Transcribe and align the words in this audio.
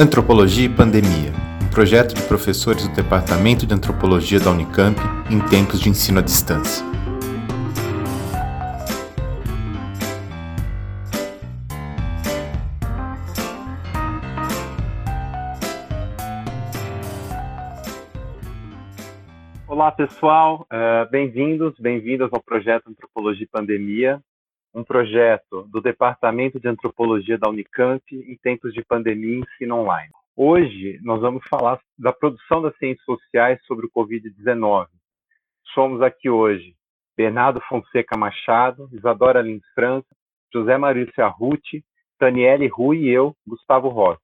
Antropologia 0.00 0.66
e 0.66 0.68
Pandemia, 0.68 1.32
projeto 1.72 2.14
de 2.14 2.22
professores 2.22 2.86
do 2.86 2.94
Departamento 2.94 3.66
de 3.66 3.74
Antropologia 3.74 4.38
da 4.38 4.52
Unicamp 4.52 4.96
em 5.28 5.40
tempos 5.48 5.80
de 5.80 5.88
ensino 5.88 6.20
à 6.20 6.22
distância. 6.22 6.86
Olá, 19.66 19.90
pessoal. 19.90 20.64
Uh, 20.72 21.10
bem-vindos, 21.10 21.74
bem-vindas 21.80 22.28
ao 22.32 22.40
projeto 22.40 22.88
Antropologia 22.88 23.42
e 23.42 23.48
Pandemia, 23.48 24.22
um 24.78 24.84
projeto 24.84 25.64
do 25.72 25.80
Departamento 25.80 26.60
de 26.60 26.68
Antropologia 26.68 27.36
da 27.36 27.48
Unicamp 27.48 28.02
em 28.12 28.36
tempos 28.36 28.72
de 28.72 28.84
pandemia 28.84 29.34
e 29.34 29.40
ensino 29.40 29.80
online. 29.80 30.12
Hoje, 30.36 31.00
nós 31.02 31.20
vamos 31.20 31.42
falar 31.48 31.80
da 31.98 32.12
produção 32.12 32.62
das 32.62 32.76
ciências 32.76 33.04
sociais 33.04 33.60
sobre 33.66 33.86
o 33.86 33.90
Covid-19. 33.90 34.86
Somos 35.74 36.00
aqui 36.00 36.30
hoje 36.30 36.76
Bernardo 37.16 37.60
Fonseca 37.62 38.16
Machado, 38.16 38.88
Isadora 38.92 39.42
Lins 39.42 39.64
França, 39.74 40.06
José 40.54 40.78
Maurício 40.78 41.24
Arruti, 41.24 41.84
Daniele 42.20 42.68
Rui 42.68 42.98
e 42.98 43.08
eu, 43.08 43.34
Gustavo 43.44 43.88
Rossi. 43.88 44.22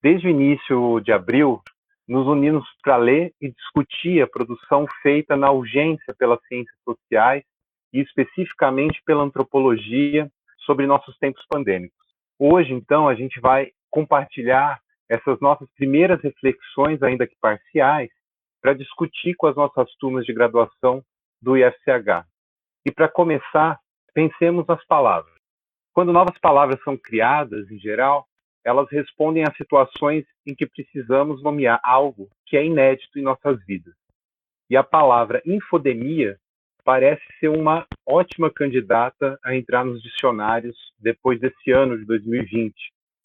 Desde 0.00 0.28
o 0.28 0.30
início 0.30 1.00
de 1.00 1.10
abril, 1.10 1.60
nos 2.06 2.28
unimos 2.28 2.64
para 2.80 2.96
ler 2.96 3.34
e 3.40 3.50
discutir 3.50 4.22
a 4.22 4.28
produção 4.28 4.86
feita 5.02 5.36
na 5.36 5.50
urgência 5.50 6.14
pelas 6.16 6.38
ciências 6.46 6.76
sociais 6.84 7.42
e 7.96 8.02
especificamente 8.02 9.02
pela 9.06 9.22
antropologia 9.22 10.30
sobre 10.66 10.86
nossos 10.86 11.16
tempos 11.18 11.42
pandêmicos. 11.48 11.96
Hoje, 12.38 12.74
então, 12.74 13.08
a 13.08 13.14
gente 13.14 13.40
vai 13.40 13.70
compartilhar 13.90 14.78
essas 15.08 15.40
nossas 15.40 15.66
primeiras 15.74 16.20
reflexões, 16.20 17.02
ainda 17.02 17.26
que 17.26 17.36
parciais, 17.40 18.10
para 18.60 18.74
discutir 18.74 19.34
com 19.36 19.46
as 19.46 19.56
nossas 19.56 19.90
turmas 19.96 20.26
de 20.26 20.34
graduação 20.34 21.02
do 21.40 21.56
IFCH. 21.56 22.26
E 22.84 22.92
para 22.92 23.08
começar, 23.08 23.80
pensemos 24.12 24.66
nas 24.66 24.84
palavras. 24.84 25.34
Quando 25.94 26.12
novas 26.12 26.38
palavras 26.38 26.78
são 26.82 26.98
criadas, 26.98 27.70
em 27.70 27.78
geral, 27.78 28.26
elas 28.62 28.90
respondem 28.90 29.44
a 29.44 29.54
situações 29.54 30.26
em 30.44 30.54
que 30.54 30.66
precisamos 30.66 31.42
nomear 31.42 31.80
algo 31.82 32.28
que 32.44 32.58
é 32.58 32.66
inédito 32.66 33.18
em 33.18 33.22
nossas 33.22 33.64
vidas. 33.64 33.94
E 34.68 34.76
a 34.76 34.82
palavra 34.82 35.40
infodemia 35.46 36.38
parece 36.86 37.24
ser 37.40 37.48
uma 37.48 37.84
ótima 38.06 38.48
candidata 38.48 39.36
a 39.44 39.56
entrar 39.56 39.84
nos 39.84 40.00
dicionários 40.00 40.76
depois 40.96 41.40
desse 41.40 41.72
ano 41.72 41.98
de 41.98 42.04
2020. 42.04 42.72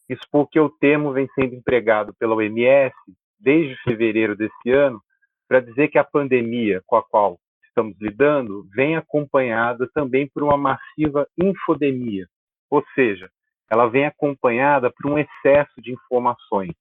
Isso 0.09 0.23
porque 0.31 0.59
o 0.59 0.67
termo 0.67 1.13
vem 1.13 1.29
sendo 1.35 1.53
empregado 1.53 2.11
pela 2.15 2.33
OMS 2.33 2.95
desde 3.39 3.79
fevereiro 3.83 4.35
desse 4.35 4.71
ano 4.71 4.99
para 5.47 5.59
dizer 5.59 5.89
que 5.89 5.99
a 5.99 6.03
pandemia 6.03 6.81
com 6.87 6.95
a 6.95 7.03
qual 7.03 7.39
estamos 7.63 7.95
lidando 8.01 8.67
vem 8.73 8.95
acompanhada 8.95 9.87
também 9.93 10.27
por 10.27 10.41
uma 10.41 10.57
massiva 10.57 11.27
infodemia, 11.37 12.25
ou 12.67 12.83
seja, 12.95 13.29
ela 13.69 13.87
vem 13.87 14.07
acompanhada 14.07 14.91
por 14.91 15.11
um 15.11 15.19
excesso 15.19 15.79
de 15.79 15.93
informações, 15.93 16.73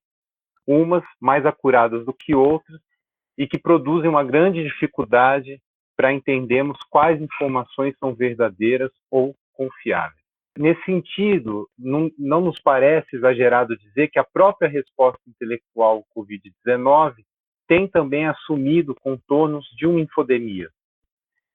umas 0.67 1.05
mais 1.20 1.45
acuradas 1.45 2.06
do 2.06 2.12
que 2.14 2.34
outras 2.34 2.81
e 3.36 3.47
que 3.47 3.58
produzem 3.58 4.08
uma 4.08 4.25
grande 4.25 4.64
dificuldade 4.64 5.61
para 6.01 6.15
entendermos 6.15 6.79
quais 6.89 7.20
informações 7.20 7.95
são 7.98 8.15
verdadeiras 8.15 8.91
ou 9.11 9.37
confiáveis. 9.53 10.25
Nesse 10.59 10.83
sentido, 10.84 11.69
não, 11.79 12.11
não 12.19 12.41
nos 12.41 12.59
parece 12.59 13.17
exagerado 13.17 13.77
dizer 13.77 14.08
que 14.08 14.19
a 14.19 14.24
própria 14.24 14.67
resposta 14.67 15.20
intelectual 15.29 15.97
ao 15.97 16.24
Covid-19 16.24 17.17
tem 17.69 17.86
também 17.86 18.27
assumido 18.27 18.95
contornos 18.95 19.67
de 19.77 19.86
uma 19.86 20.01
infodemia. 20.01 20.70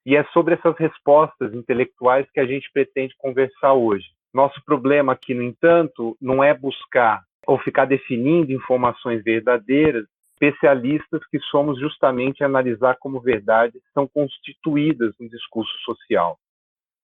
E 0.06 0.16
é 0.16 0.24
sobre 0.26 0.54
essas 0.54 0.78
respostas 0.78 1.52
intelectuais 1.56 2.30
que 2.32 2.40
a 2.40 2.46
gente 2.46 2.70
pretende 2.72 3.16
conversar 3.18 3.74
hoje. 3.74 4.06
Nosso 4.32 4.64
problema 4.64 5.14
aqui, 5.14 5.34
no 5.34 5.42
entanto, 5.42 6.16
não 6.22 6.44
é 6.44 6.54
buscar 6.54 7.24
ou 7.48 7.58
ficar 7.58 7.86
definindo 7.86 8.52
informações 8.52 9.24
verdadeiras, 9.24 10.06
especialistas 10.36 11.26
que 11.28 11.40
somos 11.40 11.80
justamente 11.80 12.44
analisar 12.44 12.98
como 13.00 13.22
verdade 13.22 13.80
são 13.94 14.08
constituídas 14.08 15.14
no 15.20 15.30
discurso 15.30 15.74
social. 15.84 16.38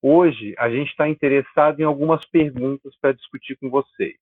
Hoje, 0.02 0.54
a 0.58 0.68
gente 0.68 0.90
está 0.90 1.08
interessado 1.08 1.80
em 1.80 1.84
algumas 1.84 2.24
perguntas 2.26 2.94
para 3.00 3.12
discutir 3.12 3.56
com 3.56 3.70
vocês. 3.70 4.16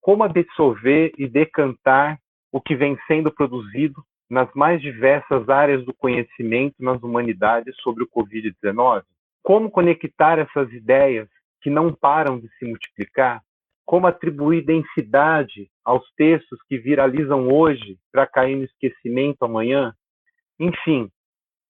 Como 0.00 0.24
absorver 0.24 1.12
e 1.16 1.28
decantar 1.28 2.18
o 2.52 2.60
que 2.60 2.74
vem 2.74 2.98
sendo 3.06 3.30
produzido 3.32 4.02
nas 4.28 4.52
mais 4.54 4.80
diversas 4.80 5.48
áreas 5.48 5.84
do 5.84 5.94
conhecimento 5.94 6.76
nas 6.80 7.02
humanidades 7.02 7.74
sobre 7.80 8.04
o 8.04 8.08
Covid-19? 8.08 9.02
Como 9.42 9.70
conectar 9.70 10.38
essas 10.38 10.72
ideias 10.72 11.28
que 11.62 11.70
não 11.70 11.94
param 11.94 12.38
de 12.38 12.48
se 12.58 12.64
multiplicar 12.64 13.40
como 13.90 14.06
atribuir 14.06 14.64
densidade 14.64 15.68
aos 15.84 16.08
textos 16.12 16.62
que 16.68 16.78
viralizam 16.78 17.48
hoje 17.48 17.98
para 18.12 18.24
cair 18.24 18.54
no 18.54 18.62
esquecimento 18.62 19.44
amanhã. 19.44 19.92
Enfim, 20.60 21.10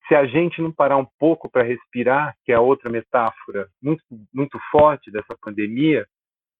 se 0.06 0.14
a 0.14 0.26
gente 0.26 0.60
não 0.60 0.70
parar 0.70 0.98
um 0.98 1.06
pouco 1.18 1.50
para 1.50 1.62
respirar, 1.62 2.36
que 2.44 2.52
é 2.52 2.58
outra 2.58 2.90
metáfora 2.90 3.70
muito, 3.82 4.04
muito 4.34 4.58
forte 4.70 5.10
dessa 5.10 5.34
pandemia, 5.40 6.06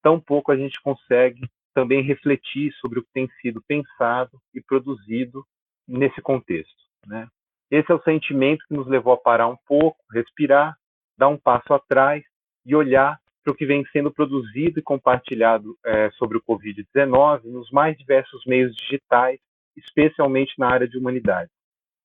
tão 0.02 0.18
pouco 0.18 0.50
a 0.50 0.56
gente 0.56 0.80
consegue 0.80 1.46
também 1.74 2.02
refletir 2.02 2.72
sobre 2.80 3.00
o 3.00 3.02
que 3.02 3.12
tem 3.12 3.28
sido 3.42 3.62
pensado 3.68 4.40
e 4.54 4.62
produzido 4.62 5.44
nesse 5.86 6.22
contexto. 6.22 6.82
Né? 7.06 7.28
Esse 7.70 7.92
é 7.92 7.94
o 7.94 8.02
sentimento 8.02 8.64
que 8.66 8.74
nos 8.74 8.86
levou 8.86 9.12
a 9.12 9.18
parar 9.20 9.48
um 9.48 9.58
pouco, 9.66 9.98
respirar, 10.10 10.74
dar 11.18 11.28
um 11.28 11.36
passo 11.36 11.74
atrás 11.74 12.24
e 12.64 12.74
olhar 12.74 13.20
para 13.42 13.52
o 13.52 13.56
que 13.56 13.66
vem 13.66 13.84
sendo 13.92 14.10
produzido 14.10 14.78
e 14.78 14.82
compartilhado 14.82 15.76
é, 15.84 16.10
sobre 16.12 16.38
o 16.38 16.42
Covid-19 16.42 17.44
nos 17.44 17.70
mais 17.70 17.96
diversos 17.96 18.44
meios 18.44 18.74
digitais, 18.76 19.38
especialmente 19.76 20.54
na 20.58 20.68
área 20.68 20.88
de 20.88 20.98
humanidades. 20.98 21.52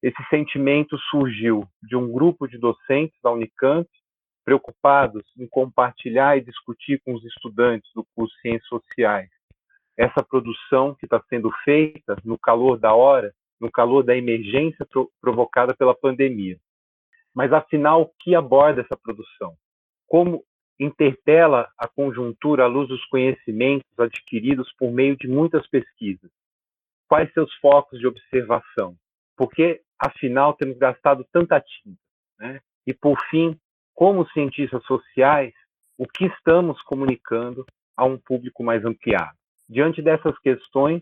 Esse 0.01 0.23
sentimento 0.29 0.97
surgiu 1.09 1.67
de 1.81 1.95
um 1.95 2.11
grupo 2.11 2.47
de 2.47 2.57
docentes 2.57 3.17
da 3.23 3.31
Unicamp, 3.31 3.89
preocupados 4.45 5.23
em 5.37 5.47
compartilhar 5.47 6.37
e 6.37 6.41
discutir 6.41 7.01
com 7.03 7.15
os 7.15 7.25
estudantes 7.25 7.89
do 7.95 8.05
curso 8.15 8.35
Ciências 8.41 8.67
Sociais 8.67 9.29
essa 9.97 10.23
produção 10.23 10.93
que 10.95 11.05
está 11.05 11.21
sendo 11.29 11.49
feita 11.63 12.17
no 12.23 12.37
calor 12.37 12.77
da 12.77 12.93
hora, 12.93 13.33
no 13.59 13.71
calor 13.71 14.03
da 14.03 14.15
emergência 14.15 14.85
provocada 15.21 15.73
pela 15.73 15.95
pandemia. 15.95 16.57
Mas, 17.33 17.51
afinal, 17.51 18.01
o 18.01 18.11
que 18.19 18.35
aborda 18.35 18.81
essa 18.81 18.97
produção? 18.97 19.55
Como 20.07 20.43
interpela 20.79 21.69
a 21.77 21.87
conjuntura 21.87 22.65
à 22.65 22.67
luz 22.67 22.87
dos 22.87 23.03
conhecimentos 23.05 23.87
adquiridos 23.97 24.71
por 24.77 24.91
meio 24.91 25.15
de 25.15 25.27
muitas 25.27 25.65
pesquisas. 25.67 26.29
Quais 27.07 27.31
seus 27.33 27.53
focos 27.55 27.99
de 27.99 28.07
observação? 28.07 28.95
Porque, 29.37 29.81
afinal, 29.99 30.53
temos 30.53 30.77
gastado 30.77 31.25
tanta 31.31 31.59
tinta? 31.61 31.99
Né? 32.39 32.59
E, 32.85 32.93
por 32.93 33.17
fim, 33.29 33.57
como 33.93 34.27
cientistas 34.29 34.83
sociais, 34.85 35.53
o 35.97 36.05
que 36.05 36.25
estamos 36.25 36.81
comunicando 36.81 37.65
a 37.95 38.05
um 38.05 38.17
público 38.17 38.63
mais 38.63 38.83
ampliado? 38.83 39.37
Diante 39.69 40.01
dessas 40.01 40.37
questões, 40.39 41.01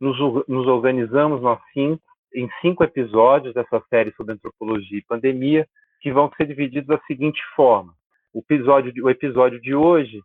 nos, 0.00 0.18
nos 0.48 0.66
organizamos 0.66 1.40
nós 1.40 1.60
cinco, 1.72 2.02
em 2.34 2.48
cinco 2.60 2.82
episódios 2.82 3.54
dessa 3.54 3.80
série 3.88 4.12
sobre 4.14 4.34
antropologia 4.34 4.98
e 4.98 5.04
pandemia, 5.04 5.66
que 6.00 6.12
vão 6.12 6.30
ser 6.36 6.46
divididos 6.46 6.88
da 6.88 7.00
seguinte 7.06 7.40
forma: 7.54 7.94
o 8.32 8.40
episódio, 8.40 8.92
o 9.04 9.10
episódio 9.10 9.60
de 9.60 9.74
hoje, 9.74 10.20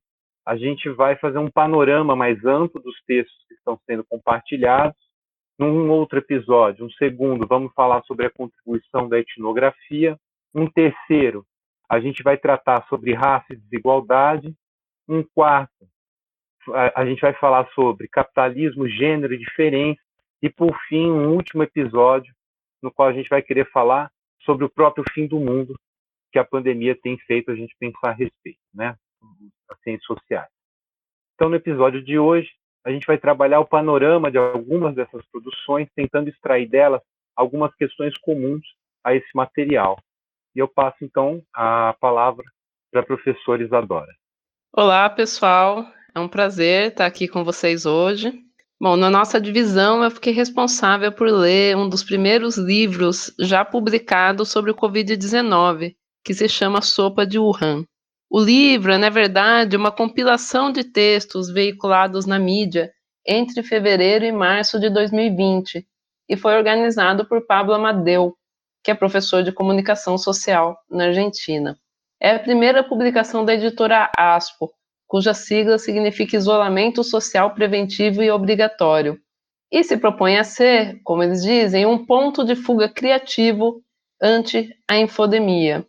a 0.46 0.56
gente 0.56 0.90
vai 0.90 1.18
fazer 1.18 1.40
um 1.40 1.52
panorama 1.52 2.16
mais 2.16 2.44
amplo 2.46 2.82
dos 2.82 2.96
textos 3.06 3.38
que 3.48 3.54
estão 3.56 3.78
sendo 3.86 4.06
compartilhados. 4.06 4.98
Num 5.60 5.90
outro 5.90 6.20
episódio, 6.20 6.86
um 6.86 6.92
segundo, 6.92 7.48
vamos 7.48 7.74
falar 7.74 8.04
sobre 8.04 8.28
a 8.28 8.30
contribuição 8.30 9.10
da 9.10 9.20
etnografia. 9.20 10.18
Um 10.54 10.70
terceiro, 10.70 11.46
a 11.90 12.00
gente 12.00 12.22
vai 12.22 12.38
tratar 12.38 12.88
sobre 12.88 13.14
raça 13.14 13.48
e 13.52 13.56
desigualdade. 13.56 14.54
Um 15.10 15.24
quarto, 15.24 15.88
a, 16.74 17.02
a 17.02 17.06
gente 17.06 17.22
vai 17.22 17.34
falar 17.34 17.68
sobre 17.74 18.08
capitalismo, 18.08 18.88
gênero 18.88 19.34
e 19.34 19.38
diferença. 19.38 20.00
E, 20.42 20.50
por 20.50 20.78
fim, 20.88 21.10
um 21.10 21.34
último 21.34 21.64
episódio, 21.64 22.34
no 22.82 22.92
qual 22.92 23.10
a 23.10 23.14
gente 23.14 23.30
vai 23.30 23.42
querer 23.42 23.70
falar 23.72 24.12
sobre 24.42 24.64
o 24.64 24.70
próprio 24.70 25.04
fim 25.12 25.28
do 25.28 25.40
mundo, 25.40 25.76
que 26.32 26.40
a 26.40 26.46
pandemia 26.46 26.98
tem 27.02 27.18
feito 27.20 27.52
a 27.52 27.56
gente 27.56 27.76
pensar 27.80 28.10
a 28.10 28.14
respeito, 28.14 28.60
né? 28.74 28.96
As 29.70 29.80
ciências 29.82 30.06
sociais. 30.06 30.50
Então, 31.36 31.50
no 31.50 31.56
episódio 31.56 32.04
de 32.04 32.18
hoje, 32.18 32.50
a 32.86 32.92
gente 32.92 33.06
vai 33.06 33.18
trabalhar 33.18 33.60
o 33.60 33.68
panorama 33.68 34.32
de 34.32 34.38
algumas 34.38 34.96
dessas 34.96 35.26
produções, 35.32 35.90
tentando 35.96 36.30
extrair 36.30 36.68
delas 36.68 37.02
algumas 37.36 37.74
questões 37.76 38.18
comuns 38.18 38.66
a 39.04 39.14
esse 39.14 39.30
material. 39.36 40.00
E 40.56 40.60
eu 40.60 40.68
passo, 40.68 40.98
então, 41.02 41.44
a 41.54 41.96
palavra 42.00 42.44
para 42.92 43.02
a 43.02 43.06
professora 43.06 43.62
Isadora. 43.62 44.12
Olá, 44.74 45.10
pessoal. 45.10 45.86
É 46.16 46.20
um 46.20 46.28
prazer 46.28 46.92
estar 46.92 47.06
aqui 47.06 47.28
com 47.28 47.44
vocês 47.44 47.86
hoje. 47.86 48.34
Bom, 48.80 48.96
na 48.96 49.10
nossa 49.10 49.42
divisão 49.42 50.04
eu 50.04 50.12
fiquei 50.12 50.34
responsável 50.34 51.12
por 51.12 51.30
ler 51.30 51.76
um 51.76 51.90
dos 51.90 52.04
primeiros 52.04 52.58
livros 52.58 53.34
já 53.40 53.66
publicados 53.66 54.50
sobre 54.50 54.70
o 54.72 54.76
Covid-19, 54.76 55.96
que 56.28 56.34
se 56.34 56.50
chama 56.50 56.82
Sopa 56.82 57.26
de 57.26 57.40
Wuhan. 57.40 57.86
O 58.30 58.38
livro 58.38 58.92
é, 58.92 58.98
na 58.98 59.10
verdade, 59.10 59.78
uma 59.78 59.94
compilação 59.94 60.74
de 60.74 60.84
textos 60.84 61.50
veiculados 61.50 62.26
na 62.26 62.38
mídia 62.38 62.92
entre 63.26 63.64
fevereiro 63.64 64.26
e 64.26 64.32
março 64.34 64.78
de 64.78 64.90
2020 64.90 65.88
e 66.28 66.36
foi 66.36 66.58
organizado 66.58 67.26
por 67.26 67.48
Pablo 67.48 67.74
Amadeu, 67.74 68.36
que 68.84 68.92
é 68.92 68.94
professor 68.94 69.42
de 69.42 69.54
comunicação 69.54 70.18
social 70.18 70.78
na 70.92 71.06
Argentina. 71.06 71.80
É 72.20 72.32
a 72.32 72.40
primeira 72.40 72.84
publicação 72.84 73.46
da 73.46 73.54
editora 73.54 74.12
Aspo, 74.18 74.70
cuja 75.08 75.34
sigla 75.34 75.80
significa 75.80 76.36
Isolamento 76.36 77.06
Social 77.06 77.54
Preventivo 77.54 78.22
e 78.22 78.30
Obrigatório, 78.30 79.18
e 79.72 79.82
se 79.82 79.96
propõe 79.96 80.36
a 80.36 80.44
ser, 80.44 81.00
como 81.06 81.24
eles 81.24 81.42
dizem, 81.42 81.86
um 81.86 82.06
ponto 82.06 82.44
de 82.44 82.54
fuga 82.54 82.90
criativo 82.90 83.82
ante 84.22 84.76
a 84.90 84.98
infodemia. 84.98 85.88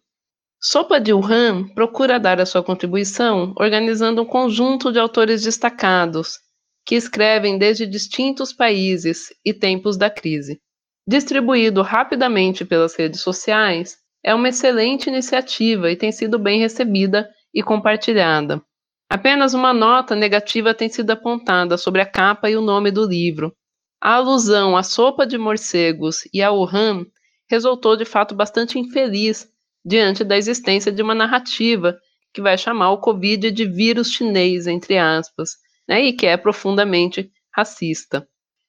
Sopa 0.61 1.01
de 1.01 1.13
Wuhan 1.13 1.69
procura 1.69 2.19
dar 2.19 2.41
a 2.41 2.47
sua 2.47 2.65
contribuição 2.65 3.55
organizando 3.57 4.23
um 4.23 4.27
conjunto 4.27 4.91
de 4.91 4.99
autores 4.99 5.43
destacados, 5.43 6.41
que 6.85 6.97
escrevem 6.97 7.57
desde 7.57 7.87
distintos 7.87 8.53
países 8.53 9.29
e 9.45 9.55
tempos 9.55 9.97
da 9.97 10.11
crise. 10.11 10.61
Distribuído 11.07 11.81
rapidamente 11.81 12.65
pelas 12.65 12.97
redes 12.97 13.21
sociais, 13.21 13.99
é 14.25 14.35
uma 14.35 14.49
excelente 14.49 15.09
iniciativa 15.09 15.93
e 15.93 15.97
tem 15.97 16.11
sido 16.11 16.41
bem 16.41 16.59
recebida 16.59 17.31
e 17.55 17.63
compartilhada. 17.63 18.61
Apenas 19.09 19.55
uma 19.55 19.73
nota 19.73 20.17
negativa 20.17 20.75
tem 20.75 20.89
sido 20.89 21.13
apontada 21.13 21.79
sobre 21.79 22.03
a 22.03 22.07
capa 22.07 22.51
e 22.51 22.57
o 22.57 22.61
nome 22.61 22.91
do 22.91 23.07
livro. 23.07 23.55
A 24.03 24.15
alusão 24.15 24.77
à 24.77 24.83
sopa 24.83 25.25
de 25.25 25.39
morcegos 25.39 26.29
e 26.35 26.43
ao 26.43 26.59
Wuhan 26.59 27.07
resultou 27.49 27.97
de 27.97 28.05
fato 28.05 28.35
bastante 28.35 28.77
infeliz 28.77 29.49
diante 29.85 30.25
da 30.25 30.37
existência 30.37 30.93
de 30.93 31.03
uma 31.03 31.15
narrativa 31.15 31.99
que 32.33 32.43
vai 32.43 32.59
chamar 32.59 32.93
o 32.93 33.01
Covid 33.01 33.51
de 33.51 33.65
vírus 33.65 34.13
chinês, 34.13 34.67
entre 34.67 34.99
aspas, 34.99 35.53
né, 35.89 36.03
e 36.03 36.13
que 36.13 36.27
é 36.27 36.37
profundamente 36.37 37.31
racista. 37.55 38.29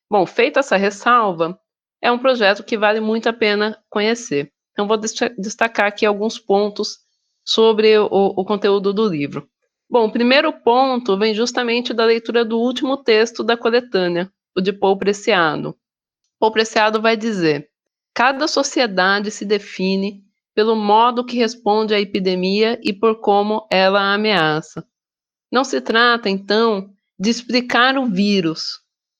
Bom, 0.09 0.25
feita 0.25 0.59
essa 0.61 0.77
ressalva, 0.77 1.59
é 2.01 2.11
um 2.11 2.17
projeto 2.17 2.63
que 2.63 2.77
vale 2.77 2.99
muito 2.99 3.27
a 3.27 3.33
pena 3.33 3.77
conhecer. 3.89 4.51
Então, 4.71 4.87
vou 4.87 4.97
destacar 4.97 5.87
aqui 5.87 6.05
alguns 6.05 6.39
pontos 6.39 6.99
sobre 7.43 7.97
o, 7.97 8.07
o 8.09 8.45
conteúdo 8.45 8.93
do 8.93 9.07
livro. 9.07 9.47
Bom, 9.89 10.05
o 10.05 10.11
primeiro 10.11 10.53
ponto 10.53 11.17
vem 11.17 11.33
justamente 11.33 11.93
da 11.93 12.05
leitura 12.05 12.45
do 12.45 12.57
último 12.59 12.95
texto 12.95 13.43
da 13.43 13.57
coletânea, 13.57 14.31
o 14.55 14.61
de 14.61 14.71
Paul 14.71 14.97
Preciado. 14.97 15.75
Paul 16.39 16.51
Preciado 16.51 17.01
vai 17.01 17.17
dizer: 17.17 17.69
cada 18.13 18.47
sociedade 18.47 19.31
se 19.31 19.43
define 19.45 20.23
pelo 20.53 20.75
modo 20.75 21.25
que 21.25 21.37
responde 21.37 21.93
à 21.93 21.99
epidemia 21.99 22.79
e 22.83 22.91
por 22.91 23.21
como 23.21 23.67
ela 23.71 23.99
a 23.99 24.13
ameaça. 24.13 24.85
Não 25.51 25.63
se 25.63 25.81
trata, 25.81 26.29
então, 26.29 26.89
de 27.17 27.29
explicar 27.29 27.97
o 27.97 28.05
vírus, 28.05 28.79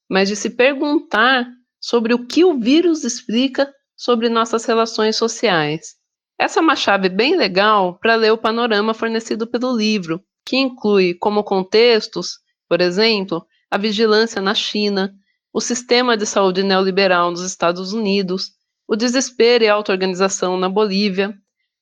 mas 0.10 0.30
de 0.30 0.36
se 0.36 0.50
perguntar 0.50 1.48
sobre 1.80 2.14
o 2.14 2.26
que 2.26 2.44
o 2.44 2.60
vírus 2.60 3.04
explica 3.04 3.72
sobre 3.96 4.30
nossas 4.30 4.66
relações 4.66 5.16
sociais. 5.16 5.96
Essa 6.38 6.60
é 6.60 6.64
uma 6.64 6.76
chave 6.76 7.10
bem 7.10 7.36
legal 7.36 8.00
para 8.00 8.16
ler 8.16 8.32
o 8.32 8.38
panorama 8.38 8.94
fornecido 8.94 9.46
pelo 9.46 9.76
livro, 9.76 10.24
que 10.46 10.56
inclui 10.58 11.14
como 11.14 11.44
contextos, 11.44 12.40
por 12.68 12.80
exemplo, 12.80 13.46
a 13.70 13.78
vigilância 13.78 14.42
na 14.42 14.56
China, 14.56 15.14
o 15.54 15.60
sistema 15.60 16.16
de 16.16 16.26
saúde 16.26 16.64
neoliberal 16.64 17.32
nos 17.32 17.42
Estados 17.42 17.92
Unidos, 17.92 18.52
o 18.90 18.96
desespero 18.96 19.64
e 19.64 19.68
a 19.68 19.76
auto-organização 19.76 20.58
na 20.58 20.68
Bolívia, 20.68 21.38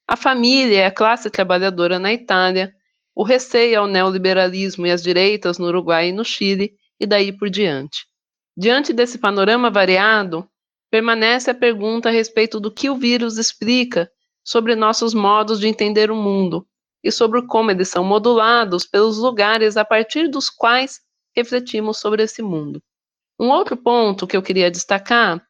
a 0.05 0.17
família 0.17 0.79
e 0.79 0.83
a 0.83 0.91
classe 0.91 1.29
trabalhadora 1.29 1.97
na 1.97 2.11
Itália, 2.11 2.73
o 3.15 3.23
receio 3.23 3.79
ao 3.79 3.87
neoliberalismo 3.87 4.85
e 4.85 4.91
às 4.91 5.01
direitas 5.01 5.57
no 5.57 5.67
Uruguai 5.67 6.09
e 6.09 6.11
no 6.11 6.25
Chile, 6.25 6.73
e 6.99 7.05
daí 7.05 7.31
por 7.31 7.49
diante. 7.49 8.05
Diante 8.57 8.91
desse 8.91 9.17
panorama 9.17 9.69
variado, 9.69 10.49
permanece 10.91 11.49
a 11.49 11.55
pergunta 11.55 12.09
a 12.09 12.11
respeito 12.11 12.59
do 12.59 12.69
que 12.69 12.89
o 12.89 12.97
vírus 12.97 13.37
explica 13.37 14.11
sobre 14.43 14.75
nossos 14.75 15.13
modos 15.13 15.61
de 15.61 15.67
entender 15.67 16.11
o 16.11 16.15
mundo 16.15 16.67
e 17.01 17.09
sobre 17.09 17.41
como 17.47 17.71
eles 17.71 17.87
são 17.87 18.03
modulados 18.03 18.85
pelos 18.85 19.17
lugares 19.17 19.77
a 19.77 19.85
partir 19.85 20.27
dos 20.27 20.49
quais 20.49 20.99
refletimos 21.33 21.99
sobre 21.99 22.23
esse 22.23 22.41
mundo. 22.41 22.83
Um 23.39 23.47
outro 23.47 23.77
ponto 23.77 24.27
que 24.27 24.35
eu 24.35 24.41
queria 24.41 24.69
destacar 24.69 25.46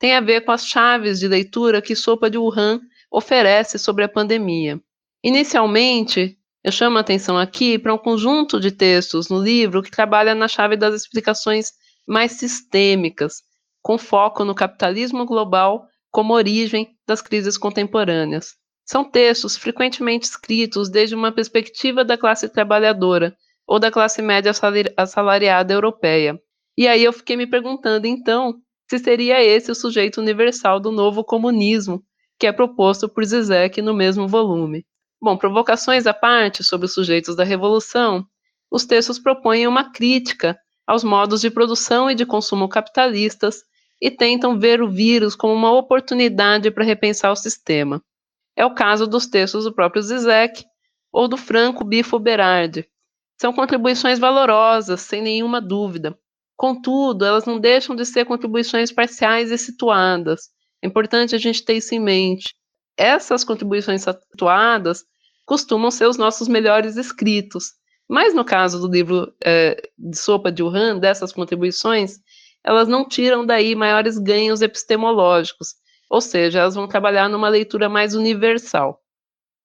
tem 0.00 0.16
a 0.16 0.20
ver 0.20 0.40
com 0.40 0.50
as 0.50 0.66
chaves 0.66 1.20
de 1.20 1.28
leitura 1.28 1.82
que 1.82 1.94
Sopa 1.94 2.30
de 2.30 2.38
Wuhan 2.38 2.80
oferece 3.12 3.78
sobre 3.78 4.02
a 4.02 4.08
pandemia. 4.08 4.80
Inicialmente, 5.22 6.38
eu 6.64 6.72
chamo 6.72 6.96
a 6.96 7.02
atenção 7.02 7.38
aqui 7.38 7.78
para 7.78 7.92
um 7.92 7.98
conjunto 7.98 8.58
de 8.58 8.70
textos 8.70 9.28
no 9.28 9.38
livro 9.38 9.82
que 9.82 9.90
trabalha 9.90 10.34
na 10.34 10.48
chave 10.48 10.74
das 10.74 10.94
explicações 10.94 11.72
mais 12.08 12.32
sistêmicas, 12.32 13.42
com 13.82 13.98
foco 13.98 14.42
no 14.42 14.54
capitalismo 14.54 15.26
global 15.26 15.86
como 16.10 16.32
origem 16.32 16.96
das 17.06 17.20
crises 17.20 17.58
contemporâneas. 17.58 18.54
São 18.86 19.04
textos 19.04 19.54
frequentemente 19.54 20.26
escritos 20.26 20.88
desde 20.88 21.14
uma 21.14 21.30
perspectiva 21.30 22.04
da 22.04 22.16
classe 22.16 22.48
trabalhadora 22.48 23.36
ou 23.66 23.78
da 23.78 23.90
classe 23.90 24.22
média 24.22 24.50
assalariada 24.96 25.74
europeia. 25.74 26.40
E 26.76 26.88
aí 26.88 27.04
eu 27.04 27.12
fiquei 27.12 27.36
me 27.36 27.46
perguntando, 27.46 28.06
então, 28.06 28.60
se 28.90 28.98
seria 28.98 29.40
esse 29.40 29.70
o 29.70 29.74
sujeito 29.74 30.20
universal 30.20 30.80
do 30.80 30.90
novo 30.90 31.22
comunismo 31.22 32.02
que 32.36 32.44
é 32.44 32.50
proposto 32.50 33.08
por 33.08 33.24
Zizek 33.24 33.80
no 33.80 33.94
mesmo 33.94 34.26
volume. 34.26 34.84
Bom, 35.22 35.36
provocações 35.36 36.08
à 36.08 36.12
parte 36.12 36.64
sobre 36.64 36.86
os 36.86 36.94
sujeitos 36.94 37.36
da 37.36 37.44
revolução, 37.44 38.26
os 38.68 38.84
textos 38.84 39.16
propõem 39.16 39.68
uma 39.68 39.92
crítica 39.92 40.58
aos 40.84 41.04
modos 41.04 41.40
de 41.40 41.52
produção 41.52 42.10
e 42.10 42.16
de 42.16 42.26
consumo 42.26 42.68
capitalistas 42.68 43.62
e 44.02 44.10
tentam 44.10 44.58
ver 44.58 44.82
o 44.82 44.90
vírus 44.90 45.36
como 45.36 45.54
uma 45.54 45.70
oportunidade 45.70 46.68
para 46.72 46.82
repensar 46.82 47.30
o 47.30 47.36
sistema. 47.36 48.02
É 48.56 48.66
o 48.66 48.74
caso 48.74 49.06
dos 49.06 49.24
textos 49.24 49.66
do 49.66 49.72
próprio 49.72 50.02
Zizek 50.02 50.64
ou 51.12 51.28
do 51.28 51.36
Franco 51.36 51.84
Bifo 51.84 52.18
Berardi. 52.18 52.88
São 53.40 53.52
contribuições 53.52 54.18
valorosas, 54.18 55.00
sem 55.02 55.22
nenhuma 55.22 55.60
dúvida. 55.60 56.18
Contudo, 56.60 57.24
elas 57.24 57.46
não 57.46 57.58
deixam 57.58 57.96
de 57.96 58.04
ser 58.04 58.26
contribuições 58.26 58.92
parciais 58.92 59.50
e 59.50 59.56
situadas. 59.56 60.50
É 60.82 60.86
importante 60.86 61.34
a 61.34 61.38
gente 61.38 61.64
ter 61.64 61.78
isso 61.78 61.94
em 61.94 61.98
mente. 61.98 62.54
Essas 62.98 63.42
contribuições 63.42 64.02
situadas 64.02 65.02
costumam 65.46 65.90
ser 65.90 66.06
os 66.06 66.18
nossos 66.18 66.48
melhores 66.48 66.98
escritos. 66.98 67.72
Mas 68.06 68.34
no 68.34 68.44
caso 68.44 68.78
do 68.78 68.92
livro 68.92 69.32
é, 69.42 69.80
de 69.98 70.18
Sopa 70.18 70.52
de 70.52 70.62
Wuhan, 70.62 70.98
dessas 70.98 71.32
contribuições, 71.32 72.18
elas 72.62 72.88
não 72.88 73.08
tiram 73.08 73.46
daí 73.46 73.74
maiores 73.74 74.18
ganhos 74.18 74.60
epistemológicos, 74.60 75.68
ou 76.10 76.20
seja, 76.20 76.58
elas 76.58 76.74
vão 76.74 76.86
trabalhar 76.86 77.30
numa 77.30 77.48
leitura 77.48 77.88
mais 77.88 78.14
universal. 78.14 79.00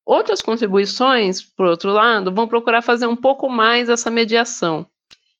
Outras 0.05 0.41
contribuições, 0.41 1.43
por 1.43 1.65
outro 1.65 1.91
lado, 1.91 2.33
vão 2.33 2.47
procurar 2.47 2.81
fazer 2.81 3.05
um 3.05 3.17
pouco 3.17 3.49
mais 3.49 3.89
essa 3.89 4.09
mediação 4.09 4.89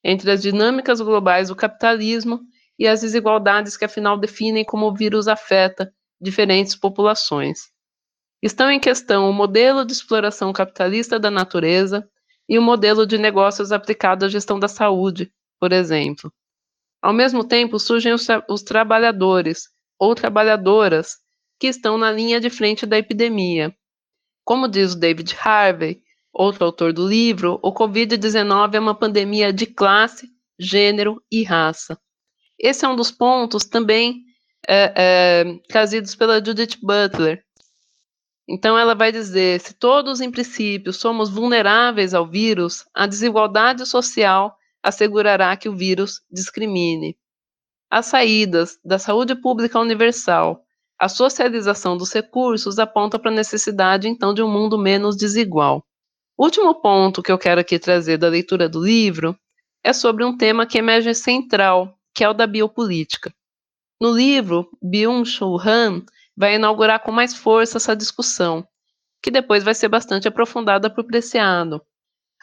entre 0.08 0.30
as 0.30 0.44
dinâmicas 0.44 1.02
globais 1.02 1.48
do 1.48 1.56
capitalismo 1.56 2.42
e 2.78 2.88
as 2.88 3.02
desigualdades 3.02 3.76
que 3.76 3.86
afinal 3.86 4.20
definem 4.20 4.64
como 4.64 4.86
o 4.86 4.94
vírus 4.94 5.28
afeta 5.28 5.92
diferentes 6.22 6.76
populações. 6.76 7.72
Estão 8.40 8.70
em 8.70 8.80
questão 8.80 9.28
o 9.28 9.34
modelo 9.34 9.84
de 9.84 9.94
exploração 9.94 10.54
capitalista 10.54 11.20
da 11.20 11.32
natureza 11.32 12.08
e 12.48 12.60
o 12.60 12.62
modelo 12.62 13.08
de 13.08 13.18
negócios 13.18 13.72
aplicado 13.72 14.26
à 14.26 14.30
gestão 14.30 14.60
da 14.60 14.68
saúde, 14.68 15.34
por 15.60 15.74
exemplo. 15.74 16.32
Ao 17.02 17.12
mesmo 17.12 17.44
tempo, 17.44 17.80
surgem 17.80 18.14
os, 18.14 18.28
tra 18.28 18.46
os 18.48 18.62
trabalhadores, 18.62 19.70
ou 20.00 20.14
trabalhadoras 20.14 21.16
que 21.60 21.66
estão 21.66 21.98
na 21.98 22.12
linha 22.12 22.40
de 22.40 22.52
frente 22.52 22.86
da 22.86 22.98
epidemia. 22.98 23.76
Como 24.44 24.68
diz 24.68 24.94
o 24.94 25.00
David 25.00 25.36
Harvey, 25.44 26.04
outro 26.36 26.66
autor 26.66 26.92
do 26.92 27.08
livro, 27.08 27.60
o 27.64 27.74
Covid-19 27.74 28.74
é 28.74 28.80
uma 28.80 28.94
pandemia 28.94 29.54
de 29.54 29.66
classe, 29.66 30.30
gênero 30.60 31.24
e 31.32 31.44
raça. 31.44 31.98
Esse 32.60 32.86
é 32.86 32.90
um 32.90 32.96
dos 32.96 33.10
pontos 33.10 33.64
também 33.64 34.24
é, 34.68 34.94
é, 34.96 35.60
trazidos 35.70 36.16
pela 36.16 36.44
Judith 36.44 36.78
Butler. 36.82 37.44
Então, 38.48 38.78
ela 38.78 38.94
vai 38.94 39.12
dizer: 39.12 39.60
se 39.62 39.74
todos, 39.74 40.22
em 40.22 40.30
princípio, 40.30 40.92
somos 40.92 41.30
vulneráveis 41.30 42.14
ao 42.14 42.28
vírus, 42.28 42.86
a 42.94 43.08
desigualdade 43.08 43.86
social 43.86 44.56
assegurará 44.84 45.56
que 45.56 45.70
o 45.70 45.76
vírus 45.76 46.22
discrimine 46.30 47.18
as 47.90 48.08
saídas 48.08 48.78
da 48.84 49.00
saúde 49.00 49.36
pública 49.36 49.80
universal, 49.80 50.66
a 51.00 51.08
socialização 51.08 51.96
dos 51.96 52.12
recursos 52.12 52.80
aponta 52.80 53.18
para 53.18 53.32
a 53.32 53.34
necessidade, 53.34 54.08
então, 54.08 54.34
de 54.34 54.42
um 54.42 54.52
mundo 54.52 54.78
menos 54.78 55.16
desigual. 55.16 55.86
O 56.38 56.44
último 56.44 56.76
ponto 56.76 57.24
que 57.24 57.32
eu 57.32 57.38
quero 57.38 57.62
aqui 57.62 57.80
trazer 57.80 58.18
da 58.18 58.28
leitura 58.28 58.68
do 58.68 58.84
livro 58.84 59.38
é 59.82 59.94
sobre 59.94 60.26
um 60.26 60.36
tema 60.36 60.66
que 60.66 60.78
emerge 60.78 61.14
central, 61.16 61.98
que 62.14 62.26
é 62.26 62.30
o 62.30 62.34
da 62.34 62.46
biopolítica. 62.46 63.34
No 64.02 64.12
livro, 64.12 64.70
Byung-Chul 64.84 65.58
Han 65.62 66.04
vai 66.36 66.56
inaugurar 66.56 67.02
com 67.02 67.12
mais 67.12 67.34
força 67.34 67.78
essa 67.78 67.96
discussão, 67.96 68.68
que 69.24 69.32
depois 69.32 69.64
vai 69.64 69.74
ser 69.74 69.88
bastante 69.88 70.28
aprofundada 70.28 70.90
por 70.90 71.06
Preciado. 71.06 71.82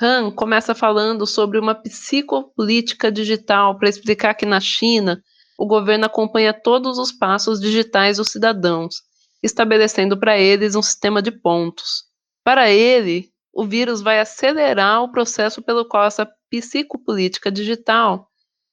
Han 0.01 0.31
começa 0.31 0.75
falando 0.75 1.27
sobre 1.27 1.59
uma 1.59 1.75
psicopolítica 1.75 3.13
digital 3.13 3.79
para 3.79 3.91
explicar 3.91 4.33
que 4.35 4.47
na 4.47 4.59
China 4.59 5.23
o 5.59 5.67
governo 5.67 6.07
acompanha 6.07 6.55
todos 6.55 6.99
os 6.99 7.13
passos 7.13 7.61
digitais 7.61 8.17
dos 8.17 8.29
cidadãos, 8.29 9.03
estabelecendo 9.43 10.19
para 10.19 10.39
eles 10.39 10.75
um 10.75 10.83
sistema 10.83 11.21
de 11.21 11.31
pontos. 11.31 12.05
Para 12.43 12.71
ele, 12.71 13.32
o 13.53 13.65
vírus 13.65 14.01
vai 14.01 14.19
acelerar 14.19 15.03
o 15.03 15.13
processo 15.13 15.61
pelo 15.61 15.85
qual 15.85 16.05
essa 16.05 16.29
psicopolítica 16.51 17.51
digital 17.51 18.29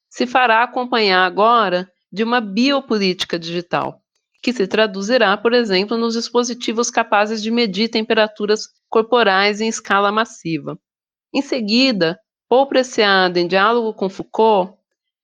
se 0.09 0.25
fará 0.25 0.63
acompanhar 0.63 1.25
agora 1.25 1.91
de 2.11 2.23
uma 2.23 2.41
biopolítica 2.41 3.37
digital, 3.37 4.01
que 4.41 4.53
se 4.53 4.65
traduzirá, 4.65 5.35
por 5.37 5.53
exemplo, 5.53 5.97
nos 5.97 6.15
dispositivos 6.15 6.89
capazes 6.89 7.41
de 7.41 7.51
medir 7.51 7.89
temperaturas 7.89 8.67
corporais 8.87 9.61
em 9.61 9.67
escala 9.67 10.11
massiva. 10.11 10.79
Em 11.33 11.41
seguida, 11.41 12.19
Paul 12.47 12.67
Preciado, 12.67 13.37
em 13.37 13.47
diálogo 13.47 13.93
com 13.93 14.09
Foucault, 14.09 14.73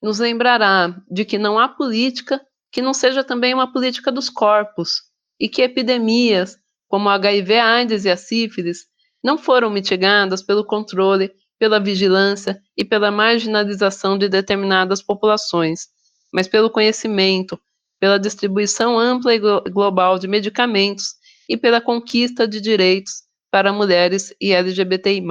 nos 0.01 0.19
lembrará 0.19 0.95
de 1.09 1.25
que 1.25 1.39
não 1.39 1.57
há 1.57 1.67
política 1.67 2.39
que 2.71 2.81
não 2.81 2.93
seja 2.93 3.23
também 3.23 3.53
uma 3.53 3.71
política 3.71 4.11
dos 4.11 4.29
corpos, 4.29 5.01
e 5.39 5.49
que 5.49 5.61
epidemias, 5.61 6.57
como 6.87 7.09
a 7.09 7.15
HIV-AIDS 7.15 8.05
e 8.05 8.09
a 8.09 8.17
sífilis, 8.17 8.85
não 9.25 9.39
foram 9.39 9.71
mitigadas 9.71 10.43
pelo 10.43 10.63
controle, 10.63 11.33
pela 11.57 11.79
vigilância 11.79 12.61
e 12.77 12.85
pela 12.85 13.09
marginalização 13.09 14.19
de 14.19 14.29
determinadas 14.29 15.01
populações, 15.01 15.87
mas 16.31 16.47
pelo 16.47 16.69
conhecimento, 16.69 17.59
pela 17.99 18.19
distribuição 18.19 18.99
ampla 18.99 19.33
e 19.33 19.39
global 19.39 20.19
de 20.19 20.27
medicamentos 20.27 21.15
e 21.49 21.57
pela 21.57 21.81
conquista 21.81 22.47
de 22.47 22.61
direitos 22.61 23.23
para 23.49 23.73
mulheres 23.73 24.31
e 24.39 24.51
LGBTI. 24.51 25.23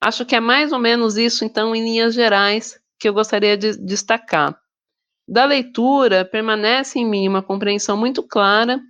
Acho 0.00 0.24
que 0.24 0.36
é 0.36 0.40
mais 0.40 0.70
ou 0.70 0.78
menos 0.78 1.16
isso, 1.16 1.44
então, 1.44 1.74
em 1.74 1.82
linhas 1.82 2.14
gerais, 2.14 2.78
que 2.96 3.08
eu 3.08 3.12
gostaria 3.12 3.56
de 3.56 3.76
destacar. 3.76 4.56
Da 5.26 5.44
leitura, 5.44 6.24
permanece 6.24 7.00
em 7.00 7.04
mim 7.04 7.26
uma 7.26 7.42
compreensão 7.42 7.96
muito 7.96 8.22
clara 8.22 8.80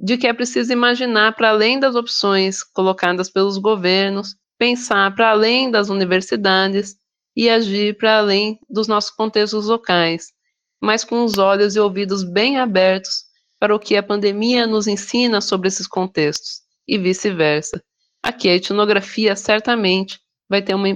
de 0.00 0.16
que 0.16 0.26
é 0.26 0.32
preciso 0.32 0.72
imaginar 0.72 1.36
para 1.36 1.50
além 1.50 1.78
das 1.78 1.94
opções 1.94 2.62
colocadas 2.62 3.28
pelos 3.30 3.58
governos, 3.58 4.34
pensar 4.58 5.14
para 5.14 5.30
além 5.30 5.70
das 5.70 5.90
universidades 5.90 6.96
e 7.36 7.50
agir 7.50 7.98
para 7.98 8.18
além 8.18 8.58
dos 8.68 8.88
nossos 8.88 9.10
contextos 9.10 9.66
locais, 9.66 10.32
mas 10.80 11.04
com 11.04 11.22
os 11.22 11.36
olhos 11.36 11.76
e 11.76 11.80
ouvidos 11.80 12.22
bem 12.24 12.58
abertos 12.58 13.24
para 13.58 13.74
o 13.74 13.78
que 13.78 13.94
a 13.94 14.02
pandemia 14.02 14.66
nos 14.66 14.86
ensina 14.86 15.42
sobre 15.42 15.68
esses 15.68 15.86
contextos, 15.86 16.62
e 16.88 16.96
vice-versa. 16.96 17.82
Aqui 18.22 18.48
a 18.48 18.56
etnografia 18.56 19.36
certamente 19.36 20.18
vai 20.48 20.62
ter 20.62 20.74
uma 20.74 20.88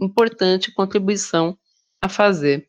importante 0.00 0.72
contribuição 0.72 1.58
a 2.00 2.08
fazer. 2.08 2.68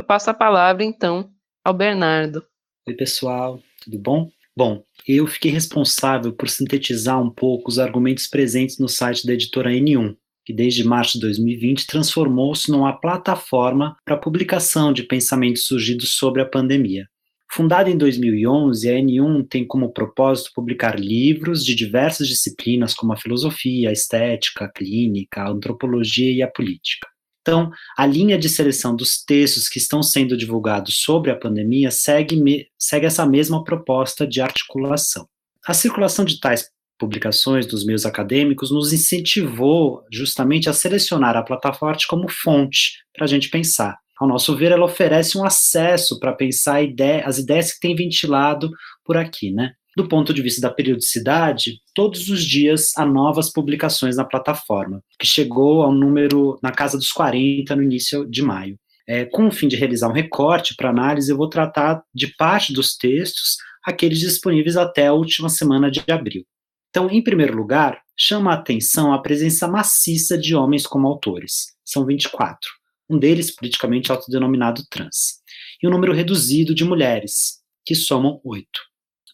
Eu 0.00 0.04
passo 0.04 0.30
a 0.30 0.34
palavra, 0.34 0.84
então, 0.84 1.30
ao 1.64 1.72
Bernardo. 1.72 2.44
Oi, 2.88 2.94
pessoal, 2.94 3.60
tudo 3.84 3.98
bom? 3.98 4.30
Bom, 4.58 4.82
eu 5.06 5.24
fiquei 5.28 5.52
responsável 5.52 6.32
por 6.32 6.48
sintetizar 6.48 7.22
um 7.22 7.30
pouco 7.30 7.70
os 7.70 7.78
argumentos 7.78 8.26
presentes 8.26 8.76
no 8.76 8.88
site 8.88 9.24
da 9.24 9.32
editora 9.32 9.70
N1, 9.70 10.16
que 10.44 10.52
desde 10.52 10.82
março 10.82 11.12
de 11.12 11.20
2020 11.20 11.86
transformou-se 11.86 12.68
numa 12.68 12.92
plataforma 12.92 13.96
para 14.04 14.16
publicação 14.16 14.92
de 14.92 15.04
pensamentos 15.04 15.64
surgidos 15.64 16.14
sobre 16.14 16.42
a 16.42 16.44
pandemia. 16.44 17.06
Fundada 17.48 17.88
em 17.88 17.96
2011, 17.96 18.90
a 18.90 18.94
N1 18.94 19.46
tem 19.48 19.64
como 19.64 19.92
propósito 19.92 20.50
publicar 20.52 20.98
livros 20.98 21.64
de 21.64 21.72
diversas 21.76 22.26
disciplinas, 22.26 22.94
como 22.94 23.12
a 23.12 23.16
filosofia, 23.16 23.90
a 23.90 23.92
estética, 23.92 24.64
a 24.64 24.72
clínica, 24.72 25.40
a 25.40 25.50
antropologia 25.50 26.32
e 26.32 26.42
a 26.42 26.50
política. 26.50 27.06
Então, 27.48 27.70
a 27.96 28.04
linha 28.04 28.36
de 28.36 28.46
seleção 28.46 28.94
dos 28.94 29.24
textos 29.24 29.70
que 29.70 29.78
estão 29.78 30.02
sendo 30.02 30.36
divulgados 30.36 31.00
sobre 31.02 31.30
a 31.30 31.36
pandemia 31.36 31.90
segue, 31.90 32.68
segue 32.78 33.06
essa 33.06 33.24
mesma 33.24 33.64
proposta 33.64 34.26
de 34.26 34.42
articulação. 34.42 35.26
A 35.66 35.72
circulação 35.72 36.26
de 36.26 36.38
tais 36.38 36.68
publicações 36.98 37.64
dos 37.64 37.86
meios 37.86 38.04
acadêmicos 38.04 38.70
nos 38.70 38.92
incentivou 38.92 40.02
justamente 40.12 40.68
a 40.68 40.74
selecionar 40.74 41.38
a 41.38 41.42
plataforma 41.42 41.96
como 42.06 42.28
fonte 42.28 42.98
para 43.14 43.24
a 43.24 43.28
gente 43.28 43.48
pensar 43.48 43.96
ao 44.20 44.28
nosso 44.28 44.56
ver, 44.56 44.72
ela 44.72 44.84
oferece 44.84 45.38
um 45.38 45.44
acesso 45.44 46.18
para 46.18 46.32
pensar 46.32 46.82
ideia, 46.82 47.24
as 47.24 47.38
ideias 47.38 47.72
que 47.72 47.80
tem 47.80 47.94
ventilado 47.94 48.68
por 49.04 49.16
aqui, 49.16 49.52
né? 49.52 49.72
Do 49.98 50.06
ponto 50.06 50.32
de 50.32 50.40
vista 50.40 50.60
da 50.60 50.72
periodicidade, 50.72 51.80
todos 51.92 52.28
os 52.28 52.44
dias 52.44 52.92
há 52.96 53.04
novas 53.04 53.52
publicações 53.52 54.14
na 54.14 54.24
plataforma, 54.24 55.02
que 55.18 55.26
chegou 55.26 55.82
ao 55.82 55.90
número 55.90 56.56
na 56.62 56.70
casa 56.70 56.96
dos 56.96 57.10
40 57.10 57.74
no 57.74 57.82
início 57.82 58.24
de 58.30 58.40
maio. 58.40 58.78
É, 59.08 59.24
com 59.24 59.48
o 59.48 59.50
fim 59.50 59.66
de 59.66 59.74
realizar 59.74 60.08
um 60.08 60.12
recorte 60.12 60.76
para 60.76 60.90
análise, 60.90 61.32
eu 61.32 61.36
vou 61.36 61.48
tratar 61.48 62.00
de 62.14 62.28
parte 62.36 62.72
dos 62.72 62.96
textos, 62.96 63.56
aqueles 63.84 64.20
disponíveis 64.20 64.76
até 64.76 65.08
a 65.08 65.12
última 65.12 65.48
semana 65.48 65.90
de 65.90 66.00
abril. 66.08 66.44
Então, 66.90 67.10
em 67.10 67.20
primeiro 67.20 67.56
lugar, 67.56 68.00
chama 68.16 68.52
a 68.52 68.54
atenção 68.54 69.12
a 69.12 69.20
presença 69.20 69.66
maciça 69.66 70.38
de 70.38 70.54
homens 70.54 70.86
como 70.86 71.08
autores. 71.08 71.74
São 71.84 72.06
24 72.06 72.70
um 73.10 73.18
deles 73.18 73.50
politicamente 73.50 74.12
autodenominado 74.12 74.82
trans, 74.88 75.38
e 75.82 75.88
um 75.88 75.90
número 75.90 76.12
reduzido 76.12 76.72
de 76.72 76.84
mulheres, 76.84 77.54
que 77.84 77.96
somam 77.96 78.38
oito. 78.44 78.87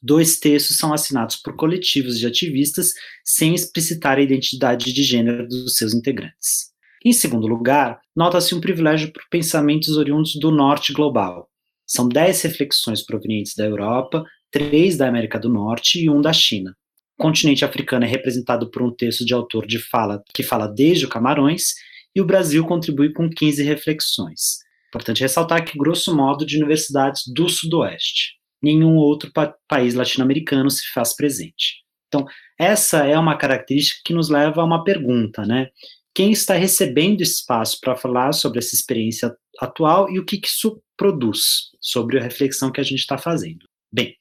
Dois 0.06 0.38
textos 0.38 0.76
são 0.76 0.92
assinados 0.92 1.36
por 1.36 1.56
coletivos 1.56 2.18
de 2.18 2.26
ativistas 2.26 2.92
sem 3.24 3.54
explicitar 3.54 4.18
a 4.18 4.20
identidade 4.20 4.92
de 4.92 5.02
gênero 5.02 5.48
dos 5.48 5.78
seus 5.78 5.94
integrantes. 5.94 6.74
Em 7.02 7.10
segundo 7.10 7.46
lugar, 7.46 7.98
nota-se 8.14 8.54
um 8.54 8.60
privilégio 8.60 9.10
por 9.10 9.22
pensamentos 9.30 9.96
oriundos 9.96 10.34
do 10.34 10.50
norte 10.50 10.92
global. 10.92 11.48
São 11.86 12.06
dez 12.06 12.42
reflexões 12.42 13.00
provenientes 13.00 13.54
da 13.54 13.64
Europa, 13.64 14.22
três 14.50 14.98
da 14.98 15.08
América 15.08 15.38
do 15.38 15.48
Norte 15.48 15.98
e 15.98 16.10
um 16.10 16.20
da 16.20 16.34
China. 16.34 16.76
O 17.18 17.22
continente 17.22 17.64
africano 17.64 18.04
é 18.04 18.08
representado 18.08 18.70
por 18.70 18.82
um 18.82 18.94
texto 18.94 19.24
de 19.24 19.32
autor 19.32 19.66
de 19.66 19.78
fala 19.78 20.22
que 20.34 20.42
fala 20.42 20.66
desde 20.66 21.06
o 21.06 21.08
Camarões 21.08 21.72
e 22.14 22.20
o 22.20 22.26
Brasil 22.26 22.62
contribui 22.66 23.10
com 23.10 23.30
15 23.30 23.62
reflexões. 23.62 24.58
Importante 24.88 25.22
ressaltar 25.22 25.64
que, 25.64 25.78
grosso 25.78 26.14
modo, 26.14 26.44
de 26.44 26.58
universidades 26.58 27.22
do 27.26 27.48
Sudoeste. 27.48 28.43
Nenhum 28.64 28.96
outro 28.96 29.30
pa 29.32 29.54
país 29.68 29.94
latino-americano 29.94 30.70
se 30.70 30.90
faz 30.92 31.14
presente. 31.14 31.82
Então, 32.08 32.26
essa 32.58 33.04
é 33.04 33.18
uma 33.18 33.36
característica 33.36 34.00
que 34.04 34.14
nos 34.14 34.28
leva 34.28 34.62
a 34.62 34.64
uma 34.64 34.84
pergunta, 34.84 35.44
né? 35.44 35.68
Quem 36.14 36.30
está 36.30 36.54
recebendo 36.54 37.20
espaço 37.20 37.78
para 37.80 37.96
falar 37.96 38.32
sobre 38.32 38.60
essa 38.60 38.74
experiência 38.74 39.34
atual 39.60 40.10
e 40.10 40.18
o 40.18 40.24
que, 40.24 40.38
que 40.38 40.48
isso 40.48 40.80
produz 40.96 41.70
sobre 41.80 42.18
a 42.18 42.22
reflexão 42.22 42.70
que 42.70 42.80
a 42.80 42.84
gente 42.84 43.00
está 43.00 43.18
fazendo? 43.18 43.66
Bem, 43.92 44.14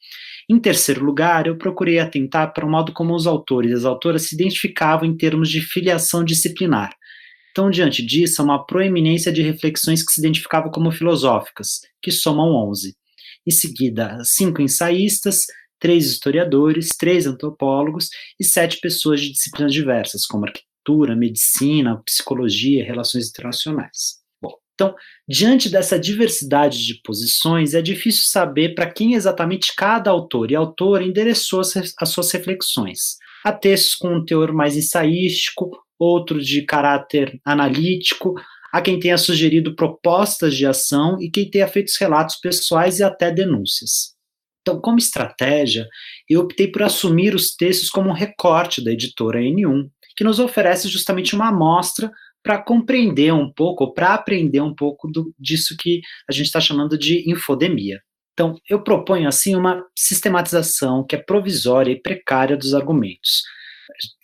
em 0.50 0.60
terceiro 0.60 1.06
lugar, 1.06 1.48
eu 1.48 1.58
procurei 1.58 2.00
atentar 2.00 2.52
para 2.54 2.66
o 2.66 2.70
modo 2.70 2.92
como 2.92 3.16
os 3.16 3.28
autores 3.28 3.72
e 3.72 3.76
as 3.76 3.86
autoras 3.86 4.24
se 4.24 4.36
identificavam 4.36 5.08
em 5.08 5.16
termos 5.16 5.50
de 5.50 5.62
filiação 5.62 6.24
disciplinar, 6.24 6.92
então, 7.54 7.70
diante 7.70 8.04
disso, 8.04 8.42
há 8.42 8.46
uma 8.46 8.66
proeminência 8.66 9.32
de 9.32 9.44
reflexões 9.44 10.04
que 10.04 10.12
se 10.12 10.20
identificavam 10.20 10.72
como 10.72 10.92
filosóficas, 10.92 11.82
que 12.02 12.10
somam 12.10 12.48
11. 12.70 12.96
Em 13.46 13.52
seguida, 13.52 14.22
cinco 14.24 14.62
ensaístas, 14.62 15.46
três 15.80 16.06
historiadores, 16.08 16.90
três 16.98 17.28
antropólogos 17.28 18.10
e 18.40 18.44
sete 18.46 18.80
pessoas 18.80 19.20
de 19.20 19.32
disciplinas 19.32 19.74
diversas, 19.74 20.26
como 20.26 20.46
arquitetura, 20.46 21.16
medicina, 21.16 22.02
psicologia 22.06 22.86
relações 22.86 23.30
internacionais. 23.30 24.22
Bom, 24.42 24.54
então, 24.74 24.96
diante 25.28 25.70
dessa 25.70 26.00
diversidade 26.00 26.86
de 26.86 27.02
posições, 27.04 27.74
é 27.74 27.82
difícil 27.82 28.24
saber 28.24 28.76
para 28.76 28.92
quem 28.92 29.14
exatamente 29.14 29.74
cada 29.76 30.10
autor 30.10 30.52
e 30.52 30.56
autora 30.56 31.04
endereçou 31.04 31.60
as 31.62 32.10
suas 32.10 32.32
reflexões. 32.32 33.18
Há 33.44 33.52
textos 33.52 33.96
com 33.96 34.16
um 34.16 34.24
teor 34.24 34.54
mais 34.54 34.78
ensaístico, 34.78 35.70
outro 36.00 36.42
de 36.42 36.62
caráter 36.66 37.40
analítico, 37.44 38.36
há 38.74 38.82
quem 38.82 39.00
tenha 39.00 39.20
sugerido 39.20 39.76
propostas 39.76 40.58
de 40.58 40.66
ação 40.66 41.18
e 41.22 41.30
quem 41.30 41.48
tenha 41.48 41.68
feito 41.68 41.92
relatos 42.00 42.38
pessoais 42.38 43.00
e 43.00 43.04
até 43.04 43.32
denúncias. 43.32 44.14
Então, 44.62 44.82
como 44.82 44.98
estratégia, 44.98 45.88
eu 46.28 46.42
optei 46.42 46.72
por 46.72 46.82
assumir 46.82 47.36
os 47.36 47.54
textos 47.56 47.90
como 47.90 48.10
um 48.10 48.14
recorte 48.14 48.84
da 48.84 48.92
editora 48.92 49.40
N1, 49.40 49.90
que 50.18 50.24
nos 50.24 50.40
oferece 50.40 50.88
justamente 50.88 51.36
uma 51.36 51.50
amostra 51.50 52.10
para 52.42 52.62
compreender 52.62 53.32
um 53.32 53.52
pouco, 53.54 53.94
para 53.94 54.16
aprender 54.16 54.62
um 54.62 54.74
pouco 54.74 55.08
do, 55.08 55.34
disso 55.38 55.76
que 55.80 56.02
a 56.28 56.34
gente 56.34 56.48
está 56.48 56.60
chamando 56.60 56.98
de 56.98 57.30
infodemia. 57.30 58.00
Então, 58.34 58.56
eu 58.68 58.82
proponho, 58.84 59.28
assim, 59.28 59.56
uma 59.56 59.84
sistematização 59.96 61.06
que 61.06 61.16
é 61.16 61.22
provisória 61.22 61.92
e 61.92 62.02
precária 62.02 62.58
dos 62.58 62.74
argumentos, 62.74 63.44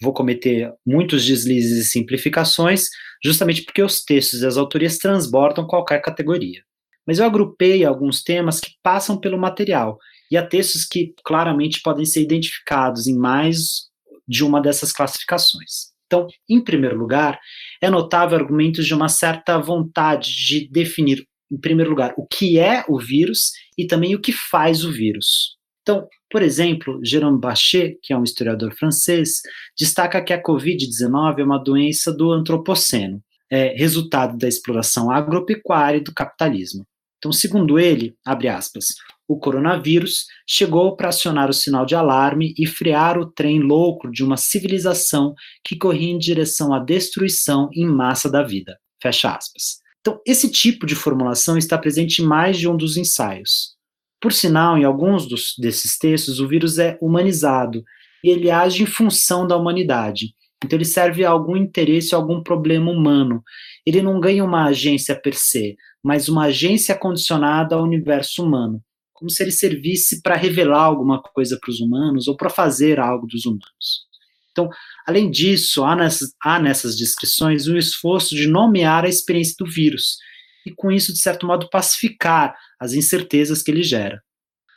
vou 0.02 0.14
cometer 0.14 0.72
muitos 0.86 1.26
deslizes 1.26 1.86
e 1.86 1.90
simplificações, 1.90 2.88
justamente 3.24 3.64
porque 3.64 3.82
os 3.82 4.04
textos 4.04 4.42
e 4.42 4.46
as 4.46 4.58
autorias 4.58 4.98
transbordam 4.98 5.68
qualquer 5.68 6.02
categoria. 6.02 6.62
Mas 7.06 7.20
eu 7.20 7.26
agrupei 7.26 7.84
alguns 7.84 8.22
temas 8.22 8.60
que 8.60 8.72
passam 8.84 9.20
pelo 9.20 9.38
material 9.38 9.98
e 10.32 10.38
há 10.38 10.46
textos 10.46 10.86
que 10.86 11.14
claramente 11.24 11.82
podem 11.82 12.06
ser 12.06 12.22
identificados 12.22 13.08
em 13.08 13.18
mais 13.18 13.88
de 14.28 14.44
uma 14.44 14.62
dessas 14.62 14.92
classificações. 14.92 15.90
Então, 16.06 16.28
em 16.48 16.64
primeiro 16.64 16.98
lugar, 16.98 17.40
é 17.82 17.90
notável 17.90 18.38
argumentos 18.38 18.86
de 18.86 18.94
uma 18.94 19.10
certa 19.10 19.58
vontade 19.58 20.32
de 20.36 20.70
definir, 20.70 21.26
em 21.52 21.60
primeiro 21.60 21.92
lugar, 21.92 22.14
o 22.18 22.26
que 22.26 22.60
é 22.60 22.84
o 22.88 23.00
vírus 23.00 23.52
e 23.78 23.86
também 23.86 24.16
o 24.16 24.22
que 24.22 24.32
faz 24.32 24.84
o 24.84 24.92
vírus. 24.92 25.58
Então, 25.82 26.08
por 26.32 26.42
exemplo, 26.42 27.00
Jérôme 27.04 27.40
Bachet, 27.40 27.98
que 28.04 28.14
é 28.14 28.18
um 28.18 28.24
historiador 28.24 28.74
francês, 28.76 29.42
destaca 29.78 30.24
que 30.24 30.34
a 30.34 30.42
Covid-19 30.42 31.40
é 31.40 31.44
uma 31.44 31.58
doença 31.58 32.14
do 32.14 32.32
antropoceno, 32.32 33.22
é, 33.52 33.74
resultado 33.76 34.38
da 34.38 34.48
exploração 34.48 35.10
agropecuária 35.10 35.98
e 35.98 36.04
do 36.04 36.14
capitalismo. 36.14 36.86
Então, 37.18 37.32
segundo 37.32 37.80
ele, 37.80 38.16
abre 38.26 38.48
aspas, 38.48 38.88
o 39.28 39.38
coronavírus 39.38 40.26
chegou 40.48 40.96
para 40.96 41.10
acionar 41.10 41.50
o 41.50 41.54
sinal 41.54 41.86
de 41.86 41.96
alarme 41.96 42.54
e 42.58 42.66
frear 42.66 43.18
o 43.18 43.26
trem 43.30 43.60
louco 43.60 44.10
de 44.10 44.24
uma 44.24 44.38
civilização 44.38 45.36
que 45.64 45.76
corria 45.76 46.12
em 46.12 46.18
direção 46.18 46.74
à 46.74 46.80
destruição 46.80 47.70
em 47.74 47.86
massa 47.86 48.30
da 48.30 48.42
vida. 48.42 48.78
Fecha 49.02 49.36
aspas. 49.36 49.80
Então, 50.00 50.22
esse 50.26 50.50
tipo 50.50 50.86
de 50.86 50.96
formulação 50.96 51.58
está 51.58 51.78
presente 51.78 52.22
em 52.22 52.26
mais 52.26 52.58
de 52.58 52.68
um 52.68 52.78
dos 52.78 52.98
ensaios. 52.98 53.78
Por 54.22 54.34
sinal, 54.34 54.78
em 54.78 54.84
alguns 54.84 55.28
dos, 55.28 55.54
desses 55.58 55.98
textos, 55.98 56.40
o 56.40 56.48
vírus 56.48 56.78
é 56.78 56.98
humanizado 57.02 57.84
e 58.24 58.30
ele 58.30 58.52
age 58.52 58.84
em 58.84 58.86
função 58.86 59.48
da 59.48 59.56
humanidade. 59.56 60.34
Então, 60.64 60.78
ele 60.78 60.86
serve 60.86 61.24
a 61.24 61.30
algum 61.30 61.56
interesse, 61.56 62.14
a 62.14 62.18
algum 62.18 62.44
problema 62.44 62.92
humano. 62.92 63.42
Ele 63.86 64.02
não 64.02 64.20
ganha 64.20 64.44
uma 64.44 64.66
agência 64.66 65.16
per 65.16 65.34
se, 65.34 65.78
mas 66.04 66.28
uma 66.28 66.46
agência 66.46 66.94
condicionada 66.96 67.76
ao 67.76 67.84
universo 67.84 68.44
humano 68.44 68.84
como 69.20 69.30
se 69.30 69.44
ele 69.44 69.52
servisse 69.52 70.22
para 70.22 70.38
revelar 70.38 70.84
alguma 70.84 71.22
coisa 71.22 71.60
para 71.60 71.70
os 71.70 71.82
humanos 71.82 72.30
ou 72.30 72.38
para 72.38 72.50
fazer 72.50 73.02
algo 73.02 73.28
dos 73.28 73.46
humanos. 73.46 74.08
Então, 74.52 74.70
além 75.06 75.30
disso, 75.30 75.84
há 75.84 75.94
nessas, 75.94 76.30
há 76.42 76.58
nessas 76.58 76.98
descrições 76.98 77.68
um 77.68 77.78
esforço 77.78 78.34
de 78.34 78.48
nomear 78.48 79.04
a 79.04 79.10
experiência 79.10 79.56
do 79.60 79.70
vírus 79.70 80.18
e, 80.66 80.74
com 80.76 80.92
isso, 80.92 81.14
de 81.14 81.20
certo 81.20 81.46
modo, 81.46 81.70
pacificar 81.70 82.56
as 82.80 82.94
incertezas 82.94 83.62
que 83.62 83.72
ele 83.72 83.84
gera. 83.84 84.22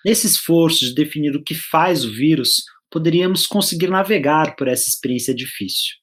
Nesse 0.05 0.27
esforço 0.27 0.85
de 0.85 0.95
definir 0.95 1.37
o 1.37 1.43
que 1.43 1.55
faz 1.55 2.05
o 2.05 2.13
vírus, 2.13 2.65
poderíamos 2.91 3.47
conseguir 3.47 3.89
navegar 3.89 4.57
por 4.57 4.69
essa 4.69 4.89
experiência 4.89 5.35
difícil. 5.35 5.95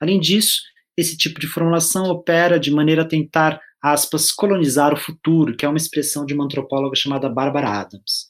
Além 0.00 0.20
disso, 0.20 0.60
esse 0.96 1.16
tipo 1.16 1.40
de 1.40 1.46
formulação 1.46 2.04
opera 2.04 2.58
de 2.58 2.70
maneira 2.70 3.02
a 3.02 3.08
tentar 3.08 3.60
aspas, 3.82 4.32
colonizar 4.32 4.92
o 4.92 4.96
futuro, 4.96 5.56
que 5.56 5.64
é 5.64 5.68
uma 5.68 5.76
expressão 5.76 6.24
de 6.24 6.34
uma 6.34 6.44
antropóloga 6.44 6.96
chamada 6.96 7.28
Barbara 7.28 7.68
Adams. 7.68 8.26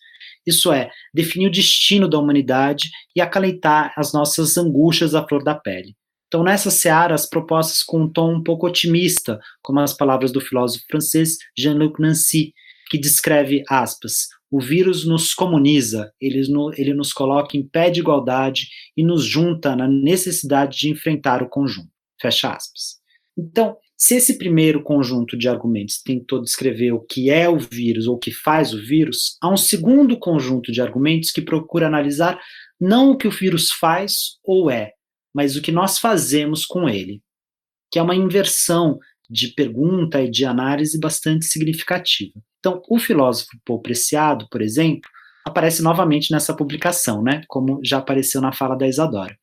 Isso 0.47 0.73
é, 0.73 0.91
definir 1.13 1.49
o 1.49 1.51
destino 1.51 2.09
da 2.09 2.19
humanidade 2.19 2.89
e 3.15 3.21
acalentar 3.21 3.93
as 3.97 4.13
nossas 4.13 4.57
angústias 4.57 5.15
à 5.15 5.27
flor 5.27 5.43
da 5.43 5.55
pele. 5.55 5.97
Então, 6.27 6.43
nessa 6.43 6.71
seara, 6.71 7.15
as 7.15 7.29
propostas 7.29 7.83
com 7.83 8.03
um 8.03 8.13
tom 8.13 8.35
um 8.35 8.43
pouco 8.43 8.67
otimista, 8.67 9.39
como 9.63 9.81
as 9.81 9.93
palavras 9.93 10.33
do 10.33 10.41
filósofo 10.41 10.85
francês 10.91 11.37
Jean-Luc 11.57 12.01
Nancy, 12.01 12.53
que 12.91 12.99
descreve, 12.99 13.63
aspas, 13.69 14.29
o 14.51 14.61
vírus 14.61 15.05
nos 15.05 15.35
comuniza, 15.35 16.13
ele, 16.21 16.41
no, 16.49 16.73
ele 16.77 16.95
nos 16.95 17.13
coloca 17.13 17.57
em 17.57 17.67
pé 17.67 17.91
de 17.91 18.01
igualdade 18.01 18.69
e 18.97 19.05
nos 19.05 19.25
junta 19.25 19.75
na 19.75 19.89
necessidade 19.89 20.79
de 20.79 20.91
enfrentar 20.91 21.43
o 21.43 21.49
conjunto. 21.49 21.91
Fecha 22.21 22.53
aspas. 22.53 22.97
Então, 23.37 23.77
se 23.97 24.15
esse 24.15 24.39
primeiro 24.39 24.83
conjunto 24.83 25.37
de 25.37 25.49
argumentos 25.49 26.03
tentou 26.03 26.41
descrever 26.41 26.93
o 26.93 27.01
que 27.01 27.31
é 27.31 27.49
o 27.49 27.59
vírus 27.59 28.07
ou 28.07 28.17
o 28.17 28.19
que 28.19 28.31
faz 28.31 28.73
o 28.73 28.81
vírus, 28.81 29.37
há 29.41 29.51
um 29.51 29.57
segundo 29.57 30.19
conjunto 30.19 30.71
de 30.71 30.81
argumentos 30.81 31.31
que 31.31 31.43
procura 31.43 31.87
analisar 31.87 32.39
não 32.81 33.11
o 33.11 33.17
que 33.17 33.27
o 33.27 33.31
vírus 33.31 33.71
faz 33.71 34.39
ou 34.45 34.71
é, 34.71 34.93
mas 35.37 35.55
o 35.55 35.61
que 35.61 35.71
nós 35.71 35.99
fazemos 35.99 36.65
com 36.65 36.89
ele, 36.89 37.21
que 37.93 37.99
é 37.99 38.03
uma 38.03 38.15
inversão 38.15 38.99
de 39.29 39.49
pergunta 39.49 40.23
e 40.23 40.31
de 40.31 40.47
análise 40.47 40.99
bastante 40.99 41.45
significativa. 41.45 42.33
Então, 42.59 42.81
o 42.89 42.99
filósofo 42.99 43.51
Paul 43.63 43.83
Preciado, 43.83 44.49
por 44.51 44.63
exemplo, 44.63 45.11
aparece 45.47 45.83
novamente 45.83 46.33
nessa 46.33 46.57
publicação, 46.57 47.23
né, 47.23 47.43
como 47.49 47.79
já 47.85 47.99
apareceu 47.99 48.41
na 48.41 48.51
fala 48.51 48.77
da 48.77 48.89
Isadora. 48.89 49.37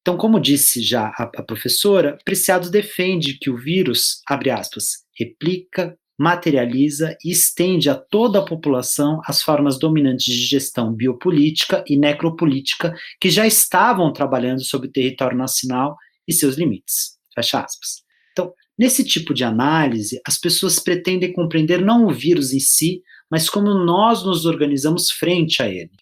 Então, 0.00 0.16
como 0.16 0.40
disse 0.40 0.80
já 0.82 1.08
a, 1.08 1.24
a 1.24 1.42
professora, 1.42 2.16
Preciado 2.24 2.70
defende 2.70 3.36
que 3.38 3.50
o 3.50 3.58
vírus, 3.58 4.22
abre 4.26 4.48
aspas, 4.48 5.04
replica, 5.18 5.94
materializa 6.20 7.16
e 7.24 7.30
estende 7.30 7.88
a 7.88 7.94
toda 7.94 8.40
a 8.40 8.44
população 8.44 9.22
as 9.24 9.40
formas 9.40 9.78
dominantes 9.78 10.26
de 10.26 10.44
gestão 10.44 10.92
biopolítica 10.92 11.82
e 11.88 11.96
necropolítica 11.96 12.94
que 13.18 13.30
já 13.30 13.46
estavam 13.46 14.12
trabalhando 14.12 14.62
sobre 14.62 14.88
o 14.88 14.92
território 14.92 15.38
nacional 15.38 15.96
e 16.28 16.32
seus 16.34 16.56
limites. 16.56 17.16
Fecha 17.34 17.60
aspas. 17.60 18.02
Então, 18.32 18.52
nesse 18.78 19.02
tipo 19.02 19.32
de 19.32 19.44
análise, 19.44 20.20
as 20.26 20.36
pessoas 20.36 20.78
pretendem 20.78 21.32
compreender 21.32 21.80
não 21.80 22.06
o 22.06 22.12
vírus 22.12 22.52
em 22.52 22.60
si, 22.60 23.00
mas 23.30 23.48
como 23.48 23.72
nós 23.72 24.22
nos 24.22 24.44
organizamos 24.44 25.10
frente 25.10 25.62
a 25.62 25.68
ele. 25.70 25.96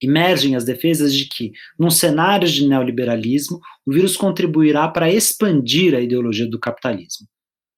Emergem 0.00 0.54
as 0.54 0.64
defesas 0.64 1.12
de 1.12 1.24
que, 1.24 1.50
num 1.76 1.90
cenário 1.90 2.46
de 2.46 2.68
neoliberalismo, 2.68 3.58
o 3.84 3.92
vírus 3.92 4.16
contribuirá 4.16 4.86
para 4.86 5.12
expandir 5.12 5.92
a 5.92 6.00
ideologia 6.00 6.48
do 6.48 6.60
capitalismo. 6.60 7.26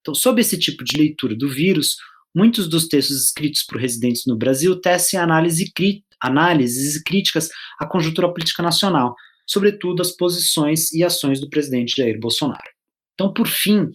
Então, 0.01 0.15
sob 0.15 0.41
esse 0.41 0.59
tipo 0.59 0.85
de 0.85 0.97
leitura 0.97 1.35
do 1.35 1.49
vírus, 1.49 1.97
muitos 2.35 2.69
dos 2.69 2.89
textos 2.89 3.25
escritos 3.25 3.63
por 3.63 3.81
residentes 3.81 4.25
no 4.27 4.37
Brasil 4.37 4.81
tecem 4.81 5.19
análise, 5.19 5.73
análises 6.21 6.97
e 6.97 7.05
críticas 7.05 7.49
à 7.79 7.87
conjuntura 7.87 8.33
política 8.33 8.63
nacional, 8.63 9.15
sobretudo 9.47 10.03
as 10.03 10.11
posições 10.11 10.93
e 10.93 11.03
ações 11.03 11.41
do 11.41 11.49
presidente 11.49 11.97
Jair 11.97 12.19
Bolsonaro. 12.19 12.71
Então, 13.15 13.33
por 13.33 13.49
fim, 13.49 13.91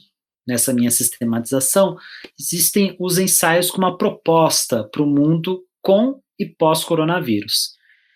nessa 0.47 0.73
minha 0.73 0.91
sistematização, 0.91 1.95
existem 2.39 2.95
os 2.99 3.17
ensaios 3.17 3.71
como 3.71 3.87
uma 3.87 3.97
proposta 3.97 4.83
para 4.83 5.01
o 5.01 5.07
mundo 5.07 5.63
com 5.81 6.21
e 6.39 6.45
pós-coronavírus. 6.45 7.73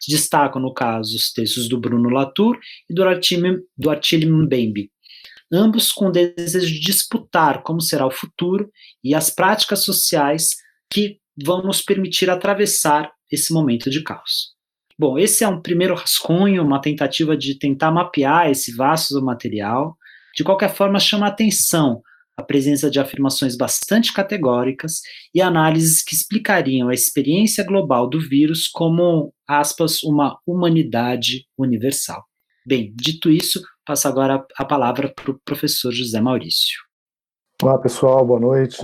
Destacam, 0.08 0.62
no 0.62 0.74
caso, 0.74 1.16
os 1.16 1.32
textos 1.32 1.68
do 1.68 1.80
Bruno 1.80 2.10
Latour 2.10 2.58
e 2.90 2.94
do 2.94 3.04
Attila 3.90 4.26
Mbembe, 4.26 4.92
ambos 5.52 5.92
com 5.92 6.12
desejo 6.12 6.68
de 6.68 6.80
disputar 6.80 7.64
como 7.64 7.82
será 7.82 8.06
o 8.06 8.12
futuro 8.12 8.70
e 9.04 9.16
as 9.16 9.30
práticas 9.30 9.84
sociais 9.84 10.56
que 10.92 11.20
vão 11.44 11.62
nos 11.64 11.82
permitir 11.82 12.30
atravessar 12.30 13.12
esse 13.32 13.54
momento 13.54 13.90
de 13.90 14.04
caos. 14.04 14.56
Bom, 15.00 15.18
esse 15.18 15.44
é 15.44 15.48
um 15.48 15.62
primeiro 15.62 15.94
rascunho, 15.94 16.64
uma 16.64 16.82
tentativa 16.82 17.38
de 17.38 17.58
tentar 17.58 17.92
mapear 17.92 18.50
esse 18.50 18.76
vasto 18.76 19.22
material. 19.22 19.96
De 20.36 20.44
qualquer 20.44 20.74
forma, 20.74 21.00
chama 21.00 21.28
atenção 21.28 22.02
a 22.36 22.44
presença 22.44 22.90
de 22.90 23.00
afirmações 23.00 23.58
bastante 23.58 24.14
categóricas 24.14 25.02
e 25.34 25.42
análises 25.42 26.04
que 26.04 26.16
explicariam 26.16 26.90
a 26.90 26.94
experiência 26.94 27.64
global 27.64 28.08
do 28.08 28.20
vírus 28.20 28.68
como, 28.68 29.34
aspas, 29.48 30.04
uma 30.04 30.40
humanidade 30.46 31.46
universal. 31.58 32.27
Bem, 32.68 32.94
dito 32.94 33.30
isso, 33.30 33.62
passo 33.86 34.10
agora 34.10 34.46
a 34.58 34.66
palavra 34.66 35.08
para 35.16 35.32
o 35.32 35.40
professor 35.40 35.90
José 35.90 36.20
Maurício. 36.20 36.78
Olá, 37.64 37.78
pessoal, 37.78 38.26
boa 38.26 38.42
noite. 38.42 38.82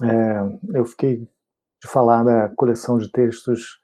É, 0.00 0.78
eu 0.78 0.84
fiquei 0.84 1.16
de 1.16 1.88
falar 1.88 2.22
da 2.22 2.48
coleção 2.50 2.96
de 2.96 3.10
textos 3.10 3.80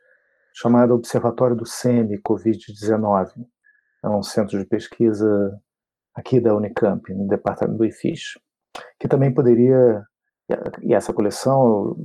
chamada 0.54 0.94
Observatório 0.94 1.56
do 1.56 1.66
SEMI 1.66 2.22
Covid-19. 2.22 3.32
É 4.04 4.08
um 4.08 4.22
centro 4.22 4.56
de 4.56 4.64
pesquisa 4.64 5.60
aqui 6.14 6.40
da 6.40 6.54
Unicamp, 6.54 7.12
no 7.12 7.26
departamento 7.26 7.78
do 7.78 7.84
IFIS 7.84 8.34
que 9.00 9.08
também 9.08 9.34
poderia, 9.34 10.04
e 10.80 10.94
essa 10.94 11.12
coleção 11.12 11.96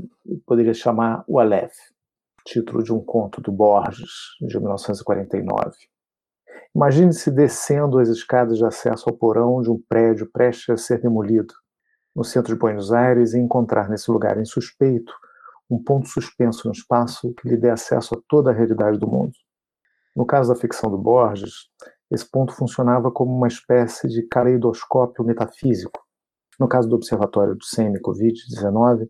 poderia 0.48 0.74
chamar 0.74 1.24
O 1.28 1.38
Aleph, 1.38 1.76
título 2.44 2.82
de 2.82 2.92
um 2.92 3.06
conto 3.06 3.40
do 3.40 3.52
Borges, 3.52 4.10
de 4.42 4.60
1949. 4.60 5.91
Imagine-se 6.76 7.30
descendo 7.32 8.00
as 8.00 8.10
escadas 8.10 8.58
de 8.58 8.66
acesso 8.66 9.10
ao 9.10 9.16
porão 9.16 9.62
de 9.62 9.70
um 9.70 9.82
prédio 9.90 10.30
prestes 10.32 10.70
a 10.70 10.78
ser 10.78 11.02
demolido, 11.02 11.54
no 12.16 12.24
centro 12.24 12.54
de 12.54 12.60
Buenos 12.60 12.92
Aires, 12.92 13.34
e 13.34 13.40
encontrar 13.40 13.90
nesse 13.90 14.10
lugar 14.10 14.40
insuspeito 14.40 15.14
um 15.70 15.82
ponto 15.82 16.08
suspenso 16.10 16.68
no 16.68 16.74
espaço 16.74 17.34
que 17.36 17.48
lhe 17.48 17.58
dê 17.58 17.70
acesso 17.70 18.16
a 18.16 18.22
toda 18.28 18.52
a 18.52 18.54
realidade 18.54 18.98
do 18.98 19.08
mundo. 19.08 19.34
No 20.16 20.26
caso 20.26 20.54
da 20.54 20.60
ficção 20.60 20.92
do 20.92 20.98
Borges, 20.98 21.70
esse 22.10 22.30
ponto 22.30 22.54
funcionava 22.54 23.10
como 23.10 23.34
uma 23.34 23.48
espécie 23.48 24.08
de 24.10 24.24
caleidoscópio 24.24 25.24
metafísico, 25.24 26.02
no 26.60 26.68
caso 26.68 26.90
do 26.90 26.96
Observatório 26.96 27.56
do 27.56 27.64
SEMI 27.64 28.02
Covid-19, 28.02 29.08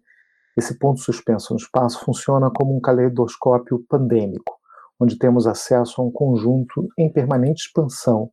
esse 0.55 0.77
ponto 0.77 0.99
suspenso 0.99 1.53
no 1.53 1.59
espaço 1.59 2.03
funciona 2.05 2.51
como 2.51 2.75
um 2.75 2.79
caleidoscópio 2.79 3.83
pandêmico, 3.89 4.60
onde 5.01 5.17
temos 5.17 5.47
acesso 5.47 5.99
a 5.99 6.05
um 6.05 6.11
conjunto 6.11 6.87
em 6.95 7.11
permanente 7.11 7.63
expansão 7.63 8.31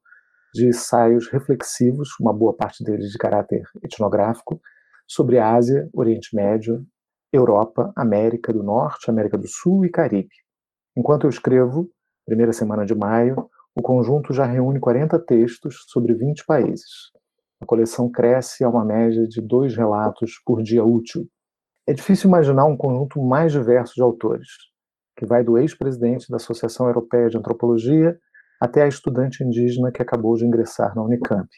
de 0.53 0.69
ensaios 0.69 1.27
reflexivos, 1.31 2.11
uma 2.21 2.33
boa 2.33 2.55
parte 2.55 2.85
deles 2.85 3.11
de 3.11 3.17
caráter 3.17 3.63
etnográfico, 3.83 4.61
sobre 5.07 5.39
a 5.39 5.55
Ásia, 5.55 5.89
Oriente 5.95 6.37
Médio 6.37 6.85
Europa, 7.33 7.91
América 7.97 8.53
do 8.53 8.63
Norte, 8.63 9.11
América 9.11 9.39
do 9.39 9.47
Sul 9.47 9.85
e 9.85 9.91
Caribe. 9.91 10.29
Enquanto 10.97 11.25
eu 11.25 11.31
escrevo, 11.31 11.89
primeira 12.27 12.53
semana 12.53 12.85
de 12.85 12.95
maio, 12.95 13.49
o 13.75 13.83
conjunto 13.83 14.33
já 14.33 14.45
reúne 14.45 14.81
40 14.81 15.19
textos 15.21 15.85
sobre 15.89 16.15
20 16.15 16.45
países. 16.45 17.11
A 17.63 17.67
coleção 17.67 18.11
cresce 18.11 18.63
a 18.63 18.69
uma 18.69 18.85
média 18.85 19.27
de 19.27 19.41
dois 19.41 19.75
relatos 19.75 20.33
por 20.45 20.63
dia 20.63 20.85
útil. 20.85 21.27
É 21.87 21.93
difícil 21.93 22.29
imaginar 22.29 22.67
um 22.67 22.77
conjunto 22.77 23.21
mais 23.23 23.53
diverso 23.53 23.95
de 23.95 24.03
autores, 24.03 24.49
que 25.19 25.27
vai 25.27 25.43
do 25.43 25.59
ex-presidente 25.59 26.31
da 26.31 26.37
Associação 26.37 26.87
Europeia 26.87 27.29
de 27.29 27.37
Antropologia 27.37 28.17
até 28.61 28.85
a 28.85 28.89
estudante 28.89 29.43
indígena 29.43 29.91
que 29.91 30.01
acabou 30.01 30.37
de 30.37 30.47
ingressar 30.47 30.95
na 30.95 31.03
Unicamp, 31.03 31.49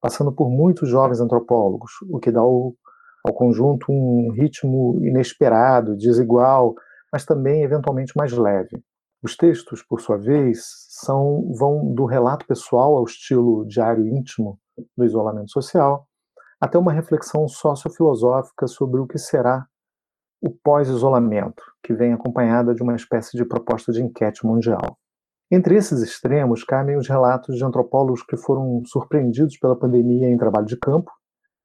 passando 0.00 0.32
por 0.32 0.48
muitos 0.48 0.88
jovens 0.88 1.20
antropólogos, 1.20 1.92
o 2.10 2.18
que 2.18 2.32
dá 2.32 2.40
ao, 2.40 2.74
ao 3.22 3.34
conjunto 3.34 3.92
um 3.92 4.32
ritmo 4.32 4.98
inesperado, 5.02 5.94
desigual, 5.96 6.74
mas 7.12 7.26
também 7.26 7.62
eventualmente 7.62 8.14
mais 8.16 8.32
leve. 8.32 8.82
Os 9.22 9.36
textos, 9.36 9.82
por 9.82 10.00
sua 10.00 10.16
vez, 10.16 10.64
são, 10.88 11.52
vão 11.58 11.94
do 11.94 12.06
relato 12.06 12.46
pessoal 12.46 12.96
ao 12.96 13.04
estilo 13.04 13.66
diário 13.66 14.08
íntimo 14.08 14.58
do 14.96 15.04
isolamento 15.04 15.50
social, 15.50 16.06
até 16.58 16.78
uma 16.78 16.92
reflexão 16.92 17.46
sociofilosófica 17.48 18.66
sobre 18.66 18.98
o 18.98 19.06
que 19.06 19.18
será 19.18 19.66
o 20.44 20.50
pós-isolamento, 20.50 21.62
que 21.82 21.94
vem 21.94 22.12
acompanhada 22.12 22.74
de 22.74 22.82
uma 22.82 22.94
espécie 22.94 23.34
de 23.34 23.46
proposta 23.46 23.90
de 23.90 24.02
enquete 24.02 24.44
mundial. 24.44 24.98
Entre 25.50 25.74
esses 25.74 26.02
extremos 26.02 26.62
cabem 26.62 26.96
os 26.96 27.08
relatos 27.08 27.56
de 27.56 27.64
antropólogos 27.64 28.22
que 28.22 28.36
foram 28.36 28.82
surpreendidos 28.84 29.56
pela 29.56 29.74
pandemia 29.74 30.28
em 30.28 30.36
trabalho 30.36 30.66
de 30.66 30.76
campo, 30.76 31.10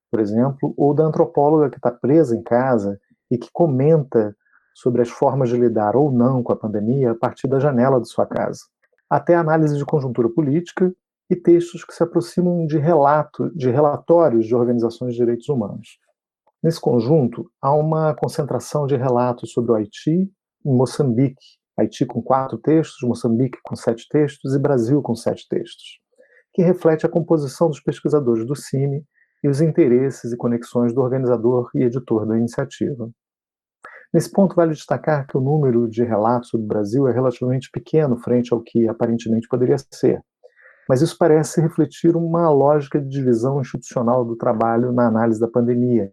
por 0.09 0.21
exemplo, 0.21 0.73
ou 0.77 0.93
da 0.93 1.03
antropóloga 1.03 1.69
que 1.69 1.75
está 1.75 1.91
presa 1.91 2.37
em 2.37 2.41
casa 2.41 2.97
e 3.29 3.37
que 3.37 3.49
comenta 3.51 4.33
sobre 4.73 5.01
as 5.01 5.09
formas 5.09 5.49
de 5.49 5.57
lidar 5.57 5.97
ou 5.97 6.09
não 6.09 6.41
com 6.41 6.53
a 6.53 6.55
pandemia 6.55 7.11
a 7.11 7.15
partir 7.15 7.49
da 7.49 7.59
janela 7.59 7.99
de 7.99 8.07
sua 8.07 8.25
casa, 8.25 8.61
até 9.09 9.35
análise 9.35 9.77
de 9.77 9.85
conjuntura 9.85 10.29
política 10.29 10.93
e 11.29 11.35
textos 11.35 11.83
que 11.83 11.93
se 11.93 12.01
aproximam 12.01 12.65
de 12.65 12.77
relato, 12.77 13.51
de 13.53 13.69
relatórios 13.69 14.45
de 14.45 14.55
organizações 14.55 15.11
de 15.11 15.19
direitos 15.19 15.49
humanos. 15.49 15.99
Nesse 16.61 16.81
conjunto, 16.81 17.49
há 17.61 17.73
uma 17.73 18.13
concentração 18.13 18.85
de 18.85 18.97
relatos 18.97 19.53
sobre 19.53 19.71
o 19.71 19.75
Haiti 19.75 20.29
e 20.65 20.69
Moçambique, 20.69 21.57
Haiti 21.77 22.05
com 22.05 22.21
quatro 22.21 22.57
textos, 22.57 23.07
Moçambique 23.07 23.57
com 23.63 23.77
sete 23.77 24.05
textos 24.09 24.53
e 24.53 24.59
Brasil 24.59 25.01
com 25.01 25.15
sete 25.15 25.47
textos, 25.47 25.99
que 26.53 26.61
reflete 26.61 27.05
a 27.05 27.09
composição 27.09 27.69
dos 27.69 27.79
pesquisadores 27.79 28.45
do 28.45 28.57
CIMI 28.57 29.05
e 29.41 29.47
os 29.47 29.61
interesses 29.61 30.33
e 30.33 30.37
conexões 30.37 30.93
do 30.93 30.99
organizador 30.99 31.69
e 31.73 31.83
editor 31.83 32.25
da 32.25 32.37
iniciativa. 32.37 33.09
Nesse 34.13 34.29
ponto, 34.29 34.53
vale 34.53 34.73
destacar 34.73 35.27
que 35.27 35.37
o 35.37 35.41
número 35.41 35.87
de 35.87 36.03
relatos 36.03 36.49
sobre 36.49 36.65
o 36.65 36.67
Brasil 36.67 37.07
é 37.07 37.13
relativamente 37.13 37.69
pequeno 37.71 38.17
frente 38.17 38.53
ao 38.53 38.61
que 38.61 38.85
aparentemente 38.85 39.47
poderia 39.47 39.77
ser, 39.93 40.21
mas 40.89 41.01
isso 41.01 41.15
parece 41.17 41.61
refletir 41.61 42.17
uma 42.17 42.49
lógica 42.49 42.99
de 42.99 43.07
divisão 43.07 43.61
institucional 43.61 44.25
do 44.25 44.35
trabalho 44.35 44.91
na 44.91 45.07
análise 45.07 45.39
da 45.39 45.47
pandemia, 45.47 46.11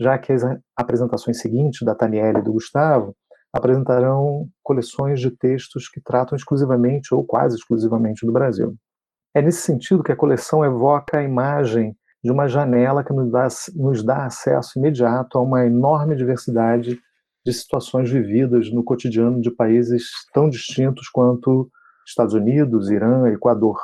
já 0.00 0.18
que 0.18 0.32
as 0.32 0.42
apresentações 0.74 1.38
seguintes, 1.38 1.82
da 1.82 1.94
Taniela 1.94 2.38
e 2.38 2.42
do 2.42 2.54
Gustavo, 2.54 3.14
apresentarão 3.52 4.48
coleções 4.62 5.20
de 5.20 5.30
textos 5.30 5.88
que 5.88 6.00
tratam 6.00 6.36
exclusivamente 6.36 7.14
ou 7.14 7.24
quase 7.24 7.56
exclusivamente 7.56 8.24
do 8.24 8.32
Brasil. 8.32 8.74
É 9.34 9.42
nesse 9.42 9.60
sentido 9.62 10.02
que 10.02 10.12
a 10.12 10.16
coleção 10.16 10.64
evoca 10.64 11.18
a 11.18 11.22
imagem 11.22 11.94
de 12.22 12.30
uma 12.30 12.48
janela 12.48 13.04
que 13.04 13.12
nos 13.12 13.30
dá, 13.30 13.48
nos 13.74 14.02
dá 14.02 14.24
acesso 14.26 14.78
imediato 14.78 15.38
a 15.38 15.42
uma 15.42 15.66
enorme 15.66 16.16
diversidade 16.16 16.98
de 17.44 17.52
situações 17.52 18.10
vividas 18.10 18.70
no 18.70 18.84
cotidiano 18.84 19.40
de 19.40 19.50
países 19.50 20.10
tão 20.32 20.48
distintos 20.48 21.08
quanto 21.08 21.70
Estados 22.06 22.34
Unidos, 22.34 22.90
Irã, 22.90 23.28
Equador, 23.28 23.78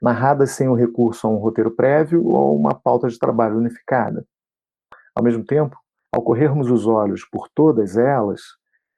narradas 0.00 0.50
sem 0.50 0.68
o 0.68 0.74
recurso 0.74 1.26
a 1.26 1.30
um 1.30 1.36
roteiro 1.36 1.70
prévio 1.70 2.26
ou 2.26 2.56
uma 2.56 2.74
pauta 2.74 3.08
de 3.08 3.18
trabalho 3.18 3.56
unificada. 3.56 4.24
Ao 5.16 5.22
mesmo 5.22 5.44
tempo, 5.44 5.76
ao 6.12 6.22
corrermos 6.22 6.70
os 6.70 6.86
olhos 6.86 7.24
por 7.24 7.48
todas 7.48 7.96
elas, 7.96 8.40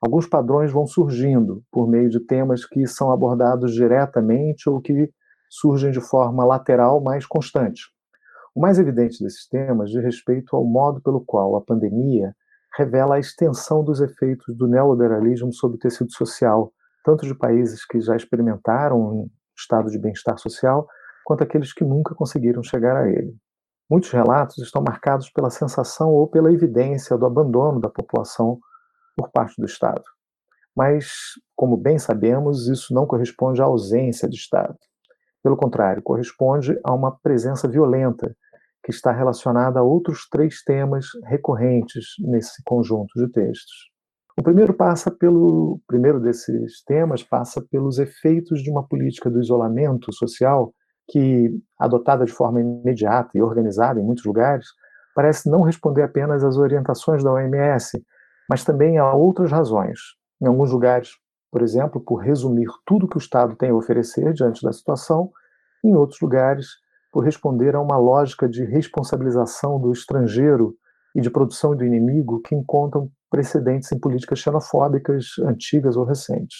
alguns 0.00 0.26
padrões 0.26 0.72
vão 0.72 0.87
surgindo 0.87 1.62
por 1.70 1.87
meio 1.87 2.09
de 2.09 2.20
temas 2.20 2.64
que 2.64 2.87
são 2.87 3.11
abordados 3.11 3.74
diretamente 3.74 4.68
ou 4.68 4.81
que 4.81 5.11
surgem 5.50 5.90
de 5.90 6.00
forma 6.00 6.44
lateral 6.44 7.02
mais 7.02 7.26
constante. 7.26 7.83
O 8.55 8.61
mais 8.61 8.79
evidente 8.79 9.22
desses 9.22 9.46
temas 9.46 9.90
diz 9.90 10.02
respeito 10.02 10.57
ao 10.57 10.64
modo 10.64 11.02
pelo 11.02 11.22
qual 11.22 11.57
a 11.57 11.61
pandemia 11.61 12.35
revela 12.76 13.16
a 13.16 13.18
extensão 13.18 13.85
dos 13.85 14.00
efeitos 14.00 14.57
do 14.57 14.66
neoliberalismo 14.66 15.52
sobre 15.52 15.76
o 15.76 15.81
tecido 15.81 16.12
social, 16.12 16.72
tanto 17.05 17.26
de 17.26 17.35
países 17.35 17.85
que 17.85 18.00
já 18.00 18.16
experimentaram 18.16 18.98
um 18.98 19.31
estado 19.57 19.90
de 19.90 19.98
bem-estar 19.98 20.38
social, 20.38 20.87
quanto 21.24 21.42
aqueles 21.42 21.72
que 21.72 21.85
nunca 21.85 22.14
conseguiram 22.14 22.62
chegar 22.62 22.96
a 22.96 23.09
ele. 23.09 23.37
Muitos 23.88 24.11
relatos 24.11 24.59
estão 24.59 24.83
marcados 24.83 25.31
pela 25.31 25.49
sensação 25.49 26.11
ou 26.11 26.27
pela 26.27 26.53
evidência 26.53 27.16
do 27.16 27.25
abandono 27.25 27.81
da 27.81 27.88
população 27.88 28.59
por 29.16 29.31
parte 29.31 29.55
do 29.59 29.66
Estado. 29.66 30.03
Mas, 30.77 31.09
como 31.55 31.77
bem 31.77 31.99
sabemos, 31.99 32.66
isso 32.68 32.92
não 32.92 33.07
corresponde 33.07 33.62
à 33.62 33.64
ausência 33.64 34.29
de 34.29 34.37
Estado. 34.37 34.77
Pelo 35.42 35.57
contrário, 35.57 36.03
corresponde 36.03 36.79
a 36.85 36.92
uma 36.92 37.16
presença 37.16 37.68
violenta 37.68 38.37
que 38.83 38.90
está 38.90 39.12
relacionada 39.12 39.79
a 39.79 39.83
outros 39.83 40.29
três 40.29 40.62
temas 40.62 41.07
recorrentes 41.25 42.07
nesse 42.18 42.62
conjunto 42.64 43.12
de 43.16 43.31
textos. 43.31 43.90
O 44.38 44.42
primeiro 44.42 44.75
passa 44.75 45.11
pelo 45.11 45.81
primeiro 45.87 46.20
desses 46.20 46.83
temas 46.85 47.22
passa 47.22 47.64
pelos 47.70 47.99
efeitos 47.99 48.62
de 48.62 48.70
uma 48.70 48.87
política 48.87 49.31
do 49.31 49.40
isolamento 49.40 50.12
social 50.12 50.75
que, 51.09 51.51
adotada 51.79 52.25
de 52.25 52.33
forma 52.33 52.61
imediata 52.61 53.31
e 53.35 53.42
organizada 53.42 54.01
em 54.01 54.05
muitos 54.05 54.25
lugares, 54.25 54.66
parece 55.14 55.49
não 55.49 55.62
responder 55.62 56.03
apenas 56.03 56.45
às 56.45 56.57
orientações 56.57 57.23
da 57.23 57.33
OMS, 57.33 58.03
mas 58.49 58.64
também 58.64 58.99
há 58.99 59.12
outras 59.14 59.51
razões. 59.51 59.99
Em 60.40 60.47
alguns 60.47 60.71
lugares, 60.71 61.11
por 61.51 61.62
exemplo, 61.62 62.01
por 62.01 62.16
resumir 62.16 62.69
tudo 62.85 63.09
que 63.09 63.16
o 63.16 63.19
Estado 63.19 63.57
tem 63.57 63.71
a 63.71 63.75
oferecer 63.75 64.33
diante 64.33 64.62
da 64.62 64.73
situação, 64.73 65.31
em 65.85 65.95
outros 65.95 66.21
lugares, 66.21 66.66
por 67.12 67.25
responder 67.25 67.75
a 67.75 67.81
uma 67.81 67.97
lógica 67.97 68.49
de 68.49 68.64
responsabilização 68.64 69.81
do 69.81 69.90
estrangeiro 69.92 70.77
e 71.14 71.21
de 71.21 71.31
produção 71.31 71.75
do 71.75 71.85
inimigo 71.85 72.42
que 72.42 72.55
encontram 72.55 73.11
precedentes 73.31 73.90
em 73.90 73.99
políticas 73.99 74.38
xenofóbicas 74.38 75.38
antigas 75.45 75.97
ou 75.97 76.05
recentes. 76.05 76.57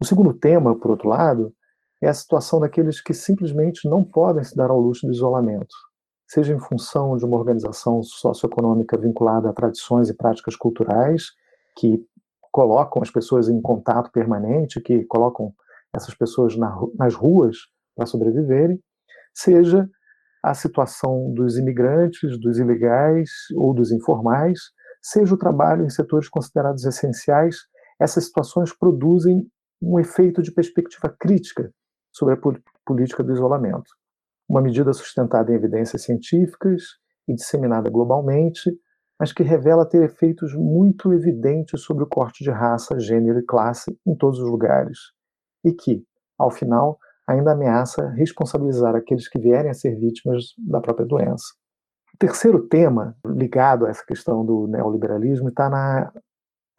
O 0.00 0.04
segundo 0.04 0.32
tema, 0.32 0.78
por 0.78 0.92
outro 0.92 1.08
lado, 1.08 1.52
é 2.02 2.08
a 2.08 2.14
situação 2.14 2.58
daqueles 2.58 3.00
que 3.00 3.14
simplesmente 3.14 3.88
não 3.88 4.02
podem 4.02 4.42
se 4.42 4.56
dar 4.56 4.70
ao 4.70 4.80
luxo 4.80 5.06
do 5.06 5.12
isolamento, 5.12 5.74
seja 6.26 6.52
em 6.52 6.58
função 6.58 7.16
de 7.16 7.24
uma 7.24 7.36
organização 7.36 8.02
socioeconômica 8.02 8.98
vinculada 8.98 9.48
a 9.48 9.52
tradições 9.52 10.08
e 10.08 10.14
práticas 10.14 10.56
culturais 10.56 11.26
que 11.78 12.04
colocam 12.50 13.00
as 13.00 13.10
pessoas 13.10 13.48
em 13.48 13.62
contato 13.62 14.10
permanente, 14.10 14.80
que 14.80 15.04
colocam 15.04 15.54
essas 15.94 16.12
pessoas 16.12 16.56
na, 16.56 16.76
nas 16.98 17.14
ruas 17.14 17.56
para 17.94 18.06
sobreviverem, 18.06 18.82
seja 19.32 19.88
a 20.42 20.54
situação 20.54 21.32
dos 21.32 21.56
imigrantes, 21.56 22.36
dos 22.40 22.58
ilegais 22.58 23.30
ou 23.54 23.72
dos 23.72 23.92
informais, 23.92 24.58
seja 25.00 25.34
o 25.34 25.38
trabalho 25.38 25.84
em 25.84 25.90
setores 25.90 26.28
considerados 26.28 26.84
essenciais, 26.84 27.58
essas 28.00 28.24
situações 28.24 28.76
produzem 28.76 29.46
um 29.80 30.00
efeito 30.00 30.42
de 30.42 30.50
perspectiva 30.50 31.14
crítica 31.16 31.72
sobre 32.12 32.34
a 32.34 32.38
política 32.84 33.22
do 33.22 33.32
isolamento 33.32 33.90
uma 34.52 34.60
medida 34.60 34.92
sustentada 34.92 35.50
em 35.50 35.54
evidências 35.54 36.02
científicas 36.02 36.82
e 37.26 37.34
disseminada 37.34 37.88
globalmente, 37.88 38.70
mas 39.18 39.32
que 39.32 39.42
revela 39.42 39.88
ter 39.88 40.02
efeitos 40.02 40.54
muito 40.54 41.12
evidentes 41.14 41.80
sobre 41.80 42.04
o 42.04 42.06
corte 42.06 42.44
de 42.44 42.50
raça, 42.50 43.00
gênero 43.00 43.38
e 43.38 43.44
classe 43.44 43.98
em 44.06 44.14
todos 44.14 44.38
os 44.38 44.50
lugares, 44.50 44.98
e 45.64 45.72
que, 45.72 46.04
ao 46.38 46.50
final, 46.50 46.98
ainda 47.26 47.52
ameaça 47.52 48.10
responsabilizar 48.10 48.94
aqueles 48.94 49.26
que 49.26 49.38
vierem 49.38 49.70
a 49.70 49.74
ser 49.74 49.96
vítimas 49.96 50.52
da 50.58 50.82
própria 50.82 51.06
doença. 51.06 51.44
O 52.14 52.18
terceiro 52.18 52.68
tema 52.68 53.16
ligado 53.24 53.86
a 53.86 53.88
essa 53.88 54.04
questão 54.04 54.44
do 54.44 54.66
neoliberalismo 54.66 55.48
está 55.48 55.70
na 55.70 56.12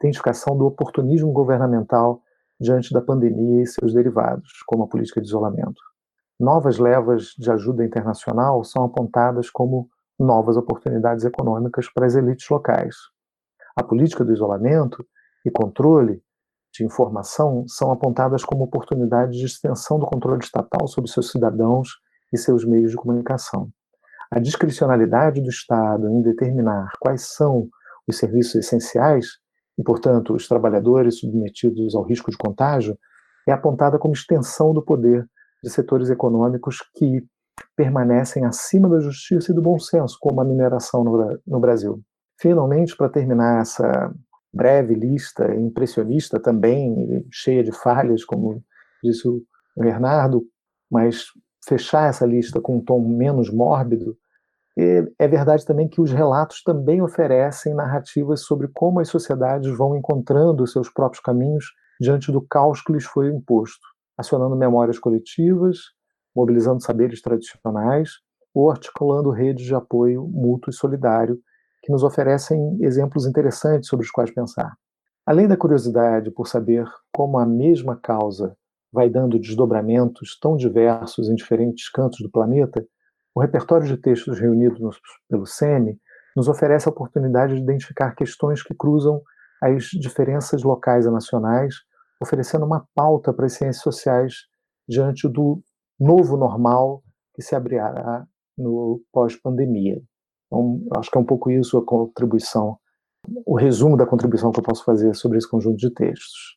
identificação 0.00 0.56
do 0.56 0.66
oportunismo 0.66 1.32
governamental 1.32 2.22
diante 2.60 2.92
da 2.92 3.00
pandemia 3.00 3.62
e 3.62 3.66
seus 3.66 3.92
derivados, 3.92 4.50
como 4.66 4.84
a 4.84 4.88
política 4.88 5.20
de 5.20 5.26
isolamento 5.26 5.80
novas 6.38 6.78
levas 6.78 7.34
de 7.38 7.50
ajuda 7.50 7.84
internacional 7.84 8.64
são 8.64 8.84
apontadas 8.84 9.50
como 9.50 9.88
novas 10.18 10.56
oportunidades 10.56 11.24
econômicas 11.24 11.88
para 11.92 12.06
as 12.06 12.14
elites 12.14 12.48
locais. 12.48 12.94
A 13.76 13.82
política 13.82 14.24
do 14.24 14.32
isolamento 14.32 15.04
e 15.44 15.50
controle 15.50 16.22
de 16.72 16.84
informação 16.84 17.64
são 17.68 17.90
apontadas 17.90 18.44
como 18.44 18.64
oportunidades 18.64 19.38
de 19.38 19.46
extensão 19.46 19.98
do 19.98 20.06
controle 20.06 20.42
estatal 20.42 20.86
sobre 20.88 21.10
seus 21.10 21.30
cidadãos 21.30 21.88
e 22.32 22.38
seus 22.38 22.64
meios 22.64 22.90
de 22.90 22.96
comunicação. 22.96 23.68
A 24.30 24.40
discricionalidade 24.40 25.40
do 25.40 25.48
Estado 25.48 26.08
em 26.08 26.22
determinar 26.22 26.90
quais 27.00 27.34
são 27.34 27.68
os 28.08 28.16
serviços 28.16 28.56
essenciais, 28.56 29.38
e, 29.78 29.82
portanto, 29.82 30.34
os 30.34 30.46
trabalhadores 30.46 31.18
submetidos 31.18 31.94
ao 31.94 32.02
risco 32.02 32.30
de 32.30 32.36
contágio, 32.36 32.96
é 33.46 33.52
apontada 33.52 33.98
como 33.98 34.14
extensão 34.14 34.72
do 34.72 34.82
poder 34.82 35.28
de 35.62 35.70
setores 35.70 36.10
econômicos 36.10 36.78
que 36.94 37.24
permanecem 37.76 38.44
acima 38.44 38.88
da 38.88 39.00
justiça 39.00 39.52
e 39.52 39.54
do 39.54 39.62
bom 39.62 39.78
senso, 39.78 40.16
como 40.20 40.40
a 40.40 40.44
mineração 40.44 41.04
no, 41.04 41.40
no 41.46 41.60
Brasil. 41.60 42.00
Finalmente, 42.40 42.96
para 42.96 43.08
terminar 43.08 43.60
essa 43.60 44.12
breve 44.52 44.94
lista, 44.94 45.54
impressionista 45.54 46.40
também, 46.40 47.26
cheia 47.30 47.62
de 47.62 47.72
falhas, 47.72 48.24
como 48.24 48.62
disse 49.02 49.28
o 49.28 49.42
Bernardo, 49.76 50.44
mas 50.90 51.26
fechar 51.66 52.08
essa 52.08 52.26
lista 52.26 52.60
com 52.60 52.76
um 52.76 52.84
tom 52.84 53.00
menos 53.00 53.50
mórbido, 53.50 54.16
é 54.76 55.28
verdade 55.28 55.64
também 55.64 55.88
que 55.88 56.00
os 56.00 56.10
relatos 56.10 56.62
também 56.62 57.00
oferecem 57.00 57.74
narrativas 57.74 58.42
sobre 58.42 58.68
como 58.74 59.00
as 59.00 59.08
sociedades 59.08 59.76
vão 59.76 59.96
encontrando 59.96 60.66
seus 60.66 60.90
próprios 60.90 61.22
caminhos 61.22 61.66
diante 62.00 62.32
do 62.32 62.42
caos 62.42 62.82
que 62.82 62.92
lhes 62.92 63.04
foi 63.04 63.28
imposto, 63.28 63.86
acionando 64.18 64.56
memórias 64.56 64.98
coletivas, 64.98 65.78
mobilizando 66.34 66.82
saberes 66.82 67.22
tradicionais 67.22 68.10
ou 68.52 68.70
articulando 68.70 69.30
redes 69.30 69.64
de 69.64 69.74
apoio 69.74 70.26
mútuo 70.26 70.70
e 70.70 70.74
solidário 70.74 71.38
que 71.82 71.92
nos 71.92 72.02
oferecem 72.02 72.78
exemplos 72.80 73.26
interessantes 73.26 73.88
sobre 73.88 74.06
os 74.06 74.10
quais 74.10 74.32
pensar. 74.32 74.74
Além 75.26 75.46
da 75.46 75.56
curiosidade 75.56 76.30
por 76.30 76.48
saber 76.48 76.86
como 77.14 77.38
a 77.38 77.46
mesma 77.46 77.96
causa 77.96 78.56
vai 78.92 79.08
dando 79.08 79.38
desdobramentos 79.38 80.38
tão 80.40 80.56
diversos 80.56 81.28
em 81.28 81.34
diferentes 81.34 81.90
cantos 81.90 82.20
do 82.20 82.30
planeta, 82.30 82.86
o 83.34 83.40
repertório 83.40 83.86
de 83.86 83.96
textos 83.96 84.38
reunidos 84.38 85.00
pelo 85.28 85.44
SEMI 85.44 85.98
nos 86.36 86.48
oferece 86.48 86.88
a 86.88 86.92
oportunidade 86.92 87.54
de 87.54 87.62
identificar 87.62 88.14
questões 88.14 88.62
que 88.62 88.74
cruzam 88.74 89.20
as 89.60 89.84
diferenças 89.86 90.62
locais 90.62 91.06
e 91.06 91.10
nacionais, 91.10 91.74
oferecendo 92.20 92.64
uma 92.64 92.86
pauta 92.94 93.32
para 93.32 93.46
as 93.46 93.54
ciências 93.54 93.82
sociais 93.82 94.34
diante 94.88 95.28
do 95.28 95.62
novo 95.98 96.36
normal 96.36 97.02
que 97.34 97.42
se 97.42 97.54
abrirá 97.54 98.26
no 98.56 99.02
pós-pandemia. 99.12 100.00
Então, 100.46 100.80
acho 100.96 101.10
que 101.10 101.18
é 101.18 101.20
um 101.20 101.24
pouco 101.24 101.50
isso 101.50 101.76
a 101.78 101.84
contribuição, 101.84 102.78
o 103.46 103.56
resumo 103.56 103.96
da 103.96 104.06
contribuição 104.06 104.52
que 104.52 104.60
eu 104.60 104.64
posso 104.64 104.84
fazer 104.84 105.14
sobre 105.14 105.38
esse 105.38 105.48
conjunto 105.48 105.76
de 105.76 105.90
textos. 105.90 106.56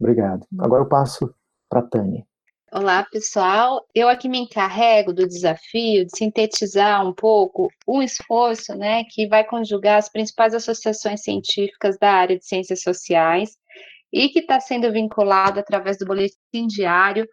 Obrigado. 0.00 0.46
Agora 0.58 0.82
eu 0.82 0.88
passo 0.88 1.32
para 1.68 1.80
a 1.80 1.86
Tânia. 1.86 2.26
Olá, 2.72 3.04
pessoal. 3.04 3.86
Eu 3.94 4.08
aqui 4.08 4.28
me 4.28 4.38
encarrego 4.38 5.12
do 5.12 5.26
desafio 5.26 6.04
de 6.04 6.10
sintetizar 6.16 7.06
um 7.06 7.14
pouco 7.14 7.70
um 7.86 8.02
esforço 8.02 8.74
né, 8.74 9.04
que 9.08 9.28
vai 9.28 9.44
conjugar 9.44 9.98
as 9.98 10.08
principais 10.10 10.52
associações 10.52 11.22
científicas 11.22 11.96
da 11.96 12.10
área 12.10 12.36
de 12.36 12.44
ciências 12.44 12.82
sociais 12.82 13.56
e 14.12 14.28
que 14.28 14.40
está 14.40 14.58
sendo 14.58 14.92
vinculado 14.92 15.60
através 15.60 15.96
do 15.96 16.06
boletim 16.06 16.66
diário 16.66 17.26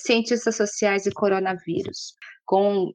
Cientistas 0.00 0.56
Sociais 0.56 1.04
e 1.04 1.12
Coronavírus, 1.12 2.14
com, 2.44 2.92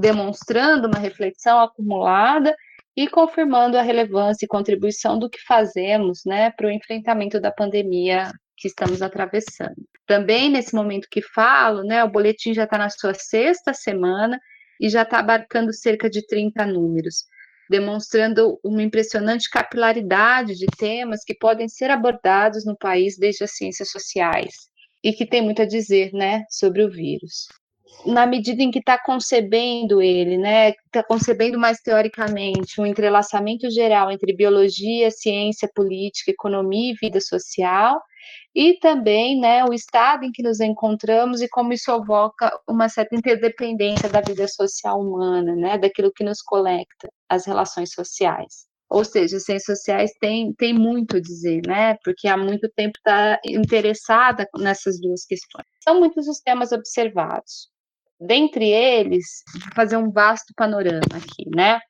demonstrando 0.00 0.86
uma 0.86 0.98
reflexão 0.98 1.58
acumulada 1.58 2.54
e 2.96 3.08
confirmando 3.08 3.76
a 3.76 3.82
relevância 3.82 4.46
e 4.46 4.48
contribuição 4.48 5.18
do 5.18 5.28
que 5.28 5.40
fazemos 5.44 6.20
né, 6.24 6.52
para 6.52 6.68
o 6.68 6.72
enfrentamento 6.72 7.40
da 7.40 7.50
pandemia 7.50 8.30
que 8.56 8.68
estamos 8.68 9.02
atravessando. 9.02 9.76
Também 10.06 10.50
nesse 10.50 10.74
momento 10.74 11.08
que 11.10 11.20
falo, 11.20 11.82
né, 11.82 12.02
o 12.04 12.10
boletim 12.10 12.54
já 12.54 12.64
está 12.64 12.78
na 12.78 12.88
sua 12.88 13.14
sexta 13.14 13.74
semana 13.74 14.40
e 14.80 14.88
já 14.88 15.02
está 15.02 15.18
abarcando 15.18 15.72
cerca 15.72 16.08
de 16.08 16.26
30 16.26 16.64
números, 16.66 17.24
demonstrando 17.68 18.58
uma 18.64 18.82
impressionante 18.82 19.50
capilaridade 19.50 20.54
de 20.54 20.66
temas 20.78 21.22
que 21.24 21.34
podem 21.34 21.68
ser 21.68 21.90
abordados 21.90 22.64
no 22.64 22.76
país 22.76 23.18
desde 23.18 23.44
as 23.44 23.56
ciências 23.56 23.90
sociais 23.90 24.54
e 25.02 25.12
que 25.12 25.26
tem 25.26 25.42
muito 25.42 25.62
a 25.62 25.66
dizer, 25.66 26.12
né, 26.12 26.44
sobre 26.50 26.82
o 26.84 26.90
vírus. 26.90 27.48
Na 28.04 28.26
medida 28.26 28.62
em 28.62 28.70
que 28.70 28.78
está 28.78 28.98
concebendo 29.02 30.00
ele, 30.00 30.38
né, 30.38 30.70
está 30.70 31.02
concebendo 31.02 31.58
mais 31.58 31.80
teoricamente 31.80 32.80
um 32.80 32.86
entrelaçamento 32.86 33.70
geral 33.70 34.10
entre 34.10 34.34
biologia, 34.34 35.10
ciência, 35.10 35.68
política, 35.74 36.30
economia 36.30 36.92
e 36.92 36.96
vida 37.00 37.20
social, 37.20 38.00
e 38.54 38.78
também 38.78 39.38
né, 39.40 39.64
o 39.64 39.72
estado 39.72 40.24
em 40.24 40.32
que 40.32 40.42
nos 40.42 40.60
encontramos 40.60 41.42
e 41.42 41.48
como 41.48 41.72
isso 41.72 41.90
evoca 41.90 42.50
uma 42.68 42.88
certa 42.88 43.14
interdependência 43.14 44.08
da 44.08 44.20
vida 44.20 44.46
social 44.48 45.00
humana, 45.00 45.54
né, 45.54 45.78
daquilo 45.78 46.12
que 46.12 46.24
nos 46.24 46.40
conecta, 46.42 47.08
as 47.28 47.46
relações 47.46 47.92
sociais. 47.92 48.66
Ou 48.88 49.04
seja, 49.04 49.36
as 49.36 49.44
ciências 49.44 49.78
sociais 49.78 50.12
têm, 50.20 50.54
têm 50.54 50.72
muito 50.72 51.16
a 51.16 51.20
dizer, 51.20 51.62
né, 51.66 51.96
porque 52.04 52.28
há 52.28 52.36
muito 52.36 52.68
tempo 52.74 52.96
está 52.98 53.38
interessada 53.44 54.48
nessas 54.56 55.00
duas 55.00 55.24
questões. 55.24 55.66
São 55.82 55.98
muitos 55.98 56.28
os 56.28 56.40
temas 56.40 56.72
observados. 56.72 57.68
Dentre 58.20 58.70
eles, 58.70 59.42
vou 59.52 59.74
fazer 59.74 59.96
um 59.96 60.10
vasto 60.10 60.52
panorama 60.56 61.16
aqui, 61.16 61.48
né? 61.54 61.80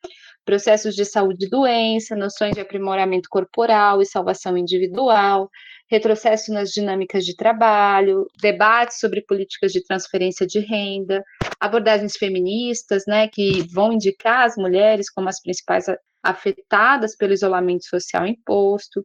Processos 0.44 0.94
de 0.94 1.04
saúde 1.04 1.46
e 1.46 1.48
doença, 1.50 2.16
noções 2.16 2.54
de 2.54 2.60
aprimoramento 2.60 3.28
corporal 3.28 4.00
e 4.00 4.06
salvação 4.06 4.56
individual, 4.56 5.48
retrocesso 5.88 6.52
nas 6.52 6.70
dinâmicas 6.70 7.24
de 7.24 7.36
trabalho, 7.36 8.26
debates 8.40 8.98
sobre 8.98 9.22
políticas 9.22 9.72
de 9.72 9.84
transferência 9.84 10.46
de 10.46 10.60
renda, 10.60 11.22
abordagens 11.60 12.16
feministas, 12.16 13.04
né, 13.06 13.28
que 13.28 13.62
vão 13.72 13.92
indicar 13.92 14.46
as 14.46 14.56
mulheres 14.56 15.10
como 15.10 15.28
as 15.28 15.40
principais 15.40 15.86
afetadas 16.22 17.16
pelo 17.16 17.32
isolamento 17.32 17.84
social 17.84 18.26
imposto, 18.26 19.04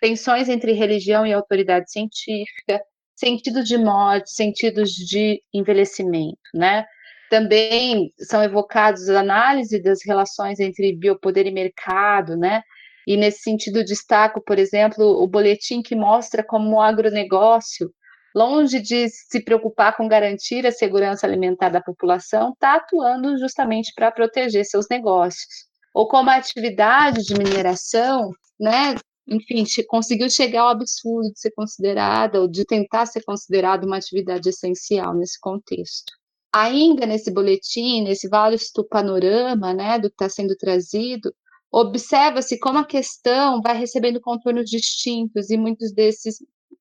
tensões 0.00 0.48
entre 0.48 0.72
religião 0.72 1.26
e 1.26 1.32
autoridade 1.32 1.90
científica, 1.90 2.80
sentidos 3.16 3.66
de 3.66 3.78
morte, 3.78 4.30
sentidos 4.30 4.90
de 4.90 5.42
envelhecimento, 5.52 6.38
né? 6.54 6.84
Também 7.30 8.12
são 8.20 8.42
evocados 8.42 9.08
análise 9.08 9.82
das 9.82 9.98
relações 10.04 10.60
entre 10.60 10.94
biopoder 10.94 11.46
e 11.46 11.50
mercado, 11.50 12.36
né? 12.36 12.62
E 13.06 13.16
nesse 13.16 13.40
sentido, 13.42 13.84
destaco, 13.84 14.42
por 14.44 14.58
exemplo, 14.58 15.04
o 15.22 15.26
boletim 15.26 15.80
que 15.82 15.94
mostra 15.94 16.44
como 16.44 16.76
o 16.76 16.80
agronegócio, 16.80 17.90
longe 18.34 18.80
de 18.80 19.08
se 19.08 19.42
preocupar 19.42 19.96
com 19.96 20.08
garantir 20.08 20.66
a 20.66 20.72
segurança 20.72 21.26
alimentar 21.26 21.70
da 21.70 21.80
população, 21.80 22.50
está 22.52 22.76
atuando 22.76 23.38
justamente 23.38 23.92
para 23.94 24.10
proteger 24.10 24.64
seus 24.64 24.86
negócios. 24.90 25.66
Ou 25.94 26.06
como 26.06 26.28
a 26.30 26.36
atividade 26.36 27.24
de 27.24 27.34
mineração, 27.34 28.30
né, 28.60 28.96
enfim, 29.28 29.64
conseguiu 29.88 30.30
chegar 30.30 30.62
ao 30.62 30.68
absurdo 30.68 31.32
de 31.32 31.40
ser 31.40 31.50
considerada, 31.52 32.40
ou 32.40 32.48
de 32.48 32.64
tentar 32.64 33.06
ser 33.06 33.22
considerada 33.24 33.86
uma 33.86 33.96
atividade 33.96 34.48
essencial 34.48 35.14
nesse 35.14 35.38
contexto. 35.40 36.12
Ainda 36.54 37.04
nesse 37.06 37.30
boletim, 37.30 38.02
nesse 38.02 38.28
vasto 38.28 38.84
panorama 38.84 39.74
né, 39.74 39.98
do 39.98 40.08
que 40.08 40.14
está 40.14 40.28
sendo 40.28 40.56
trazido, 40.56 41.34
observa-se 41.70 42.58
como 42.58 42.78
a 42.78 42.84
questão 42.84 43.60
vai 43.60 43.76
recebendo 43.76 44.20
contornos 44.20 44.70
distintos 44.70 45.50
e 45.50 45.56
muitos 45.56 45.92
desses 45.92 46.36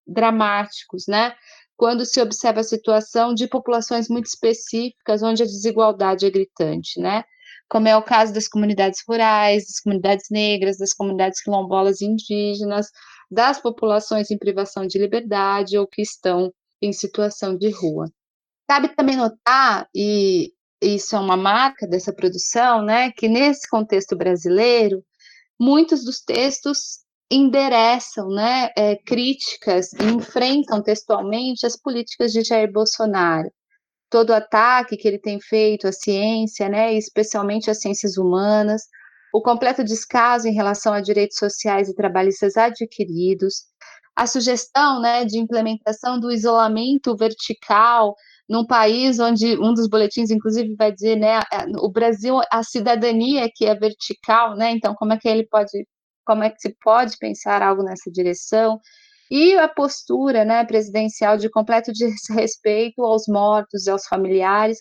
dramáticos, 0.08 1.06
né? 1.08 1.34
Quando 1.76 2.06
se 2.06 2.22
observa 2.22 2.62
a 2.62 2.64
situação 2.64 3.34
de 3.34 3.48
populações 3.48 4.08
muito 4.08 4.28
específicas, 4.28 5.22
onde 5.22 5.44
a 5.44 5.46
desigualdade 5.46 6.26
é 6.26 6.30
gritante, 6.30 7.00
né? 7.02 7.24
Como 7.70 7.88
é 7.88 7.98
o 7.98 8.04
caso 8.04 8.34
das 8.34 8.48
comunidades 8.48 9.02
rurais, 9.08 9.66
das 9.66 9.80
comunidades 9.80 10.26
negras, 10.30 10.78
das 10.78 10.94
comunidades 10.94 11.42
quilombolas 11.42 12.02
e 12.02 12.06
indígenas, 12.06 12.88
das 13.30 13.60
populações 13.60 14.30
em 14.30 14.38
privação 14.38 14.86
de 14.86 15.00
liberdade 15.00 15.78
ou 15.78 15.88
que 15.88 16.02
estão 16.02 16.54
em 16.82 16.94
situação 16.94 17.58
de 17.58 17.70
rua. 17.70 18.10
Cabe 18.68 18.90
também 18.90 19.16
notar, 19.16 19.88
e 19.94 20.52
isso 20.82 21.16
é 21.16 21.20
uma 21.20 21.38
marca 21.38 21.88
dessa 21.88 22.14
produção, 22.14 22.84
né, 22.84 23.12
que 23.12 23.28
nesse 23.28 23.68
contexto 23.68 24.16
brasileiro, 24.16 25.04
muitos 25.60 26.04
dos 26.04 26.22
textos 26.22 27.06
endereçam 27.32 28.28
né, 28.30 28.70
é, 28.78 28.96
críticas 28.96 29.94
enfrentam 29.94 30.82
textualmente 30.82 31.66
as 31.66 31.76
políticas 31.76 32.32
de 32.32 32.44
Jair 32.44 32.72
Bolsonaro. 32.72 33.52
Todo 34.16 34.30
o 34.30 34.34
ataque 34.34 34.96
que 34.96 35.10
ele 35.10 35.20
tem 35.20 35.42
feito 35.42 35.90
à 35.90 35.92
ciência, 35.92 36.70
né, 36.70 36.94
especialmente 36.94 37.70
às 37.70 37.82
ciências 37.82 38.16
humanas, 38.16 38.84
o 39.34 39.42
completo 39.42 39.84
descaso 39.84 40.48
em 40.48 40.54
relação 40.54 40.94
a 40.94 41.02
direitos 41.02 41.38
sociais 41.38 41.90
e 41.90 41.94
trabalhistas 41.94 42.56
adquiridos, 42.56 43.56
a 44.16 44.26
sugestão 44.26 45.02
né, 45.02 45.26
de 45.26 45.38
implementação 45.38 46.18
do 46.18 46.32
isolamento 46.32 47.14
vertical 47.18 48.16
num 48.48 48.66
país 48.66 49.20
onde 49.20 49.60
um 49.60 49.74
dos 49.74 49.90
boletins, 49.90 50.32
inclusive, 50.32 50.74
vai 50.78 50.94
dizer, 50.94 51.18
né, 51.18 51.42
o 51.82 51.92
Brasil, 51.92 52.40
a 52.50 52.64
cidadania 52.64 53.50
que 53.54 53.66
é 53.66 53.76
vertical, 53.76 54.56
né, 54.56 54.72
então 54.72 54.96
como 54.96 55.12
é 55.12 55.18
que 55.18 55.28
ele 55.28 55.46
pode, 55.46 55.86
como 56.26 56.42
é 56.42 56.50
que 56.50 56.62
se 56.62 56.74
pode 56.82 57.18
pensar 57.18 57.62
algo 57.62 57.84
nessa 57.84 58.10
direção, 58.10 58.80
e 59.30 59.58
a 59.58 59.68
postura, 59.68 60.46
né, 60.46 60.64
presidencial 60.66 61.38
de 61.38 61.50
completo 61.50 61.92
desrespeito 61.94 63.04
aos 63.04 63.28
mortos 63.28 63.88
e 63.88 63.90
aos 63.92 64.06
familiares, 64.06 64.80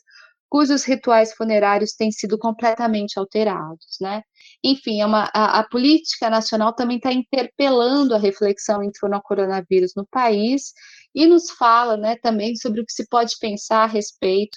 cujos 0.48 0.84
rituais 0.84 1.34
funerários 1.34 1.94
têm 1.94 2.12
sido 2.12 2.38
completamente 2.38 3.18
alterados, 3.18 3.96
né? 4.00 4.22
Enfim, 4.62 5.00
é 5.00 5.06
uma, 5.06 5.28
a, 5.34 5.58
a 5.58 5.68
política 5.68 6.30
nacional 6.30 6.72
também 6.72 6.98
está 6.98 7.12
interpelando 7.12 8.14
a 8.14 8.18
reflexão 8.18 8.80
em 8.82 8.90
torno 8.92 9.16
ao 9.16 9.22
coronavírus 9.22 9.92
no 9.96 10.06
país 10.06 10.72
e 11.14 11.26
nos 11.26 11.50
fala, 11.50 11.96
né, 11.96 12.16
também 12.22 12.54
sobre 12.56 12.80
o 12.80 12.86
que 12.86 12.92
se 12.92 13.08
pode 13.08 13.34
pensar 13.40 13.82
a 13.82 13.86
respeito, 13.86 14.56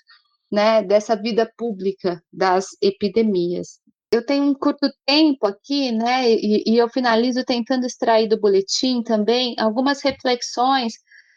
né, 0.52 0.84
dessa 0.84 1.16
vida 1.16 1.52
pública 1.58 2.22
das 2.32 2.68
epidemias. 2.82 3.80
Eu 4.12 4.26
tenho 4.26 4.44
um 4.46 4.54
curto 4.54 4.90
tempo 5.06 5.46
aqui, 5.46 5.92
né, 5.92 6.32
e, 6.32 6.64
e 6.66 6.78
eu 6.78 6.88
finalizo 6.88 7.44
tentando 7.44 7.86
extrair 7.86 8.28
do 8.28 8.40
boletim 8.40 9.04
também 9.04 9.54
algumas 9.60 10.02
reflexões 10.02 10.94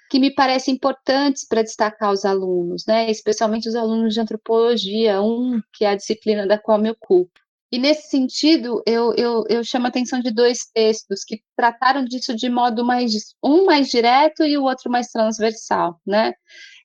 que 0.09 0.21
me 0.21 0.33
parecem 0.33 0.75
importantes 0.75 1.47
para 1.47 1.63
destacar 1.63 2.13
os 2.13 2.25
alunos, 2.25 2.85
né, 2.87 3.11
especialmente 3.11 3.69
os 3.69 3.75
alunos 3.75 4.15
de 4.15 4.21
antropologia, 4.21 5.21
um 5.21 5.61
que 5.73 5.85
é 5.85 5.91
a 5.91 5.97
disciplina 5.97 6.47
da 6.47 6.59
qual 6.59 6.79
me 6.79 6.91
ocupo. 6.91 7.31
E 7.73 7.79
nesse 7.79 8.09
sentido, 8.09 8.83
eu, 8.85 9.15
eu, 9.15 9.45
eu 9.49 9.63
chamo 9.63 9.87
a 9.87 9.89
atenção 9.89 10.21
de 10.21 10.33
dois 10.33 10.67
textos 10.75 11.23
que 11.25 11.41
trataram 11.57 12.05
disso 12.05 12.35
de 12.35 12.49
modo 12.49 12.85
mais, 12.85 13.13
um 13.43 13.65
mais 13.65 13.89
direto 13.89 14.45
e 14.45 14.59
o 14.59 14.65
outro 14.65 14.91
mais 14.91 15.09
transversal, 15.09 16.01
né? 16.05 16.33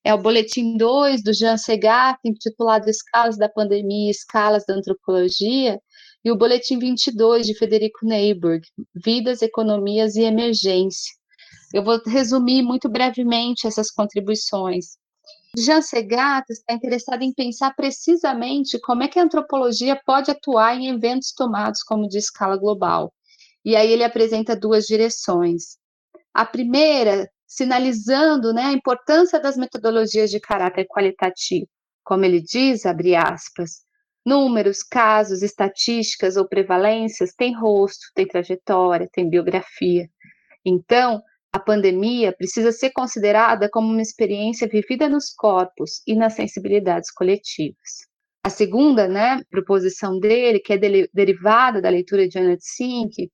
É 0.06 0.14
o 0.14 0.22
Boletim 0.22 0.78
2, 0.78 1.24
do 1.24 1.34
Jean 1.34 1.58
Segat, 1.58 2.20
intitulado 2.24 2.90
Escalas 2.90 3.38
da 3.38 3.50
Pandemia 3.50 4.08
e 4.08 4.12
Escalas 4.12 4.64
da 4.66 4.76
Antropologia, 4.76 5.82
e 6.24 6.32
o 6.32 6.38
Boletim 6.38 6.78
22, 6.78 7.48
de 7.48 7.58
Federico 7.58 8.06
Neyburg, 8.06 8.62
Vidas, 8.94 9.42
Economias 9.42 10.16
e 10.16 10.22
Emergência, 10.22 11.12
eu 11.74 11.84
vou 11.84 12.00
resumir 12.06 12.62
muito 12.62 12.88
brevemente 12.88 13.68
essas 13.68 13.92
contribuições. 13.92 14.98
Jean 15.58 15.82
Segat 15.82 16.46
está 16.50 16.74
interessado 16.74 17.22
em 17.22 17.34
pensar 17.34 17.74
precisamente 17.76 18.80
como 18.80 19.04
é 19.04 19.08
que 19.08 19.20
a 19.20 19.24
antropologia 19.24 20.00
pode 20.06 20.32
atuar 20.32 20.78
em 20.78 20.88
eventos 20.88 21.34
tomados 21.34 21.82
como 21.84 22.08
de 22.08 22.18
escala 22.18 22.58
global. 22.58 23.14
E 23.64 23.76
aí 23.76 23.92
ele 23.92 24.04
apresenta 24.04 24.56
duas 24.56 24.86
direções. 24.86 25.78
A 26.34 26.46
primeira, 26.46 27.30
sinalizando 27.48 28.54
né, 28.54 28.64
a 28.64 28.74
importância 28.74 29.40
das 29.40 29.58
metodologias 29.58 30.30
de 30.30 30.40
caráter 30.40 30.86
qualitativo. 30.86 31.68
Como 32.04 32.26
ele 32.26 32.42
diz, 32.42 32.86
abre 32.86 33.16
aspas, 33.16 33.86
números, 34.26 34.82
casos, 34.82 35.42
estatísticas 35.42 36.36
ou 36.36 36.48
prevalências 36.48 37.34
têm 37.34 37.56
rosto, 37.56 38.08
têm 38.16 38.28
trajetória, 38.28 39.10
têm 39.12 39.30
biografia. 39.30 40.10
Então, 40.66 41.22
a 41.54 41.60
pandemia 41.60 42.34
precisa 42.34 42.72
ser 42.72 42.92
considerada 42.92 43.70
como 43.70 43.88
uma 43.88 44.02
experiência 44.02 44.68
vivida 44.68 45.08
nos 45.08 45.30
corpos 45.30 46.02
e 46.06 46.16
nas 46.16 46.34
sensibilidades 46.34 47.10
coletivas. 47.12 48.08
A 48.44 48.50
segunda 48.50 49.08
né, 49.08 49.42
proposição 49.50 50.20
dele, 50.20 50.60
que 50.60 50.74
é 50.74 50.78
de, 50.78 51.10
derivada 51.14 51.82
da 51.82 51.90
leitura 51.90 52.28
de 52.28 52.38
Anna 52.38 52.58
Sink, 52.60 53.32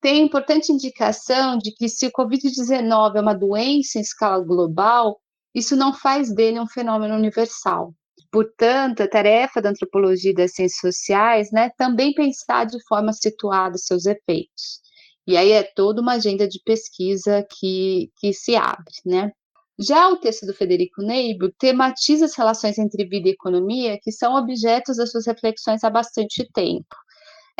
tem 0.00 0.22
importante 0.22 0.72
indicação 0.72 1.58
de 1.58 1.72
que 1.72 1.88
se 1.88 2.06
o 2.06 2.12
Covid-19 2.12 3.16
é 3.16 3.20
uma 3.20 3.34
doença 3.34 3.98
em 3.98 4.02
escala 4.02 4.42
global, 4.42 5.20
isso 5.54 5.76
não 5.76 5.92
faz 5.92 6.32
dele 6.32 6.60
um 6.60 6.66
fenômeno 6.66 7.14
universal. 7.14 7.94
Portanto, 8.30 9.02
a 9.02 9.08
tarefa 9.08 9.60
da 9.60 9.70
antropologia 9.70 10.30
e 10.30 10.34
das 10.34 10.52
ciências 10.52 10.94
sociais 10.94 11.50
né, 11.50 11.70
também 11.76 12.14
pensar 12.14 12.64
de 12.64 12.78
forma 12.86 13.12
situada 13.12 13.76
seus 13.76 14.06
efeitos. 14.06 14.80
E 15.26 15.36
aí 15.36 15.52
é 15.52 15.62
toda 15.62 16.00
uma 16.00 16.14
agenda 16.14 16.46
de 16.48 16.60
pesquisa 16.64 17.46
que, 17.50 18.10
que 18.18 18.32
se 18.32 18.56
abre, 18.56 18.94
né? 19.04 19.30
Já 19.78 20.10
o 20.10 20.16
texto 20.16 20.44
do 20.44 20.52
Federico 20.52 21.00
Neibo 21.02 21.50
tematiza 21.58 22.26
as 22.26 22.34
relações 22.36 22.78
entre 22.78 23.08
vida 23.08 23.28
e 23.28 23.32
economia, 23.32 23.98
que 24.02 24.12
são 24.12 24.34
objetos 24.34 24.98
das 24.98 25.10
suas 25.10 25.26
reflexões 25.26 25.82
há 25.82 25.88
bastante 25.88 26.46
tempo. 26.52 26.94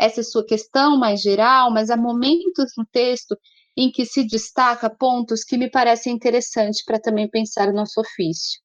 Essa 0.01 0.21
é 0.21 0.23
sua 0.23 0.43
questão 0.43 0.97
mais 0.97 1.21
geral, 1.21 1.71
mas 1.71 1.91
há 1.91 1.95
momentos 1.95 2.71
no 2.75 2.83
texto 2.91 3.37
em 3.77 3.91
que 3.91 4.03
se 4.03 4.25
destaca 4.25 4.89
pontos 4.89 5.43
que 5.43 5.55
me 5.55 5.69
parecem 5.69 6.15
interessantes 6.15 6.83
para 6.83 6.99
também 6.99 7.29
pensar 7.29 7.69
o 7.69 7.73
nosso 7.73 8.01
ofício. 8.01 8.59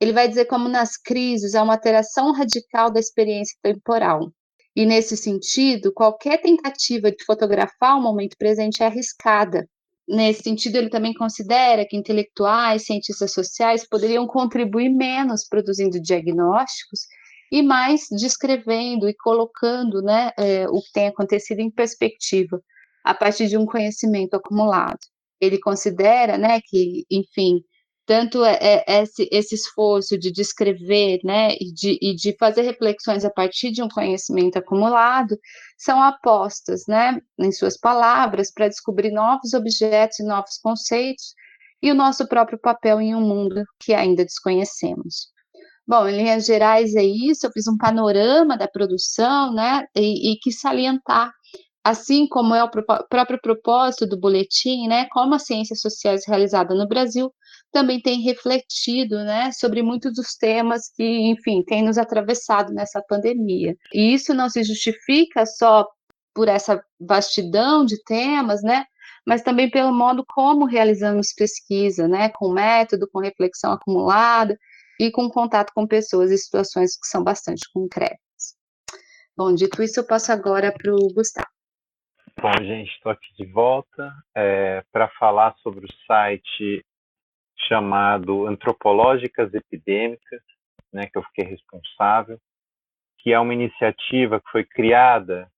Ele 0.00 0.12
vai 0.12 0.26
dizer 0.26 0.46
como 0.46 0.68
nas 0.68 0.96
crises 0.96 1.54
há 1.54 1.62
uma 1.62 1.74
alteração 1.74 2.32
radical 2.32 2.90
da 2.90 2.98
experiência 2.98 3.56
temporal. 3.62 4.32
E 4.74 4.84
nesse 4.84 5.16
sentido, 5.16 5.92
qualquer 5.92 6.42
tentativa 6.42 7.12
de 7.12 7.24
fotografar 7.24 7.96
o 7.96 8.02
momento 8.02 8.36
presente 8.36 8.82
é 8.82 8.86
arriscada. 8.86 9.68
Nesse 10.08 10.42
sentido, 10.42 10.74
ele 10.74 10.90
também 10.90 11.14
considera 11.14 11.86
que 11.88 11.96
intelectuais, 11.96 12.84
cientistas 12.84 13.32
sociais 13.32 13.86
poderiam 13.88 14.26
contribuir 14.26 14.88
menos 14.88 15.46
produzindo 15.46 16.00
diagnósticos 16.00 17.02
e 17.50 17.62
mais 17.62 18.02
descrevendo 18.10 19.08
e 19.08 19.14
colocando 19.14 20.00
né, 20.02 20.30
é, 20.38 20.68
o 20.68 20.80
que 20.80 20.92
tem 20.92 21.08
acontecido 21.08 21.60
em 21.60 21.70
perspectiva, 21.70 22.60
a 23.04 23.14
partir 23.14 23.48
de 23.48 23.56
um 23.56 23.66
conhecimento 23.66 24.34
acumulado. 24.34 24.98
Ele 25.40 25.58
considera 25.58 26.38
né, 26.38 26.60
que, 26.60 27.04
enfim, 27.10 27.62
tanto 28.06 28.44
é, 28.44 28.58
é, 28.60 29.02
esse, 29.02 29.28
esse 29.30 29.54
esforço 29.54 30.18
de 30.18 30.30
descrever, 30.30 31.20
né, 31.24 31.54
e 31.60 31.72
de, 31.72 31.98
e 32.02 32.14
de 32.14 32.36
fazer 32.38 32.62
reflexões 32.62 33.24
a 33.24 33.30
partir 33.30 33.70
de 33.70 33.82
um 33.82 33.88
conhecimento 33.88 34.56
acumulado, 34.58 35.38
são 35.78 36.02
apostas, 36.02 36.82
né, 36.88 37.20
em 37.38 37.52
suas 37.52 37.78
palavras, 37.78 38.52
para 38.52 38.68
descobrir 38.68 39.12
novos 39.12 39.54
objetos 39.54 40.18
e 40.18 40.24
novos 40.24 40.58
conceitos, 40.58 41.34
e 41.82 41.90
o 41.90 41.94
nosso 41.94 42.26
próprio 42.28 42.58
papel 42.58 43.00
em 43.00 43.14
um 43.14 43.20
mundo 43.20 43.64
que 43.78 43.94
ainda 43.94 44.24
desconhecemos. 44.24 45.30
Bom, 45.90 46.06
em 46.06 46.18
linhas 46.18 46.46
gerais 46.46 46.94
é 46.94 47.02
isso, 47.02 47.44
eu 47.44 47.50
fiz 47.50 47.66
um 47.66 47.76
panorama 47.76 48.56
da 48.56 48.68
produção, 48.68 49.52
né, 49.52 49.84
e, 49.96 50.30
e 50.30 50.38
quis 50.38 50.60
salientar 50.60 51.32
assim 51.82 52.28
como 52.28 52.54
é 52.54 52.62
o 52.62 52.70
próprio 52.70 53.40
propósito 53.42 54.06
do 54.06 54.16
boletim, 54.16 54.86
né, 54.86 55.08
como 55.10 55.34
as 55.34 55.46
ciências 55.46 55.80
sociais 55.80 56.22
realizadas 56.28 56.78
no 56.78 56.86
Brasil 56.86 57.32
também 57.72 58.00
tem 58.00 58.20
refletido, 58.20 59.16
né, 59.24 59.50
sobre 59.50 59.82
muitos 59.82 60.14
dos 60.14 60.36
temas 60.36 60.82
que, 60.94 61.02
enfim, 61.02 61.64
têm 61.64 61.82
nos 61.82 61.98
atravessado 61.98 62.72
nessa 62.72 63.02
pandemia. 63.08 63.74
E 63.92 64.14
isso 64.14 64.32
não 64.32 64.48
se 64.48 64.62
justifica 64.62 65.44
só 65.44 65.84
por 66.32 66.46
essa 66.46 66.80
vastidão 67.00 67.84
de 67.84 68.00
temas, 68.04 68.62
né, 68.62 68.84
mas 69.26 69.42
também 69.42 69.68
pelo 69.68 69.92
modo 69.92 70.24
como 70.28 70.66
realizamos 70.66 71.32
pesquisa, 71.36 72.06
né, 72.06 72.28
com 72.28 72.52
método, 72.52 73.08
com 73.12 73.18
reflexão 73.18 73.72
acumulada 73.72 74.56
e 75.00 75.10
com 75.10 75.30
contato 75.30 75.72
com 75.74 75.86
pessoas 75.86 76.30
e 76.30 76.36
situações 76.36 76.94
que 76.94 77.06
são 77.06 77.24
bastante 77.24 77.62
concretas. 77.72 78.20
Bom, 79.34 79.54
dito 79.54 79.82
isso, 79.82 79.98
eu 79.98 80.06
passo 80.06 80.30
agora 80.30 80.70
para 80.70 80.92
o 80.92 81.08
Gustavo. 81.14 81.48
Bom, 82.38 82.52
gente, 82.62 82.90
estou 82.90 83.10
aqui 83.10 83.34
de 83.34 83.46
volta 83.46 84.12
é, 84.36 84.84
para 84.92 85.08
falar 85.18 85.54
sobre 85.62 85.86
o 85.86 85.92
site 86.06 86.84
chamado 87.66 88.46
Antropológicas 88.46 89.54
Epidêmicas, 89.54 90.42
né, 90.92 91.06
que 91.06 91.16
eu 91.16 91.22
fiquei 91.24 91.46
responsável, 91.46 92.38
que 93.18 93.32
é 93.32 93.40
uma 93.40 93.54
iniciativa 93.54 94.38
que 94.38 94.50
foi 94.50 94.64
criada 94.64 95.50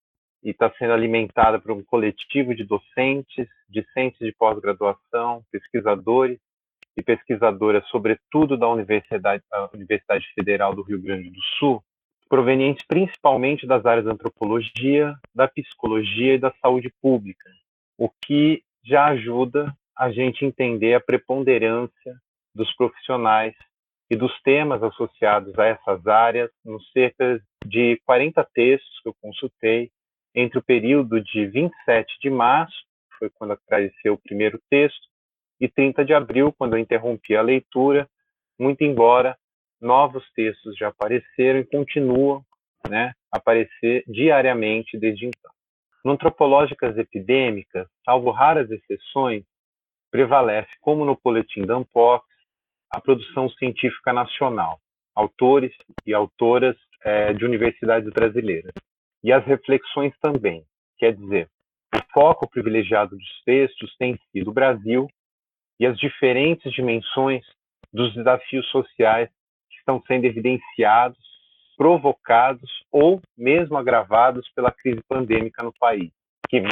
e 0.44 0.50
está 0.50 0.72
sendo 0.78 0.92
alimentada 0.92 1.60
por 1.60 1.72
um 1.72 1.82
coletivo 1.82 2.54
de 2.54 2.62
docentes, 2.62 3.48
discentes 3.68 4.20
de 4.20 4.32
pós-graduação, 4.32 5.44
pesquisadores 5.50 6.38
e 6.96 7.02
pesquisadoras, 7.02 7.86
sobretudo 7.88 8.56
da 8.56 8.68
Universidade, 8.68 9.42
Universidade 9.72 10.26
Federal 10.34 10.74
do 10.74 10.82
Rio 10.82 11.00
Grande 11.00 11.30
do 11.30 11.40
Sul, 11.58 11.82
provenientes 12.28 12.84
principalmente 12.86 13.66
das 13.66 13.84
áreas 13.84 14.04
da 14.04 14.12
antropologia, 14.12 15.14
da 15.34 15.48
psicologia 15.48 16.34
e 16.34 16.38
da 16.38 16.52
saúde 16.62 16.92
pública, 17.00 17.50
o 17.98 18.08
que 18.08 18.62
já 18.84 19.06
ajuda 19.06 19.74
a 19.96 20.10
gente 20.10 20.44
entender 20.44 20.94
a 20.94 21.00
preponderância 21.00 22.16
dos 22.54 22.74
profissionais 22.74 23.54
e 24.10 24.16
dos 24.16 24.32
temas 24.42 24.82
associados 24.82 25.58
a 25.58 25.66
essas 25.66 26.06
áreas 26.06 26.50
nos 26.64 26.90
cerca 26.92 27.40
de 27.64 28.00
40 28.04 28.46
textos 28.52 29.00
que 29.02 29.08
eu 29.08 29.14
consultei 29.20 29.90
entre 30.34 30.58
o 30.58 30.62
período 30.62 31.20
de 31.20 31.46
27 31.46 32.18
de 32.20 32.30
março, 32.30 32.76
foi 33.18 33.30
quando 33.30 33.52
apareceu 33.52 34.14
o 34.14 34.18
primeiro 34.18 34.60
texto, 34.70 35.11
e 35.62 35.68
30 35.68 36.04
de 36.04 36.12
abril, 36.12 36.52
quando 36.52 36.74
eu 36.74 36.80
interrompi 36.80 37.36
a 37.36 37.40
leitura, 37.40 38.10
muito 38.58 38.82
embora 38.82 39.38
novos 39.80 40.28
textos 40.32 40.76
já 40.76 40.88
apareceram 40.88 41.60
e 41.60 41.64
continuam 41.64 42.44
né, 42.90 43.12
a 43.32 43.38
aparecer 43.38 44.02
diariamente 44.08 44.98
desde 44.98 45.26
então. 45.26 45.52
No 46.04 46.12
Antropológicas 46.12 46.98
Epidêmicas, 46.98 47.86
salvo 48.04 48.32
raras 48.32 48.68
exceções, 48.72 49.44
prevalece, 50.10 50.68
como 50.80 51.04
no 51.04 51.16
Boletim 51.22 51.62
da 51.62 51.80
a 52.90 53.00
produção 53.00 53.48
científica 53.50 54.12
nacional, 54.12 54.80
autores 55.14 55.72
e 56.04 56.12
autoras 56.12 56.76
é, 57.04 57.32
de 57.32 57.44
universidades 57.44 58.10
brasileiras. 58.12 58.72
E 59.22 59.32
as 59.32 59.44
reflexões 59.44 60.12
também, 60.20 60.64
quer 60.98 61.14
dizer, 61.14 61.48
o 61.94 62.00
foco 62.12 62.50
privilegiado 62.50 63.16
dos 63.16 63.42
textos 63.44 63.94
tem 63.96 64.18
sido 64.32 64.50
o 64.50 64.52
Brasil 64.52 65.08
e 65.82 65.86
as 65.86 65.98
diferentes 65.98 66.72
dimensões 66.72 67.44
dos 67.92 68.14
desafios 68.14 68.64
sociais 68.68 69.28
que 69.68 69.78
estão 69.78 70.00
sendo 70.06 70.26
evidenciados 70.26 71.18
provocados 71.76 72.70
ou 72.92 73.20
mesmo 73.36 73.76
agravados 73.76 74.48
pela 74.54 74.70
crise 74.70 75.02
pandêmica 75.08 75.60
no 75.64 75.72
país, 75.80 76.12
que, 76.48 76.62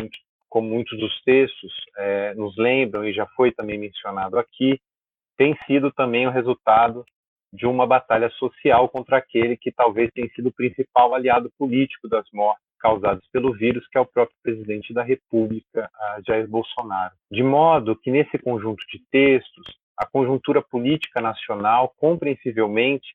como 0.48 0.68
muitos 0.68 0.96
dos 0.96 1.20
textos 1.22 1.72
é, 1.98 2.34
nos 2.34 2.56
lembram 2.56 3.04
e 3.04 3.12
já 3.12 3.26
foi 3.34 3.50
também 3.50 3.76
mencionado 3.78 4.38
aqui, 4.38 4.80
tem 5.36 5.58
sido 5.66 5.90
também 5.90 6.28
o 6.28 6.30
resultado 6.30 7.04
de 7.52 7.66
uma 7.66 7.88
batalha 7.88 8.30
social 8.38 8.88
contra 8.88 9.16
aquele 9.16 9.56
que 9.56 9.72
talvez 9.72 10.08
tenha 10.12 10.28
sido 10.28 10.50
o 10.50 10.54
principal 10.54 11.16
aliado 11.16 11.50
político 11.58 12.08
das 12.08 12.26
mortes 12.32 12.69
causadas 12.80 13.24
pelo 13.32 13.52
vírus, 13.52 13.86
que 13.88 13.98
é 13.98 14.00
o 14.00 14.06
próprio 14.06 14.36
presidente 14.42 14.92
da 14.92 15.02
República, 15.02 15.90
Jair 16.26 16.48
Bolsonaro. 16.48 17.14
De 17.30 17.42
modo 17.42 17.94
que, 17.94 18.10
nesse 18.10 18.38
conjunto 18.38 18.84
de 18.90 19.00
textos, 19.10 19.66
a 19.96 20.06
conjuntura 20.06 20.62
política 20.62 21.20
nacional, 21.20 21.92
compreensivelmente, 21.98 23.14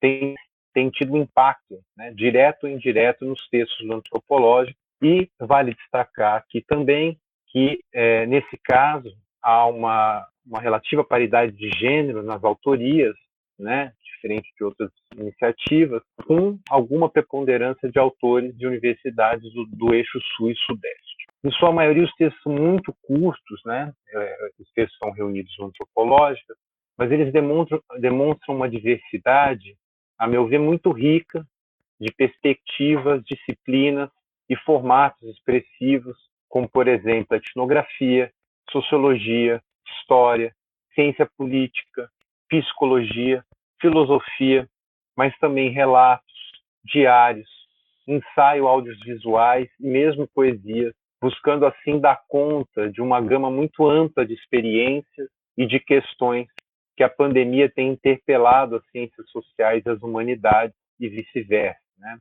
tem, 0.00 0.34
tem 0.72 0.90
tido 0.90 1.16
impacto, 1.16 1.78
né, 1.96 2.12
direto 2.12 2.64
ou 2.64 2.70
indireto, 2.70 3.24
nos 3.24 3.48
textos 3.48 3.86
do 3.86 3.94
antropológico, 3.94 4.78
e 5.00 5.28
vale 5.38 5.74
destacar 5.74 6.36
aqui 6.36 6.60
também 6.62 7.18
que, 7.48 7.78
é, 7.92 8.26
nesse 8.26 8.58
caso, 8.64 9.14
há 9.40 9.66
uma, 9.66 10.26
uma 10.44 10.60
relativa 10.60 11.04
paridade 11.04 11.52
de 11.52 11.70
gênero 11.78 12.22
nas 12.22 12.42
autorias, 12.42 13.14
né, 13.58 13.92
diferente 14.02 14.48
de 14.56 14.64
outras 14.64 14.90
iniciativas, 15.16 16.02
com 16.26 16.58
alguma 16.68 17.08
preponderância 17.08 17.90
de 17.90 17.98
autores 17.98 18.56
de 18.56 18.66
universidades 18.66 19.52
do, 19.52 19.66
do 19.66 19.94
eixo 19.94 20.18
sul 20.36 20.50
e 20.50 20.56
sudeste. 20.56 21.14
Em 21.44 21.50
sua 21.52 21.70
maioria, 21.72 22.04
os 22.04 22.14
textos 22.14 22.42
são 22.42 22.52
muito 22.52 22.94
curtos, 23.02 23.60
né? 23.66 23.92
É, 24.14 24.36
os 24.58 24.70
textos 24.72 24.98
são 24.98 25.12
reunidos 25.12 25.54
no 25.58 25.66
antropológica, 25.66 26.54
mas 26.96 27.12
eles 27.12 27.32
demonstram, 27.32 27.82
demonstram 27.98 28.56
uma 28.56 28.68
diversidade, 28.68 29.76
a 30.18 30.26
meu 30.26 30.46
ver, 30.46 30.58
muito 30.58 30.90
rica 30.90 31.44
de 32.00 32.10
perspectivas, 32.12 33.22
disciplinas 33.24 34.08
e 34.48 34.56
formatos 34.56 35.28
expressivos, 35.28 36.16
como, 36.48 36.68
por 36.68 36.88
exemplo, 36.88 37.36
etnografia, 37.36 38.32
sociologia, 38.70 39.60
história, 39.86 40.54
ciência 40.94 41.28
política, 41.36 42.08
psicologia, 42.48 43.44
filosofia, 43.80 44.68
mas 45.16 45.36
também 45.38 45.70
relatos, 45.70 46.24
diários, 46.84 47.48
ensaio 48.06 48.66
audiovisuais 48.66 49.68
e 49.80 49.86
mesmo 49.86 50.28
poesias, 50.34 50.94
buscando 51.20 51.64
assim 51.66 51.98
dar 51.98 52.20
conta 52.28 52.90
de 52.90 53.00
uma 53.00 53.20
gama 53.20 53.50
muito 53.50 53.88
ampla 53.88 54.26
de 54.26 54.34
experiências 54.34 55.28
e 55.56 55.66
de 55.66 55.80
questões 55.80 56.46
que 56.96 57.02
a 57.02 57.08
pandemia 57.08 57.70
tem 57.70 57.90
interpelado 57.90 58.76
as 58.76 58.86
ciências 58.90 59.28
sociais 59.30 59.82
e 59.84 59.90
as 59.90 60.02
humanidades 60.02 60.76
e 61.00 61.08
vice-versa. 61.08 61.80
Né? 61.98 62.18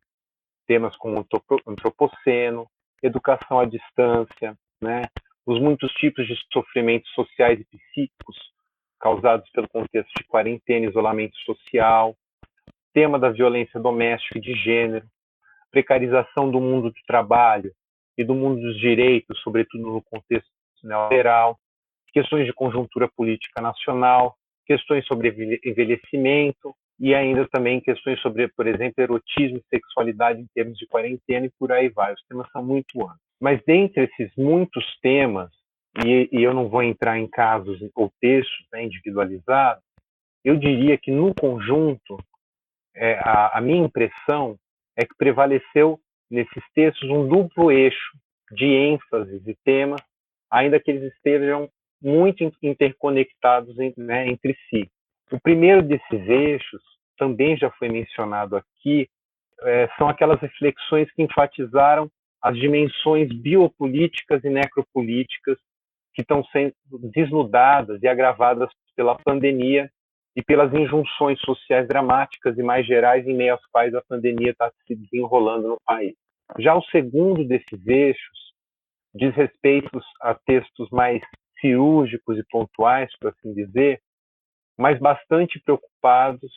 Temas 0.65 0.95
como 0.97 1.25
antropoceno, 1.67 2.67
educação 3.01 3.59
à 3.59 3.65
distância, 3.65 4.57
né? 4.81 5.03
os 5.45 5.59
muitos 5.59 5.91
tipos 5.93 6.25
de 6.25 6.35
sofrimentos 6.51 7.11
sociais 7.11 7.59
e 7.59 7.65
psíquicos 7.65 8.52
causados 9.03 9.49
pelo 9.49 9.67
contexto 9.67 10.09
de 10.17 10.23
quarentena, 10.23 10.85
isolamento 10.85 11.35
social, 11.39 12.15
tema 12.93 13.19
da 13.19 13.29
violência 13.29 13.77
doméstica 13.77 14.37
e 14.37 14.41
de 14.41 14.53
gênero, 14.53 15.05
precarização 15.69 16.49
do 16.49 16.61
mundo 16.61 16.89
do 16.89 17.01
trabalho 17.05 17.73
e 18.17 18.23
do 18.23 18.33
mundo 18.33 18.61
dos 18.61 18.79
direitos, 18.79 19.41
sobretudo 19.41 19.83
no 19.83 20.01
contexto 20.03 20.49
neoliberal, 20.81 21.59
questões 22.13 22.45
de 22.45 22.53
conjuntura 22.53 23.09
política 23.13 23.61
nacional, 23.61 24.37
questões 24.65 25.05
sobre 25.05 25.59
envelhecimento 25.65 26.73
e 26.97 27.13
ainda 27.13 27.45
também 27.49 27.81
questões 27.81 28.21
sobre, 28.21 28.47
por 28.49 28.67
exemplo, 28.67 29.03
erotismo 29.03 29.57
e 29.57 29.75
sexualidade 29.75 30.39
em 30.39 30.47
termos 30.55 30.77
de 30.77 30.87
quarentena 30.87 31.45
e 31.45 31.51
por 31.59 31.73
aí 31.73 31.89
vai. 31.89 32.13
Os 32.13 32.23
temas 32.23 32.49
são 32.51 32.63
muito 32.63 33.01
amplos. 33.01 33.19
Mas 33.41 33.61
dentre 33.65 34.03
esses 34.03 34.33
muitos 34.37 34.85
temas, 35.01 35.51
e, 36.05 36.29
e 36.31 36.43
eu 36.43 36.53
não 36.53 36.69
vou 36.69 36.81
entrar 36.81 37.19
em 37.19 37.27
casos 37.27 37.79
ou 37.95 38.11
textos 38.19 38.65
né, 38.71 38.83
individualizados, 38.83 39.83
eu 40.43 40.57
diria 40.57 40.97
que 40.97 41.11
no 41.11 41.33
conjunto, 41.33 42.17
é, 42.95 43.19
a, 43.19 43.57
a 43.57 43.61
minha 43.61 43.85
impressão 43.85 44.57
é 44.97 45.05
que 45.05 45.15
prevaleceu 45.17 45.99
nesses 46.29 46.63
textos 46.73 47.09
um 47.09 47.27
duplo 47.27 47.71
eixo 47.71 48.17
de 48.51 48.65
ênfase 48.65 49.41
e 49.45 49.55
temas, 49.63 50.01
ainda 50.51 50.79
que 50.79 50.91
eles 50.91 51.13
estejam 51.13 51.69
muito 52.01 52.51
interconectados 52.61 53.75
né, 53.97 54.27
entre 54.27 54.55
si. 54.69 54.89
O 55.31 55.39
primeiro 55.39 55.81
desses 55.81 56.27
eixos, 56.27 56.81
também 57.17 57.55
já 57.55 57.71
foi 57.71 57.87
mencionado 57.89 58.55
aqui, 58.57 59.07
é, 59.61 59.87
são 59.97 60.09
aquelas 60.09 60.39
reflexões 60.41 61.09
que 61.11 61.23
enfatizaram 61.23 62.09
as 62.41 62.57
dimensões 62.57 63.29
biopolíticas 63.31 64.43
e 64.43 64.49
necropolíticas 64.49 65.57
que 66.13 66.21
estão 66.21 66.43
sendo 66.45 66.73
desnudadas 67.13 68.01
e 68.01 68.07
agravadas 68.07 68.69
pela 68.95 69.17
pandemia 69.17 69.89
e 70.35 70.41
pelas 70.41 70.73
injunções 70.73 71.39
sociais 71.41 71.87
dramáticas 71.87 72.57
e 72.57 72.63
mais 72.63 72.85
gerais 72.85 73.25
em 73.27 73.35
meio 73.35 73.55
às 73.55 73.65
quais 73.67 73.93
a 73.93 74.01
pandemia 74.01 74.51
está 74.51 74.71
se 74.87 74.95
desenrolando 74.95 75.69
no 75.69 75.77
país. 75.85 76.15
Já 76.59 76.75
o 76.75 76.83
segundo 76.85 77.45
desses 77.45 77.87
eixos 77.87 78.53
diz 79.13 79.33
respeito 79.35 79.89
a 80.21 80.33
textos 80.33 80.89
mais 80.91 81.21
cirúrgicos 81.59 82.37
e 82.37 82.43
pontuais, 82.49 83.09
por 83.19 83.29
assim 83.29 83.53
dizer, 83.53 84.01
mas 84.77 84.99
bastante 84.99 85.59
preocupados 85.59 86.51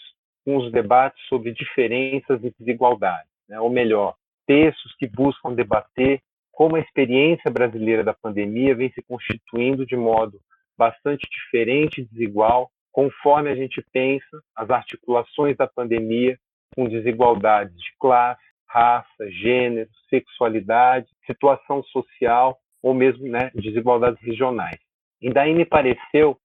com 0.45 0.57
os 0.57 0.73
debates 0.73 1.23
sobre 1.29 1.53
diferenças 1.53 2.43
e 2.43 2.53
desigualdades, 2.59 3.31
né? 3.49 3.61
ou 3.61 3.71
melhor, 3.71 4.15
textos 4.47 4.95
que 4.97 5.07
buscam 5.07 5.55
debater 5.55 6.21
como 6.57 6.75
a 6.75 6.81
experiência 6.81 7.51
brasileira 7.51 8.03
da 8.03 8.15
pandemia 8.15 8.75
vem 8.75 8.91
se 8.93 9.03
constituindo 9.03 9.85
de 9.85 9.95
modo 9.95 10.41
bastante 10.77 11.29
diferente 11.31 12.01
e 12.01 12.07
desigual, 12.07 12.71
conforme 12.91 13.51
a 13.51 13.55
gente 13.55 13.85
pensa 13.93 14.43
as 14.57 14.71
articulações 14.71 15.55
da 15.55 15.67
pandemia 15.67 16.39
com 16.75 16.89
desigualdades 16.89 17.77
de 17.77 17.93
classe, 18.01 18.41
raça, 18.67 19.31
gênero, 19.31 19.91
sexualidade, 20.09 21.07
situação 21.27 21.83
social 21.85 22.59
ou 22.83 22.95
mesmo 22.95 23.29
né, 23.29 23.51
desigualdades 23.55 24.23
regionais. 24.23 24.79
E 25.21 25.29
daí 25.31 25.53
me 25.53 25.67
pareceu 25.67 26.39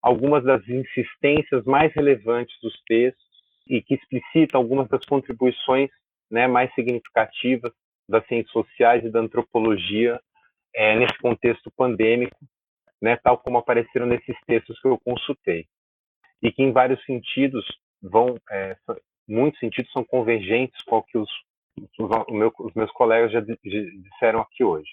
algumas 0.00 0.44
das 0.44 0.62
insistências 0.68 1.64
mais 1.64 1.92
relevantes 1.92 2.56
dos 2.62 2.80
textos 2.86 3.26
e 3.68 3.82
que 3.82 3.94
explicitam 3.94 4.60
algumas 4.60 4.88
das 4.88 5.04
contribuições 5.04 5.90
né, 6.30 6.46
mais 6.46 6.72
significativas 6.74 7.72
das 8.08 8.26
ciências 8.26 8.52
sociais 8.52 9.04
e 9.04 9.10
da 9.10 9.20
antropologia 9.20 10.20
é, 10.74 10.96
nesse 10.96 11.18
contexto 11.18 11.70
pandêmico, 11.76 12.36
né, 13.00 13.16
tal 13.16 13.38
como 13.38 13.58
apareceram 13.58 14.06
nesses 14.06 14.36
textos 14.46 14.80
que 14.80 14.88
eu 14.88 14.98
consultei, 14.98 15.66
e 16.42 16.52
que 16.52 16.62
em 16.62 16.72
vários 16.72 17.02
sentidos 17.04 17.64
vão, 18.02 18.36
é, 18.50 18.76
muitos 19.28 19.58
sentidos 19.58 19.90
são 19.92 20.04
convergentes 20.04 20.80
com 20.84 20.98
o 20.98 21.02
que 21.02 21.18
os, 21.18 21.30
os, 21.98 22.54
os 22.58 22.74
meus 22.74 22.90
colegas 22.92 23.32
já, 23.32 23.40
disseram 23.40 24.40
aqui 24.40 24.64
hoje. 24.64 24.90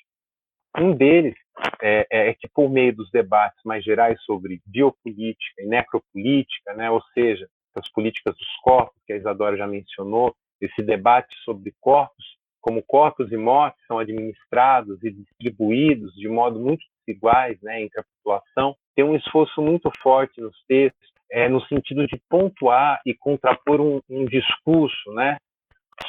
Um 0.77 0.95
deles 0.95 1.35
é, 1.81 2.07
é, 2.11 2.29
é, 2.29 2.33
que, 2.33 2.47
por 2.47 2.69
meio 2.69 2.95
dos 2.95 3.11
debates 3.11 3.59
mais 3.63 3.83
gerais 3.83 4.19
sobre 4.23 4.61
biopolítica 4.65 5.61
e 5.61 5.67
necropolítica, 5.67 6.73
né, 6.73 6.89
ou 6.89 7.01
seja, 7.13 7.47
as 7.75 7.89
políticas 7.91 8.35
dos 8.35 8.55
corpos, 8.63 9.01
que 9.05 9.13
a 9.13 9.17
Isadora 9.17 9.57
já 9.57 9.67
mencionou, 9.67 10.35
esse 10.59 10.81
debate 10.81 11.35
sobre 11.43 11.73
corpos 11.79 12.32
como 12.63 12.81
corpos 12.81 13.29
e 13.29 13.35
mortes 13.35 13.85
são 13.85 13.99
administrados 13.99 15.03
e 15.03 15.11
distribuídos 15.11 16.13
de 16.13 16.29
modo 16.29 16.57
muito 16.57 16.81
desiguais 17.05 17.61
né, 17.61 17.81
entre 17.81 17.99
a 17.99 18.03
população, 18.03 18.73
tem 18.95 19.03
um 19.03 19.15
esforço 19.15 19.61
muito 19.61 19.91
forte 20.01 20.39
nos 20.39 20.55
textos 20.65 21.11
é, 21.29 21.49
no 21.49 21.59
sentido 21.65 22.07
de 22.07 22.17
pontuar 22.29 23.01
e 23.05 23.13
contrapor 23.13 23.81
um, 23.81 23.99
um 24.09 24.25
discurso 24.25 25.11
né, 25.13 25.37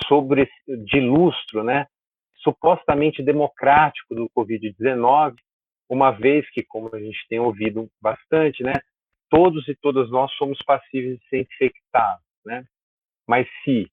sobre 0.07 0.49
de 0.69 1.01
lustro, 1.01 1.65
né, 1.65 1.87
supostamente 2.37 3.21
democrático 3.21 4.15
do 4.15 4.31
Covid-19, 4.37 5.35
uma 5.89 6.13
vez 6.13 6.49
que, 6.51 6.63
como 6.63 6.89
a 6.95 7.01
gente 7.01 7.19
tem 7.29 7.41
ouvido 7.41 7.89
bastante, 8.01 8.63
né, 8.63 8.75
todos 9.29 9.67
e 9.67 9.75
todas 9.75 10.09
nós 10.09 10.31
somos 10.35 10.59
passíveis 10.65 11.19
de 11.19 11.29
ser 11.29 11.41
infectados, 11.41 12.25
né? 12.45 12.65
Mas 13.27 13.49
se 13.65 13.91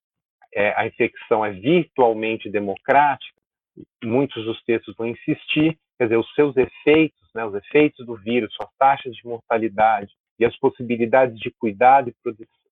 é, 0.54 0.74
a 0.76 0.86
infecção 0.86 1.46
é 1.46 1.52
virtualmente 1.52 2.50
democrática, 2.50 3.42
muitos 4.04 4.44
dos 4.46 4.62
textos 4.64 4.96
vão 4.98 5.08
insistir, 5.08 5.78
quer 5.98 6.06
dizer, 6.06 6.18
os 6.18 6.34
seus 6.34 6.56
efeitos, 6.58 7.30
né, 7.34 7.46
os 7.46 7.56
efeitos 7.56 8.06
do 8.06 8.16
vírus, 8.16 8.54
suas 8.54 8.70
taxas 8.78 9.16
de 9.16 9.26
mortalidade 9.26 10.12
e 10.40 10.46
as 10.46 10.58
possibilidades 10.58 11.40
de 11.40 11.52
cuidado 11.52 12.10
e 12.10 12.16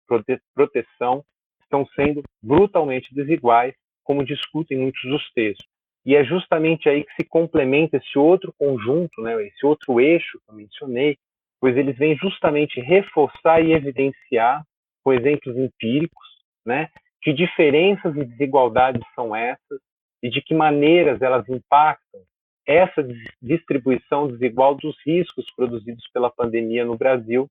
prote 0.09 0.41
proteção 0.55 1.24
estão 1.62 1.87
sendo 1.95 2.22
brutalmente 2.43 3.12
desiguais, 3.12 3.74
como 4.05 4.24
discutem 4.24 4.79
muitos 4.79 5.03
dos 5.03 5.31
textos. 5.33 5.66
E 6.05 6.14
é 6.14 6.24
justamente 6.24 6.89
aí 6.89 7.05
que 7.05 7.12
se 7.14 7.29
complementa 7.29 7.97
esse 7.97 8.16
outro 8.16 8.55
conjunto, 8.57 9.20
né, 9.20 9.43
esse 9.45 9.66
outro 9.66 10.01
eixo 10.01 10.39
que 10.39 10.51
eu 10.51 10.55
mencionei, 10.55 11.18
pois 11.61 11.77
eles 11.77 11.99
vêm 11.99 12.16
justamente 12.16 12.81
reforçar 12.81 13.61
e 13.61 13.72
evidenciar, 13.72 14.64
com 15.03 15.12
exemplos 15.12 15.57
empíricos, 15.57 16.27
né, 16.64 16.89
Que 17.27 17.33
diferenças 17.33 18.14
e 18.14 18.24
desigualdades 18.24 19.03
são 19.12 19.35
essas 19.35 19.81
e 20.22 20.31
de 20.31 20.41
que 20.41 20.55
maneiras 20.55 21.20
elas 21.20 21.45
impactam 21.49 22.20
essa 22.64 23.05
distribuição 23.43 24.29
desigual 24.29 24.77
dos 24.77 24.97
riscos 25.05 25.45
produzidos 25.57 26.09
pela 26.14 26.31
pandemia 26.31 26.85
no 26.85 26.97
Brasil, 26.97 27.49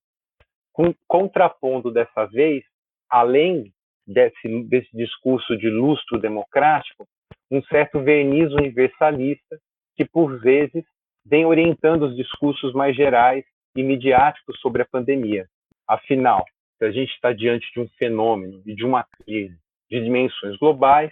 com, 0.71 0.95
contrapondo 1.05 1.91
dessa 1.91 2.23
vez, 2.26 2.63
além 3.09 3.73
desse, 4.07 4.63
desse 4.63 4.95
discurso 4.95 5.57
de 5.57 5.69
lustro 5.69 6.21
democrático, 6.21 7.05
um 7.51 7.61
certo 7.63 7.99
verniz 7.99 8.53
universalista 8.53 9.59
que, 9.97 10.05
por 10.05 10.39
vezes, 10.39 10.86
vem 11.26 11.45
orientando 11.45 12.03
os 12.03 12.15
discursos 12.15 12.71
mais 12.71 12.95
gerais 12.95 13.43
e 13.76 13.84
midiáticos 13.84 14.57
sobre 14.61 14.84
a 14.84 14.88
pandemia. 14.89 15.45
Afinal, 15.86 16.45
se 16.78 16.86
a 16.86 16.91
gente 16.93 17.11
está 17.11 17.34
diante 17.34 17.69
de 17.73 17.82
um 17.82 17.89
fenômeno 17.97 18.61
e 18.65 18.73
de 18.73 18.86
uma 18.86 19.03
crise 19.03 19.64
de 19.96 20.04
dimensões 20.04 20.58
globais, 20.58 21.12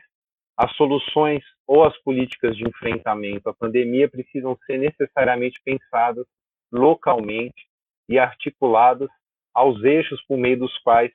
as 0.58 0.72
soluções 0.76 1.44
ou 1.66 1.84
as 1.84 1.98
políticas 2.04 2.56
de 2.56 2.68
enfrentamento 2.68 3.50
à 3.50 3.54
pandemia 3.54 4.10
precisam 4.10 4.58
ser 4.66 4.78
necessariamente 4.78 5.60
pensadas 5.64 6.26
localmente 6.72 7.68
e 8.10 8.20
articuladas 8.20 9.10
aos 9.54 9.84
eixos 9.84 10.22
por 10.28 10.38
meio 10.38 10.60
dos 10.60 10.78
quais 10.80 11.12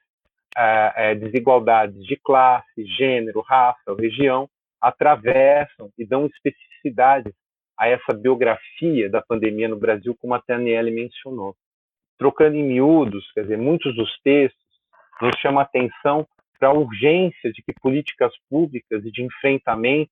é, 0.56 0.92
é, 0.96 1.14
desigualdades 1.14 2.02
de 2.04 2.16
classe, 2.16 2.84
gênero, 2.96 3.40
raça 3.40 3.82
ou 3.86 3.96
região 3.96 4.48
atravessam 4.80 5.90
e 5.98 6.06
dão 6.06 6.26
especificidade 6.26 7.32
a 7.78 7.88
essa 7.88 8.12
biografia 8.12 9.08
da 9.10 9.20
pandemia 9.20 9.68
no 9.68 9.78
Brasil, 9.78 10.16
como 10.20 10.34
a 10.34 10.40
Taniele 10.40 10.90
mencionou. 10.90 11.54
Trocando 12.16 12.56
em 12.56 12.64
miúdos, 12.64 13.30
quer 13.32 13.42
dizer, 13.42 13.58
muitos 13.58 13.94
dos 13.94 14.10
textos 14.22 14.66
nos 15.20 15.38
chamam 15.40 15.60
a 15.60 15.62
atenção 15.62 16.26
para 16.58 16.68
a 16.68 16.74
urgência 16.74 17.52
de 17.52 17.62
que 17.62 17.72
políticas 17.80 18.32
públicas 18.48 19.04
e 19.04 19.10
de 19.10 19.22
enfrentamento 19.22 20.10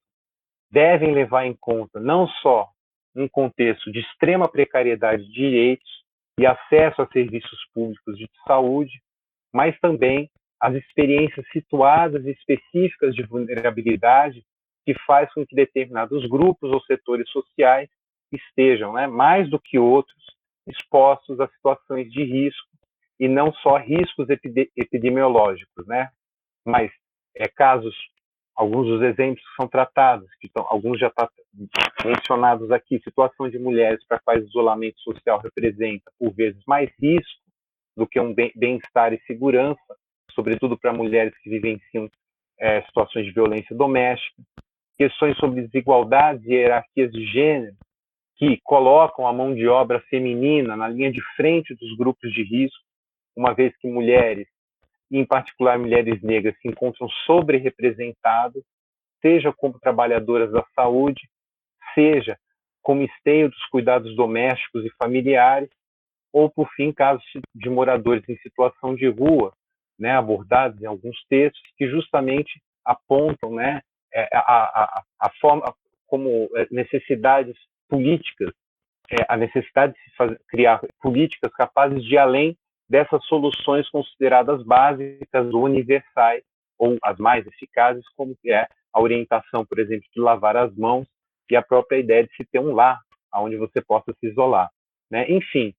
devem 0.70 1.12
levar 1.12 1.46
em 1.46 1.54
conta 1.54 2.00
não 2.00 2.28
só 2.28 2.68
um 3.14 3.28
contexto 3.28 3.90
de 3.90 4.00
extrema 4.00 4.48
precariedade 4.48 5.24
de 5.24 5.32
direitos 5.32 6.04
e 6.38 6.46
acesso 6.46 7.00
a 7.00 7.08
serviços 7.08 7.58
públicos 7.72 8.16
de 8.18 8.28
saúde, 8.46 9.00
mas 9.52 9.78
também 9.80 10.30
as 10.60 10.74
experiências 10.74 11.46
situadas 11.52 12.24
e 12.24 12.30
específicas 12.30 13.14
de 13.14 13.22
vulnerabilidade 13.22 14.44
que 14.84 14.94
faz 15.06 15.32
com 15.32 15.44
que 15.46 15.54
determinados 15.54 16.26
grupos 16.28 16.70
ou 16.70 16.80
setores 16.82 17.28
sociais 17.30 17.88
estejam, 18.32 18.92
né, 18.92 19.06
mais 19.06 19.48
do 19.48 19.58
que 19.58 19.78
outros, 19.78 20.24
expostos 20.66 21.40
a 21.40 21.48
situações 21.48 22.10
de 22.10 22.22
risco 22.22 22.68
e 23.18 23.28
não 23.28 23.52
só 23.54 23.78
riscos 23.78 24.28
epidemiológicos, 24.76 25.86
né, 25.86 26.10
mas 26.66 26.90
é, 27.36 27.46
casos, 27.48 27.94
alguns 28.54 28.86
dos 28.86 29.02
exemplos 29.02 29.42
que 29.42 29.56
são 29.56 29.68
tratados, 29.68 30.28
que 30.40 30.48
estão, 30.48 30.66
alguns 30.68 30.98
já 30.98 31.08
estão 31.08 31.26
tá 31.26 32.04
mencionados 32.04 32.70
aqui, 32.70 33.00
situação 33.00 33.48
de 33.48 33.58
mulheres 33.58 34.04
para 34.06 34.18
quais 34.18 34.44
isolamento 34.44 35.00
social 35.00 35.38
representa, 35.38 36.10
por 36.18 36.34
vezes, 36.34 36.62
mais 36.66 36.90
risco 37.00 37.42
do 37.96 38.06
que 38.06 38.20
um 38.20 38.34
bem-estar 38.34 39.12
e 39.12 39.20
segurança, 39.26 39.96
sobretudo 40.32 40.76
para 40.76 40.92
mulheres 40.92 41.36
que 41.38 41.48
vivenciam 41.48 42.10
é, 42.58 42.82
situações 42.82 43.24
de 43.24 43.32
violência 43.32 43.74
doméstica, 43.74 44.42
questões 44.98 45.36
sobre 45.38 45.62
desigualdades 45.62 46.44
e 46.44 46.52
hierarquias 46.52 47.10
de 47.12 47.24
gênero, 47.26 47.76
que 48.36 48.60
colocam 48.62 49.26
a 49.26 49.32
mão 49.32 49.54
de 49.54 49.66
obra 49.66 50.00
feminina 50.10 50.76
na 50.76 50.88
linha 50.88 51.10
de 51.10 51.22
frente 51.36 51.74
dos 51.74 51.96
grupos 51.96 52.30
de 52.32 52.42
risco, 52.42 52.84
uma 53.34 53.54
vez 53.54 53.74
que 53.78 53.88
mulheres 53.88 54.46
em 55.10 55.24
particular 55.24 55.78
mulheres 55.78 56.20
negras, 56.22 56.56
se 56.60 56.68
encontram 56.68 57.08
sobre-representadas, 57.26 58.62
seja 59.20 59.52
como 59.52 59.78
trabalhadoras 59.78 60.50
da 60.52 60.64
saúde, 60.74 61.28
seja 61.94 62.36
como 62.82 63.02
esteio 63.02 63.48
dos 63.48 63.64
cuidados 63.66 64.14
domésticos 64.14 64.84
e 64.84 64.90
familiares, 64.96 65.70
ou, 66.32 66.50
por 66.50 66.68
fim, 66.74 66.92
casos 66.92 67.24
de 67.54 67.70
moradores 67.70 68.28
em 68.28 68.36
situação 68.38 68.94
de 68.94 69.08
rua, 69.08 69.52
né, 69.98 70.12
abordados 70.12 70.80
em 70.82 70.86
alguns 70.86 71.16
textos, 71.28 71.62
que 71.76 71.88
justamente 71.88 72.60
apontam 72.84 73.54
né, 73.54 73.80
é, 74.12 74.28
a, 74.32 74.40
a, 74.40 75.02
a 75.20 75.30
forma 75.40 75.74
como 76.06 76.48
é, 76.56 76.66
necessidades 76.70 77.56
políticas, 77.88 78.52
é, 79.10 79.24
a 79.28 79.36
necessidade 79.36 79.94
de 79.94 80.00
se 80.00 80.16
fazer, 80.16 80.40
criar 80.48 80.80
políticas 81.00 81.52
capazes 81.52 82.04
de 82.04 82.14
ir 82.14 82.18
além 82.18 82.56
dessas 82.88 83.24
soluções 83.26 83.88
consideradas 83.90 84.62
básicas 84.62 85.52
ou 85.52 85.64
universais, 85.64 86.42
ou 86.78 86.96
as 87.02 87.18
mais 87.18 87.46
eficazes, 87.46 88.04
como 88.16 88.36
é 88.46 88.66
a 88.92 89.00
orientação, 89.00 89.64
por 89.64 89.78
exemplo, 89.78 90.06
de 90.14 90.20
lavar 90.20 90.56
as 90.56 90.74
mãos 90.76 91.06
e 91.50 91.56
a 91.56 91.62
própria 91.62 91.98
ideia 91.98 92.24
de 92.24 92.34
se 92.34 92.44
ter 92.44 92.58
um 92.58 92.74
lar 92.74 93.00
onde 93.34 93.56
você 93.56 93.80
possa 93.80 94.12
se 94.18 94.26
isolar. 94.28 94.70
Né? 95.10 95.30
Enfim, 95.30 95.74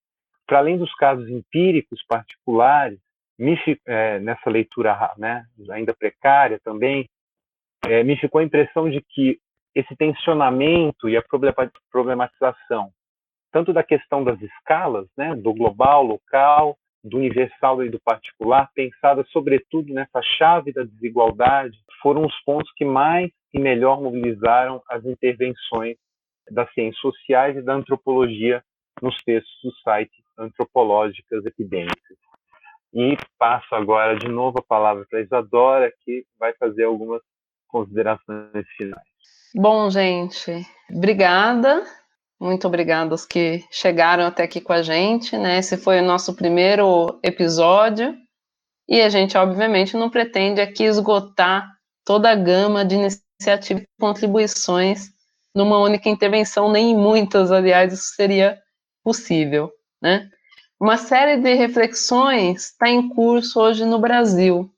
para 0.45 0.59
além 0.59 0.77
dos 0.77 0.93
casos 0.95 1.27
empíricos 1.27 2.03
particulares, 2.07 2.99
me, 3.37 3.57
é, 3.85 4.19
nessa 4.19 4.49
leitura 4.49 5.13
né, 5.17 5.45
ainda 5.71 5.93
precária 5.93 6.59
também, 6.63 7.07
é, 7.85 8.03
me 8.03 8.17
ficou 8.17 8.39
a 8.39 8.43
impressão 8.43 8.89
de 8.89 9.01
que 9.09 9.39
esse 9.75 9.95
tensionamento 9.95 11.07
e 11.07 11.15
a 11.15 11.23
problematização, 11.91 12.91
tanto 13.51 13.71
da 13.71 13.83
questão 13.83 14.23
das 14.23 14.41
escalas, 14.41 15.07
né, 15.15 15.35
do 15.35 15.53
global, 15.53 16.03
local, 16.03 16.77
do 17.07 17.17
universal 17.17 17.83
e 17.83 17.89
do 17.89 17.99
particular, 17.99 18.69
pensada 18.73 19.25
sobretudo 19.31 19.93
nessa 19.93 20.21
chave 20.37 20.71
da 20.71 20.83
desigualdade, 20.83 21.77
foram 22.01 22.25
os 22.25 22.35
pontos 22.43 22.71
que 22.75 22.85
mais 22.85 23.31
e 23.53 23.59
melhor 23.59 24.01
mobilizaram 24.01 24.81
as 24.89 25.03
intervenções 25.05 25.97
das 26.51 26.71
ciências 26.73 26.99
sociais 26.99 27.57
e 27.57 27.61
da 27.61 27.73
antropologia 27.73 28.63
nos 29.01 29.15
textos 29.23 29.59
do 29.63 29.71
site 29.79 30.23
Antropológicas 30.37 31.45
Epidêmicas. 31.45 32.17
E 32.93 33.17
passo 33.37 33.73
agora 33.75 34.15
de 34.15 34.27
novo 34.27 34.59
a 34.59 34.63
palavra 34.63 35.05
para 35.09 35.19
a 35.19 35.21
Isadora, 35.21 35.91
que 36.03 36.25
vai 36.39 36.53
fazer 36.53 36.83
algumas 36.83 37.21
considerações 37.67 38.67
finais. 38.77 39.03
Bom, 39.55 39.89
gente, 39.89 40.51
obrigada 40.89 41.83
muito 42.39 42.67
obrigada 42.67 43.13
aos 43.13 43.25
que 43.25 43.63
chegaram 43.71 44.25
até 44.25 44.43
aqui 44.43 44.61
com 44.61 44.73
a 44.73 44.81
gente, 44.81 45.37
né? 45.37 45.57
Esse 45.57 45.75
foi 45.77 45.99
o 45.99 46.05
nosso 46.05 46.35
primeiro 46.35 47.19
episódio 47.23 48.15
e 48.87 49.01
a 49.01 49.09
gente, 49.09 49.37
obviamente, 49.37 49.97
não 49.97 50.09
pretende 50.09 50.61
aqui 50.61 50.83
esgotar 50.83 51.67
toda 52.05 52.29
a 52.29 52.35
gama 52.35 52.85
de 52.85 52.95
iniciativas 52.95 53.83
e 53.83 53.87
contribuições 53.99 55.09
numa 55.53 55.79
única 55.79 56.09
intervenção, 56.09 56.71
nem 56.71 56.91
em 56.91 56.95
muitas, 56.95 57.51
aliás, 57.51 57.91
isso 57.91 58.13
seria 58.15 58.57
possível, 59.03 59.71
né? 60.01 60.29
Uma 60.79 60.95
série 60.95 61.37
de 61.41 61.53
reflexões 61.55 62.65
está 62.65 62.87
em 62.87 63.09
curso 63.09 63.59
hoje 63.59 63.83
no 63.83 63.97
Brasil. 63.97 64.71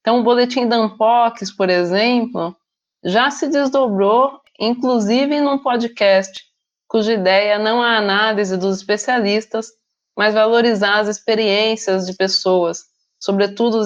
Então, 0.00 0.20
o 0.20 0.22
boletim 0.22 0.68
da 0.68 0.78
Unpox, 0.78 1.50
por 1.50 1.70
exemplo, 1.70 2.54
já 3.02 3.30
se 3.30 3.48
desdobrou, 3.48 4.40
inclusive 4.60 5.40
num 5.40 5.58
podcast 5.58 6.47
cuja 6.88 7.12
ideia 7.12 7.58
não 7.58 7.84
é 7.84 7.88
a 7.88 7.98
análise 7.98 8.56
dos 8.56 8.78
especialistas, 8.78 9.68
mas 10.16 10.34
valorizar 10.34 10.98
as 10.98 11.08
experiências 11.08 12.06
de 12.06 12.14
pessoas, 12.14 12.84
sobretudo 13.20 13.82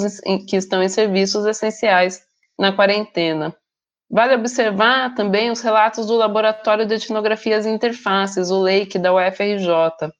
que 0.48 0.56
estão 0.56 0.82
em 0.82 0.88
serviços 0.88 1.44
essenciais 1.44 2.22
na 2.58 2.72
quarentena. 2.72 3.54
Vale 4.10 4.34
observar 4.34 5.14
também 5.14 5.50
os 5.50 5.60
relatos 5.60 6.06
do 6.06 6.16
Laboratório 6.16 6.86
de 6.86 6.94
Etnografias 6.94 7.66
e 7.66 7.70
Interfaces, 7.70 8.50
o 8.50 8.60
LEIC, 8.60 8.98
da 8.98 9.12
UFRJ, 9.12 10.12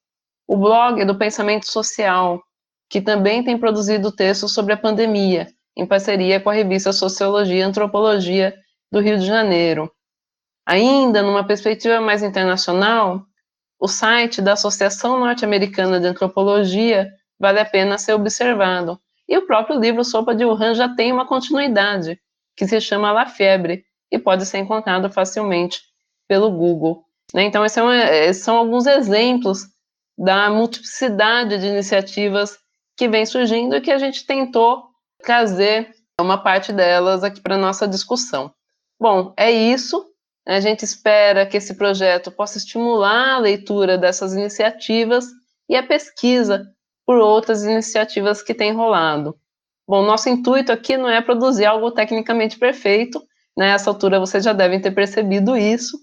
o 0.49 0.57
blog 0.57 1.05
do 1.05 1.17
Pensamento 1.17 1.71
Social, 1.71 2.43
que 2.91 3.01
também 3.01 3.45
tem 3.45 3.59
produzido 3.59 4.11
textos 4.11 4.53
sobre 4.53 4.73
a 4.73 4.77
pandemia, 4.77 5.49
em 5.77 5.87
parceria 5.87 6.41
com 6.41 6.51
a 6.51 6.55
revista 6.55 6.93
Sociologia 6.93 7.61
e 7.61 7.63
Antropologia 7.63 8.55
do 8.91 9.01
Rio 9.01 9.19
de 9.19 9.27
Janeiro. 9.27 9.91
Ainda 10.67 11.23
numa 11.23 11.45
perspectiva 11.45 12.01
mais 12.01 12.23
internacional, 12.23 13.25
o 13.79 13.89
site 13.89 14.41
da 14.41 14.53
Associação 14.53 15.19
Norte-Americana 15.19 15.99
de 15.99 16.07
Antropologia 16.07 17.11
vale 17.39 17.59
a 17.59 17.65
pena 17.65 17.99
ser 17.99 18.13
observado. 18.13 19.01
E 19.29 19.37
o 19.37 19.47
próprio 19.47 19.79
livro 19.79 20.05
Sopa 20.05 20.35
de 20.35 20.45
Wuhan 20.45 20.75
já 20.75 20.89
tem 20.95 21.13
uma 21.13 21.27
continuidade, 21.27 22.21
que 22.57 22.67
se 22.67 22.81
chama 22.81 23.13
La 23.13 23.27
Febre, 23.27 23.85
e 24.11 24.19
pode 24.19 24.47
ser 24.47 24.59
encontrado 24.59 25.11
facilmente 25.11 25.81
pelo 26.29 26.51
Google. 26.51 27.05
Né? 27.35 27.45
Então, 27.45 27.65
esses 27.65 27.75
são, 27.75 27.93
esses 27.93 28.45
são 28.45 28.57
alguns 28.57 28.87
exemplos 28.87 29.67
da 30.17 30.51
multiplicidade 30.51 31.59
de 31.59 31.67
iniciativas 31.67 32.59
que 32.97 33.09
vem 33.09 33.25
surgindo 33.27 33.75
e 33.75 33.81
que 33.81 33.91
a 33.91 33.99
gente 33.99 34.27
tentou 34.27 34.85
trazer 35.23 35.91
uma 36.21 36.39
parte 36.39 36.73
delas 36.73 37.25
aqui 37.25 37.41
para 37.41 37.57
nossa 37.57 37.89
discussão. 37.89 38.53
Bom, 39.01 39.33
é 39.37 39.51
isso. 39.51 40.12
A 40.47 40.61
gente 40.61 40.85
espera 40.85 41.47
que 41.47 41.57
esse 41.57 41.75
projeto 41.75 42.31
possa 42.31 42.59
estimular 42.59 43.35
a 43.35 43.39
leitura 43.39 43.97
dessas 43.97 44.35
iniciativas 44.35 45.27
e 45.69 45.77
a 45.77 45.83
pesquisa 45.83 46.67
por 47.07 47.17
outras 47.17 47.63
iniciativas 47.65 48.43
que 48.43 48.55
têm 48.55 48.73
rolado. 48.73 49.37
Bom, 49.87 50.05
nosso 50.05 50.29
intuito 50.29 50.73
aqui 50.73 50.97
não 50.97 51.09
é 51.09 51.21
produzir 51.21 51.67
algo 51.67 51.91
tecnicamente 51.91 52.59
perfeito, 52.59 53.23
nessa 53.57 53.91
né? 53.91 53.95
altura 53.95 54.21
vocês 54.21 54.45
já 54.45 54.53
devem 54.53 54.81
ter 54.81 54.93
percebido 54.93 55.57
isso, 55.57 55.99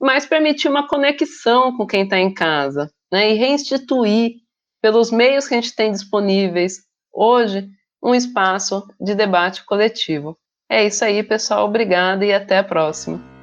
mas 0.00 0.26
permitir 0.26 0.68
uma 0.68 0.86
conexão 0.86 1.76
com 1.76 1.86
quem 1.86 2.04
está 2.04 2.18
em 2.18 2.32
casa, 2.32 2.90
né, 3.12 3.30
e 3.30 3.34
reinstituir, 3.34 4.36
pelos 4.80 5.10
meios 5.10 5.48
que 5.48 5.54
a 5.54 5.60
gente 5.60 5.74
tem 5.74 5.90
disponíveis 5.90 6.84
hoje, 7.12 7.68
um 8.02 8.14
espaço 8.14 8.86
de 9.00 9.14
debate 9.14 9.64
coletivo. 9.64 10.38
É 10.70 10.86
isso 10.86 11.04
aí, 11.04 11.22
pessoal. 11.22 11.66
Obrigada 11.66 12.24
e 12.24 12.32
até 12.32 12.58
a 12.58 12.64
próxima. 12.64 13.37